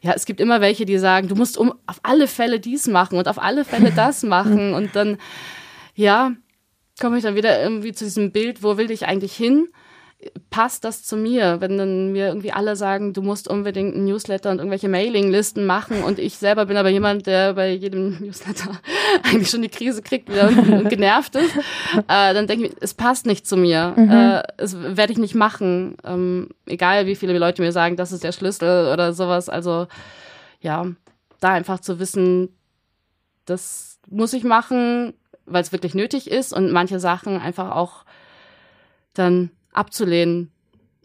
ja, 0.00 0.12
es 0.12 0.26
gibt 0.26 0.40
immer 0.40 0.60
welche, 0.60 0.84
die 0.84 0.98
sagen, 0.98 1.26
du 1.26 1.34
musst 1.34 1.58
um 1.58 1.74
auf 1.86 1.98
alle 2.04 2.28
Fälle 2.28 2.60
dies 2.60 2.86
machen 2.86 3.18
und 3.18 3.26
auf 3.28 3.42
alle 3.42 3.64
Fälle 3.64 3.90
das 3.96 4.22
machen 4.22 4.72
und 4.74 4.94
dann, 4.94 5.18
ja, 5.94 6.32
komme 7.00 7.18
ich 7.18 7.24
dann 7.24 7.34
wieder 7.34 7.60
irgendwie 7.60 7.92
zu 7.92 8.04
diesem 8.04 8.32
Bild, 8.32 8.62
wo 8.62 8.76
will 8.76 8.90
ich 8.90 9.06
eigentlich 9.06 9.34
hin? 9.34 9.68
Passt 10.50 10.84
das 10.84 11.04
zu 11.04 11.16
mir, 11.16 11.60
wenn 11.60 11.78
dann 11.78 12.10
mir 12.10 12.26
irgendwie 12.26 12.50
alle 12.50 12.74
sagen, 12.74 13.12
du 13.12 13.22
musst 13.22 13.46
unbedingt 13.46 13.94
ein 13.94 14.04
Newsletter 14.04 14.50
und 14.50 14.58
irgendwelche 14.58 14.88
Mailinglisten 14.88 15.64
machen 15.64 16.02
und 16.02 16.18
ich 16.18 16.38
selber 16.38 16.66
bin 16.66 16.76
aber 16.76 16.88
jemand, 16.88 17.26
der 17.26 17.54
bei 17.54 17.70
jedem 17.70 18.18
Newsletter 18.20 18.72
eigentlich 19.22 19.48
schon 19.48 19.62
die 19.62 19.68
Krise 19.68 20.02
kriegt 20.02 20.28
und 20.28 20.88
genervt 20.88 21.36
ist, 21.36 21.56
äh, 22.08 22.34
dann 22.34 22.48
denke 22.48 22.66
ich, 22.66 22.72
es 22.80 22.94
passt 22.94 23.26
nicht 23.26 23.46
zu 23.46 23.56
mir, 23.56 23.94
mhm. 23.96 24.10
äh, 24.10 24.42
es 24.56 24.76
werde 24.76 25.12
ich 25.12 25.18
nicht 25.18 25.36
machen, 25.36 25.96
ähm, 26.04 26.48
egal 26.66 27.06
wie 27.06 27.16
viele 27.16 27.38
Leute 27.38 27.62
mir 27.62 27.72
sagen, 27.72 27.96
das 27.96 28.10
ist 28.10 28.24
der 28.24 28.32
Schlüssel 28.32 28.92
oder 28.92 29.12
sowas, 29.12 29.48
also 29.48 29.86
ja, 30.60 30.86
da 31.38 31.50
einfach 31.50 31.78
zu 31.78 32.00
wissen, 32.00 32.48
das 33.44 34.00
muss 34.08 34.32
ich 34.32 34.42
machen, 34.42 35.14
weil 35.46 35.62
es 35.62 35.70
wirklich 35.70 35.94
nötig 35.94 36.28
ist 36.28 36.52
und 36.52 36.72
manche 36.72 36.98
Sachen 36.98 37.40
einfach 37.40 37.70
auch 37.70 38.04
dann 39.14 39.50
abzulehnen 39.72 40.50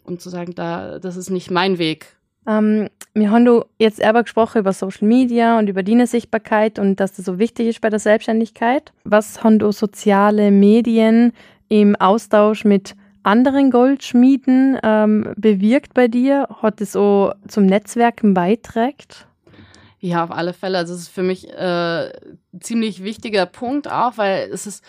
und 0.04 0.20
zu 0.20 0.30
sagen, 0.30 0.54
da, 0.54 0.98
das 0.98 1.16
ist 1.16 1.30
nicht 1.30 1.50
mein 1.50 1.78
Weg. 1.78 2.16
Ähm, 2.46 2.88
wir 3.14 3.30
haben 3.30 3.44
du 3.44 3.64
jetzt 3.78 4.02
aber 4.02 4.22
gesprochen 4.22 4.58
über 4.58 4.72
Social 4.72 5.06
Media 5.06 5.58
und 5.58 5.68
über 5.68 5.82
deine 5.82 6.06
Sichtbarkeit 6.06 6.78
und 6.78 7.00
dass 7.00 7.14
das 7.14 7.24
so 7.24 7.38
wichtig 7.38 7.68
ist 7.68 7.80
bei 7.80 7.90
der 7.90 7.98
Selbstständigkeit. 7.98 8.92
Was 9.04 9.42
haben 9.42 9.58
du 9.58 9.72
soziale 9.72 10.50
Medien 10.50 11.32
im 11.68 11.96
Austausch 11.96 12.64
mit 12.64 12.96
anderen 13.22 13.70
Goldschmieden 13.70 14.78
ähm, 14.82 15.32
bewirkt 15.36 15.94
bei 15.94 16.08
dir? 16.08 16.48
Hat 16.60 16.80
es 16.80 16.92
so 16.92 17.32
zum 17.48 17.66
Netzwerken 17.66 18.34
beiträgt? 18.34 19.26
Ja, 20.00 20.22
auf 20.22 20.30
alle 20.30 20.52
Fälle. 20.52 20.76
Also 20.76 20.92
es 20.92 21.02
ist 21.02 21.08
für 21.08 21.22
mich 21.22 21.50
äh, 21.50 22.12
ziemlich 22.60 23.02
wichtiger 23.02 23.46
Punkt 23.46 23.90
auch, 23.90 24.18
weil 24.18 24.50
es 24.52 24.66
ist 24.66 24.84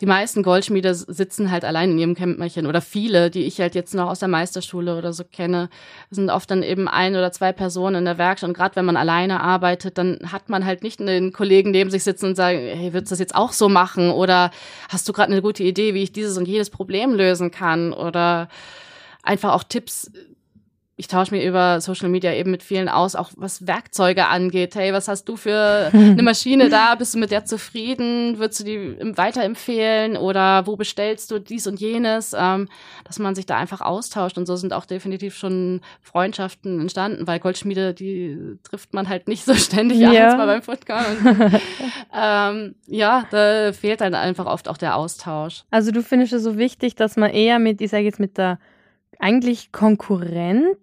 die 0.00 0.06
meisten 0.06 0.42
Goldschmiede 0.42 0.94
sitzen 0.94 1.50
halt 1.50 1.64
allein 1.64 1.90
in 1.90 1.98
ihrem 1.98 2.14
Kämmerchen 2.14 2.66
oder 2.66 2.80
viele, 2.80 3.30
die 3.30 3.44
ich 3.44 3.60
halt 3.60 3.74
jetzt 3.74 3.94
noch 3.94 4.08
aus 4.08 4.20
der 4.20 4.28
Meisterschule 4.28 4.96
oder 4.96 5.12
so 5.12 5.24
kenne, 5.24 5.68
sind 6.10 6.30
oft 6.30 6.50
dann 6.50 6.62
eben 6.62 6.88
ein 6.88 7.14
oder 7.14 7.32
zwei 7.32 7.52
Personen 7.52 7.96
in 7.96 8.04
der 8.06 8.16
Werkstatt. 8.16 8.48
Und 8.48 8.56
gerade 8.56 8.76
wenn 8.76 8.86
man 8.86 8.96
alleine 8.96 9.40
arbeitet, 9.40 9.98
dann 9.98 10.18
hat 10.32 10.48
man 10.48 10.64
halt 10.64 10.82
nicht 10.82 11.00
einen 11.00 11.32
Kollegen 11.32 11.70
neben 11.70 11.90
sich 11.90 12.02
sitzen 12.02 12.26
und 12.26 12.34
sagen, 12.34 12.58
hey, 12.58 12.94
würdest 12.94 13.10
du 13.10 13.14
das 13.14 13.20
jetzt 13.20 13.34
auch 13.34 13.52
so 13.52 13.68
machen? 13.68 14.10
Oder 14.10 14.50
hast 14.88 15.06
du 15.06 15.12
gerade 15.12 15.32
eine 15.32 15.42
gute 15.42 15.64
Idee, 15.64 15.92
wie 15.92 16.02
ich 16.02 16.12
dieses 16.12 16.38
und 16.38 16.48
jedes 16.48 16.70
Problem 16.70 17.12
lösen 17.12 17.50
kann? 17.50 17.92
Oder 17.92 18.48
einfach 19.22 19.52
auch 19.52 19.64
Tipps 19.64 20.10
ich 21.00 21.08
tausche 21.08 21.34
mir 21.34 21.42
über 21.42 21.80
Social 21.80 22.10
Media 22.10 22.30
eben 22.34 22.50
mit 22.50 22.62
vielen 22.62 22.90
aus, 22.90 23.14
auch 23.14 23.30
was 23.34 23.66
Werkzeuge 23.66 24.26
angeht. 24.26 24.74
Hey, 24.74 24.92
was 24.92 25.08
hast 25.08 25.24
du 25.24 25.36
für 25.36 25.88
eine 25.94 26.22
Maschine 26.22 26.68
da? 26.68 26.94
Bist 26.94 27.14
du 27.14 27.18
mit 27.18 27.30
der 27.30 27.46
zufrieden? 27.46 28.38
Würdest 28.38 28.60
du 28.60 28.64
die 28.64 28.96
weiterempfehlen? 29.16 30.18
Oder 30.18 30.66
wo 30.66 30.76
bestellst 30.76 31.30
du 31.30 31.38
dies 31.38 31.66
und 31.66 31.80
jenes? 31.80 32.36
Ähm, 32.38 32.68
dass 33.04 33.18
man 33.18 33.34
sich 33.34 33.46
da 33.46 33.56
einfach 33.56 33.80
austauscht. 33.80 34.36
Und 34.36 34.44
so 34.44 34.56
sind 34.56 34.74
auch 34.74 34.84
definitiv 34.84 35.34
schon 35.34 35.80
Freundschaften 36.02 36.78
entstanden, 36.82 37.26
weil 37.26 37.40
Goldschmiede, 37.40 37.94
die 37.94 38.58
trifft 38.62 38.92
man 38.92 39.08
halt 39.08 39.26
nicht 39.26 39.46
so 39.46 39.54
ständig 39.54 40.00
ja. 40.00 40.10
abends 40.10 40.36
mal 40.36 40.46
beim 40.46 40.62
Footcall. 40.62 41.60
ähm, 42.14 42.74
ja, 42.86 43.24
da 43.30 43.72
fehlt 43.72 44.02
dann 44.02 44.14
einfach 44.14 44.44
oft 44.44 44.68
auch 44.68 44.76
der 44.76 44.96
Austausch. 44.96 45.64
Also 45.70 45.92
du 45.92 46.02
findest 46.02 46.34
es 46.34 46.42
so 46.42 46.58
wichtig, 46.58 46.94
dass 46.94 47.16
man 47.16 47.30
eher 47.30 47.58
mit, 47.58 47.80
ich 47.80 47.90
sage 47.90 48.04
jetzt 48.04 48.20
mit 48.20 48.36
der 48.36 48.58
eigentlich 49.18 49.72
Konkurrent 49.72 50.76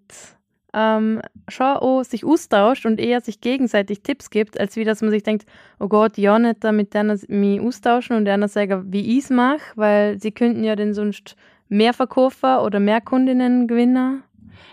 ähm, 0.73 1.21
schon 1.47 1.77
auch 1.77 2.03
sich 2.03 2.23
austauscht 2.23 2.85
und 2.85 2.99
eher 2.99 3.21
sich 3.21 3.41
gegenseitig 3.41 4.01
Tipps 4.01 4.29
gibt, 4.29 4.59
als 4.59 4.75
wie 4.75 4.83
dass 4.83 5.01
man 5.01 5.09
sich 5.09 5.23
denkt, 5.23 5.45
oh 5.79 5.87
Gott, 5.87 6.17
ja 6.17 6.37
nicht 6.37 6.63
da 6.63 6.71
mit 6.71 6.93
denen 6.93 7.19
mich 7.29 7.59
austauschen 7.59 8.15
und 8.15 8.27
einer 8.27 8.47
sagen, 8.47 8.85
wie 8.91 9.17
ich 9.17 9.23
es 9.23 9.29
mache, 9.29 9.61
weil 9.75 10.19
sie 10.19 10.31
könnten 10.31 10.63
ja 10.63 10.75
dann 10.75 10.93
sonst 10.93 11.35
mehr 11.69 11.93
Verkäufer 11.93 12.63
oder 12.63 12.79
mehr 12.79 13.01
Kundinnen 13.01 13.67
gewinnen. 13.67 14.23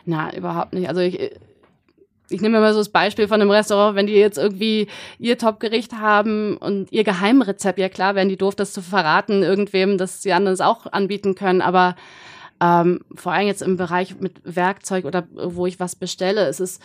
Na, 0.04 0.34
überhaupt 0.36 0.74
nicht. 0.74 0.88
Also 0.88 1.00
ich, 1.00 1.18
ich 2.28 2.40
nehme 2.40 2.60
mal 2.60 2.72
so 2.72 2.80
das 2.80 2.90
Beispiel 2.90 3.28
von 3.28 3.40
einem 3.40 3.50
Restaurant, 3.50 3.96
wenn 3.96 4.06
die 4.06 4.14
jetzt 4.14 4.38
irgendwie 4.38 4.88
ihr 5.18 5.38
Topgericht 5.38 5.94
haben 5.94 6.56
und 6.56 6.92
ihr 6.92 7.04
Geheimrezept, 7.04 7.78
ja 7.78 7.88
klar, 7.88 8.14
wären 8.14 8.28
die 8.28 8.36
doof, 8.36 8.54
das 8.54 8.72
zu 8.72 8.82
verraten, 8.82 9.42
irgendwem, 9.42 9.96
dass 9.96 10.20
die 10.20 10.32
anderen 10.32 10.54
es 10.54 10.60
auch 10.60 10.92
anbieten 10.92 11.34
können, 11.34 11.62
aber 11.62 11.96
ähm, 12.64 13.00
vor 13.14 13.32
allem 13.32 13.46
jetzt 13.46 13.62
im 13.62 13.76
Bereich 13.76 14.18
mit 14.20 14.40
Werkzeug 14.44 15.04
oder 15.04 15.26
wo 15.32 15.66
ich 15.66 15.80
was 15.80 15.96
bestelle, 15.96 16.48
ist 16.48 16.60
es 16.60 16.80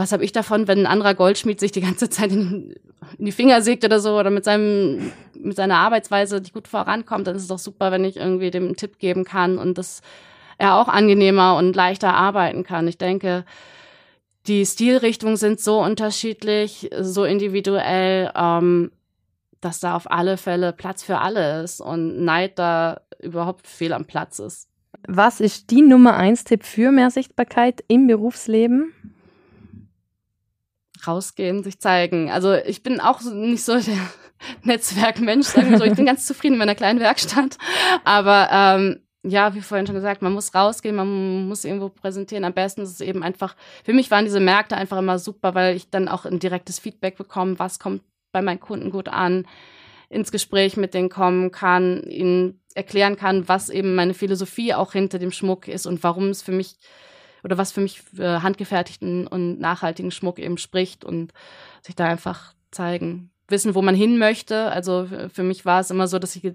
was 0.00 0.12
habe 0.12 0.24
ich 0.24 0.30
davon, 0.30 0.68
wenn 0.68 0.78
ein 0.78 0.86
anderer 0.86 1.14
Goldschmied 1.14 1.58
sich 1.58 1.72
die 1.72 1.80
ganze 1.80 2.08
Zeit 2.10 2.32
in, 2.32 2.74
in, 3.18 3.26
die 3.26 3.32
Finger 3.32 3.60
sägt 3.60 3.84
oder 3.84 4.00
so 4.00 4.18
oder 4.18 4.30
mit 4.30 4.44
seinem 4.44 5.12
mit 5.34 5.56
seiner 5.56 5.76
Arbeitsweise 5.76 6.40
nicht 6.40 6.54
gut 6.54 6.66
vorankommt, 6.66 7.26
dann 7.26 7.36
ist 7.36 7.42
es 7.42 7.48
doch 7.48 7.58
super, 7.58 7.92
wenn 7.92 8.04
ich 8.04 8.16
irgendwie 8.16 8.50
dem 8.50 8.66
einen 8.66 8.76
Tipp 8.76 8.98
geben 8.98 9.24
kann 9.24 9.58
und 9.58 9.76
das 9.76 10.00
er 10.56 10.74
auch 10.74 10.88
angenehmer 10.88 11.56
und 11.56 11.76
leichter 11.76 12.14
arbeiten 12.14 12.64
kann. 12.64 12.88
Ich 12.88 12.98
denke, 12.98 13.44
die 14.48 14.66
Stilrichtungen 14.66 15.36
sind 15.36 15.60
so 15.60 15.80
unterschiedlich, 15.80 16.90
so 17.00 17.24
individuell, 17.24 18.32
ähm, 18.34 18.90
dass 19.60 19.78
da 19.78 19.94
auf 19.94 20.10
alle 20.10 20.36
Fälle 20.36 20.72
Platz 20.72 21.04
für 21.04 21.18
alle 21.18 21.62
ist 21.62 21.80
und 21.80 22.24
Neid 22.24 22.58
da 22.58 23.00
überhaupt 23.20 23.68
fehl 23.68 23.92
am 23.92 24.06
Platz 24.06 24.40
ist. 24.40 24.68
Was 25.06 25.40
ist 25.40 25.70
die 25.70 25.82
Nummer 25.82 26.16
eins 26.16 26.44
Tipp 26.44 26.64
für 26.64 26.90
mehr 26.92 27.10
Sichtbarkeit 27.10 27.84
im 27.88 28.06
Berufsleben? 28.06 28.92
Rausgehen, 31.06 31.62
sich 31.62 31.78
zeigen. 31.80 32.30
Also 32.30 32.54
ich 32.54 32.82
bin 32.82 33.00
auch 33.00 33.22
nicht 33.22 33.64
so 33.64 33.78
der 33.78 33.98
Netzwerkmensch, 34.64 35.46
so. 35.46 35.60
Ich 35.60 35.94
bin 35.94 36.06
ganz 36.06 36.26
zufrieden 36.26 36.54
in 36.54 36.58
meiner 36.58 36.74
kleinen 36.74 37.00
Werkstatt. 37.00 37.56
Aber 38.04 38.48
ähm, 38.50 39.00
ja, 39.24 39.54
wie 39.54 39.60
vorhin 39.60 39.86
schon 39.86 39.96
gesagt, 39.96 40.22
man 40.22 40.32
muss 40.32 40.54
rausgehen, 40.54 40.96
man 40.96 41.48
muss 41.48 41.64
irgendwo 41.64 41.88
präsentieren. 41.88 42.44
Am 42.44 42.52
besten 42.52 42.82
ist 42.82 42.90
es 42.90 43.00
eben 43.00 43.22
einfach, 43.22 43.56
für 43.84 43.92
mich 43.92 44.10
waren 44.10 44.24
diese 44.24 44.40
Märkte 44.40 44.76
einfach 44.76 44.98
immer 44.98 45.18
super, 45.18 45.54
weil 45.54 45.76
ich 45.76 45.90
dann 45.90 46.08
auch 46.08 46.24
ein 46.24 46.38
direktes 46.38 46.78
Feedback 46.78 47.16
bekomme, 47.16 47.58
was 47.58 47.78
kommt 47.78 48.02
bei 48.32 48.42
meinen 48.42 48.60
Kunden 48.60 48.90
gut 48.90 49.08
an, 49.08 49.46
ins 50.08 50.32
Gespräch 50.32 50.76
mit 50.76 50.94
denen 50.94 51.08
kommen 51.08 51.50
kann, 51.50 52.02
ihnen 52.04 52.60
erklären 52.78 53.16
kann, 53.16 53.48
was 53.48 53.68
eben 53.68 53.94
meine 53.94 54.14
Philosophie 54.14 54.72
auch 54.72 54.92
hinter 54.92 55.18
dem 55.18 55.32
Schmuck 55.32 55.68
ist 55.68 55.84
und 55.84 56.02
warum 56.04 56.28
es 56.28 56.42
für 56.42 56.52
mich 56.52 56.76
oder 57.44 57.58
was 57.58 57.72
für 57.72 57.80
mich 57.80 58.00
für 58.00 58.42
handgefertigten 58.42 59.26
und 59.26 59.60
nachhaltigen 59.60 60.10
Schmuck 60.10 60.38
eben 60.38 60.58
spricht 60.58 61.04
und 61.04 61.32
sich 61.82 61.94
da 61.94 62.06
einfach 62.06 62.54
zeigen, 62.70 63.30
wissen, 63.48 63.74
wo 63.74 63.82
man 63.82 63.94
hin 63.94 64.18
möchte. 64.18 64.70
Also 64.70 65.08
für 65.32 65.42
mich 65.42 65.64
war 65.66 65.80
es 65.80 65.90
immer 65.90 66.08
so, 66.08 66.18
dass 66.18 66.36
ich 66.36 66.54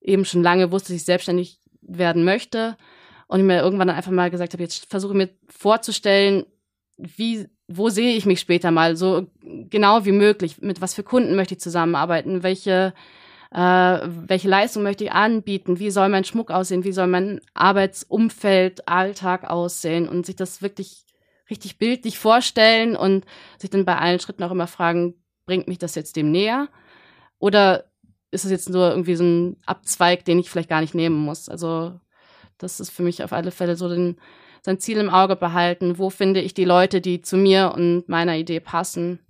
eben 0.00 0.24
schon 0.24 0.42
lange 0.42 0.70
wusste, 0.72 0.88
dass 0.88 1.00
ich 1.00 1.04
selbstständig 1.04 1.60
werden 1.82 2.24
möchte 2.24 2.76
und 3.26 3.40
ich 3.40 3.46
mir 3.46 3.60
irgendwann 3.60 3.88
dann 3.88 3.96
einfach 3.96 4.10
mal 4.10 4.30
gesagt 4.30 4.54
habe, 4.54 4.62
jetzt 4.62 4.86
versuche 4.90 5.14
mir 5.14 5.30
vorzustellen, 5.48 6.46
wie 6.96 7.46
wo 7.66 7.88
sehe 7.88 8.14
ich 8.14 8.26
mich 8.26 8.40
später 8.40 8.70
mal? 8.70 8.96
So 8.96 9.26
genau 9.42 10.04
wie 10.04 10.12
möglich, 10.12 10.60
mit 10.60 10.80
was 10.80 10.94
für 10.94 11.02
Kunden 11.02 11.34
möchte 11.34 11.54
ich 11.54 11.60
zusammenarbeiten, 11.60 12.42
welche 12.42 12.92
äh, 13.54 13.58
welche 13.58 14.48
Leistung 14.48 14.82
möchte 14.82 15.04
ich 15.04 15.12
anbieten, 15.12 15.78
wie 15.78 15.90
soll 15.90 16.08
mein 16.08 16.24
Schmuck 16.24 16.50
aussehen, 16.50 16.82
wie 16.82 16.92
soll 16.92 17.06
mein 17.06 17.40
Arbeitsumfeld, 17.54 18.88
Alltag 18.88 19.44
aussehen 19.48 20.08
und 20.08 20.26
sich 20.26 20.34
das 20.34 20.60
wirklich 20.60 21.04
richtig 21.48 21.78
bildlich 21.78 22.18
vorstellen 22.18 22.96
und 22.96 23.24
sich 23.58 23.70
dann 23.70 23.84
bei 23.84 23.96
allen 23.96 24.18
Schritten 24.18 24.42
auch 24.42 24.50
immer 24.50 24.66
fragen, 24.66 25.14
bringt 25.46 25.68
mich 25.68 25.78
das 25.78 25.94
jetzt 25.94 26.16
dem 26.16 26.32
näher 26.32 26.68
oder 27.38 27.84
ist 28.32 28.44
es 28.44 28.50
jetzt 28.50 28.70
nur 28.70 28.90
irgendwie 28.90 29.14
so 29.14 29.22
ein 29.22 29.56
Abzweig, 29.66 30.24
den 30.24 30.40
ich 30.40 30.50
vielleicht 30.50 30.68
gar 30.68 30.80
nicht 30.80 30.94
nehmen 30.94 31.16
muss? 31.16 31.48
Also 31.48 32.00
das 32.58 32.80
ist 32.80 32.90
für 32.90 33.04
mich 33.04 33.22
auf 33.22 33.32
alle 33.32 33.52
Fälle 33.52 33.76
so 33.76 33.88
den, 33.88 34.16
sein 34.62 34.80
Ziel 34.80 34.98
im 34.98 35.10
Auge 35.10 35.36
behalten. 35.36 35.98
Wo 35.98 36.10
finde 36.10 36.40
ich 36.40 36.54
die 36.54 36.64
Leute, 36.64 37.00
die 37.00 37.22
zu 37.22 37.36
mir 37.36 37.72
und 37.72 38.08
meiner 38.08 38.36
Idee 38.36 38.58
passen 38.58 39.20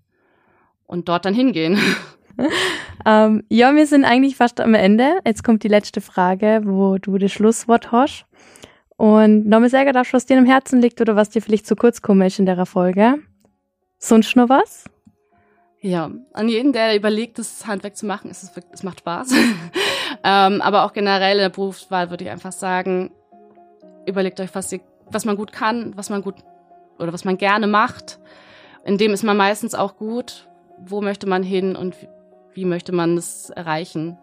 und 0.87 1.11
dort 1.11 1.27
dann 1.27 1.35
hingehen? 1.35 1.79
ähm, 3.07 3.45
ja, 3.49 3.75
wir 3.75 3.87
sind 3.87 4.05
eigentlich 4.05 4.37
fast 4.37 4.61
am 4.61 4.75
Ende. 4.75 5.21
Jetzt 5.25 5.45
kommt 5.45 5.63
die 5.63 5.69
letzte 5.69 6.01
Frage, 6.01 6.63
wo 6.65 6.99
du 6.99 7.19
das 7.19 7.33
Schlusswort 7.33 7.93
hast. 7.93 8.27
Und 8.97 9.47
noch 9.47 9.61
mal 9.61 9.69
sagen 9.69 9.93
darfst, 9.93 10.13
was 10.13 10.27
dir 10.27 10.39
am 10.39 10.47
Herzen 10.47 10.81
liegt 10.81 11.01
oder 11.01 11.17
was 11.17 11.31
dir 11.31 11.43
vielleicht 11.43 11.67
zu 11.67 11.75
kurz 11.75 12.01
kommt 12.01 12.25
ist 12.25 12.39
in 12.39 12.47
der 12.47 12.65
Folge. 12.67 13.17
Sonst 13.99 14.37
noch 14.37 14.49
was? 14.49 14.85
Ja, 15.81 16.11
an 16.33 16.49
jeden, 16.49 16.73
der 16.73 16.97
überlegt, 16.97 17.39
das 17.39 17.67
Handwerk 17.67 17.97
zu 17.97 18.07
machen, 18.07 18.31
es, 18.31 18.51
es 18.73 18.83
macht 18.83 19.01
Spaß. 19.01 19.33
ähm, 20.25 20.63
aber 20.63 20.85
auch 20.85 20.93
generell 20.93 21.37
in 21.37 21.43
der 21.43 21.49
Berufswahl 21.51 22.09
würde 22.09 22.25
ich 22.25 22.31
einfach 22.31 22.53
sagen, 22.53 23.11
überlegt 24.07 24.41
euch, 24.41 24.55
was, 24.55 24.73
ihr, 24.73 24.81
was 25.11 25.25
man 25.25 25.37
gut 25.37 25.53
kann, 25.53 25.93
was 25.97 26.09
man 26.09 26.23
gut 26.23 26.37
oder 26.99 27.13
was 27.13 27.25
man 27.25 27.37
gerne 27.37 27.67
macht. 27.67 28.19
In 28.85 28.99
dem 28.99 29.13
ist 29.13 29.25
man 29.25 29.37
meistens 29.37 29.75
auch 29.75 29.97
gut. 29.97 30.49
Wo 30.79 31.01
möchte 31.01 31.29
man 31.29 31.43
hin 31.43 31.77
und 31.77 31.95
wie 32.55 32.65
möchte 32.65 32.93
man 32.93 33.17
es 33.17 33.51
erreichen 33.51 34.17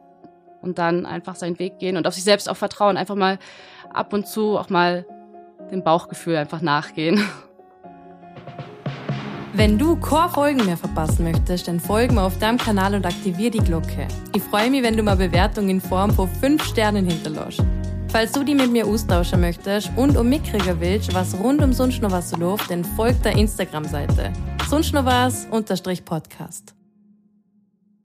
und 0.61 0.77
dann 0.77 1.05
einfach 1.05 1.35
seinen 1.35 1.59
Weg 1.59 1.79
gehen 1.79 1.97
und 1.97 2.07
auf 2.07 2.13
sich 2.13 2.23
selbst 2.23 2.49
auch 2.49 2.57
vertrauen, 2.57 2.97
einfach 2.97 3.15
mal 3.15 3.39
ab 3.93 4.13
und 4.13 4.27
zu 4.27 4.57
auch 4.57 4.69
mal 4.69 5.05
dem 5.71 5.83
Bauchgefühl 5.83 6.35
einfach 6.35 6.61
nachgehen. 6.61 7.23
Wenn 9.53 9.77
du 9.77 9.97
Core-Folgen 9.97 10.65
mehr 10.65 10.77
verpassen 10.77 11.25
möchtest, 11.25 11.67
dann 11.67 11.81
folge 11.81 12.13
mir 12.13 12.21
auf 12.21 12.39
deinem 12.39 12.57
Kanal 12.57 12.95
und 12.95 13.05
aktiviere 13.05 13.51
die 13.51 13.59
Glocke. 13.59 14.07
Ich 14.33 14.41
freue 14.43 14.69
mich, 14.69 14.81
wenn 14.81 14.95
du 14.95 15.03
mal 15.03 15.17
Bewertungen 15.17 15.69
in 15.69 15.81
Form 15.81 16.11
von 16.11 16.29
5 16.29 16.63
Sternen 16.63 17.05
hinterlässt. 17.05 17.61
Falls 18.07 18.31
du 18.31 18.43
die 18.43 18.55
mit 18.55 18.71
mir 18.71 18.87
austauschen 18.87 19.41
möchtest 19.41 19.91
und 19.97 20.17
um 20.17 20.29
mitkriegen 20.29 20.79
willst, 20.79 21.13
was 21.13 21.37
rund 21.37 21.61
um 21.61 21.73
sonst 21.73 22.01
noch 22.01 22.11
was 22.11 22.35
läuft, 22.37 22.71
dann 22.71 22.83
folgt 22.83 23.25
der 23.25 23.37
Instagram-Seite. 23.37 24.31
Sonst 24.69 24.93
noch 24.93 25.05
was, 25.05 25.47
unterstrich 25.51 26.05
Podcast. 26.05 26.73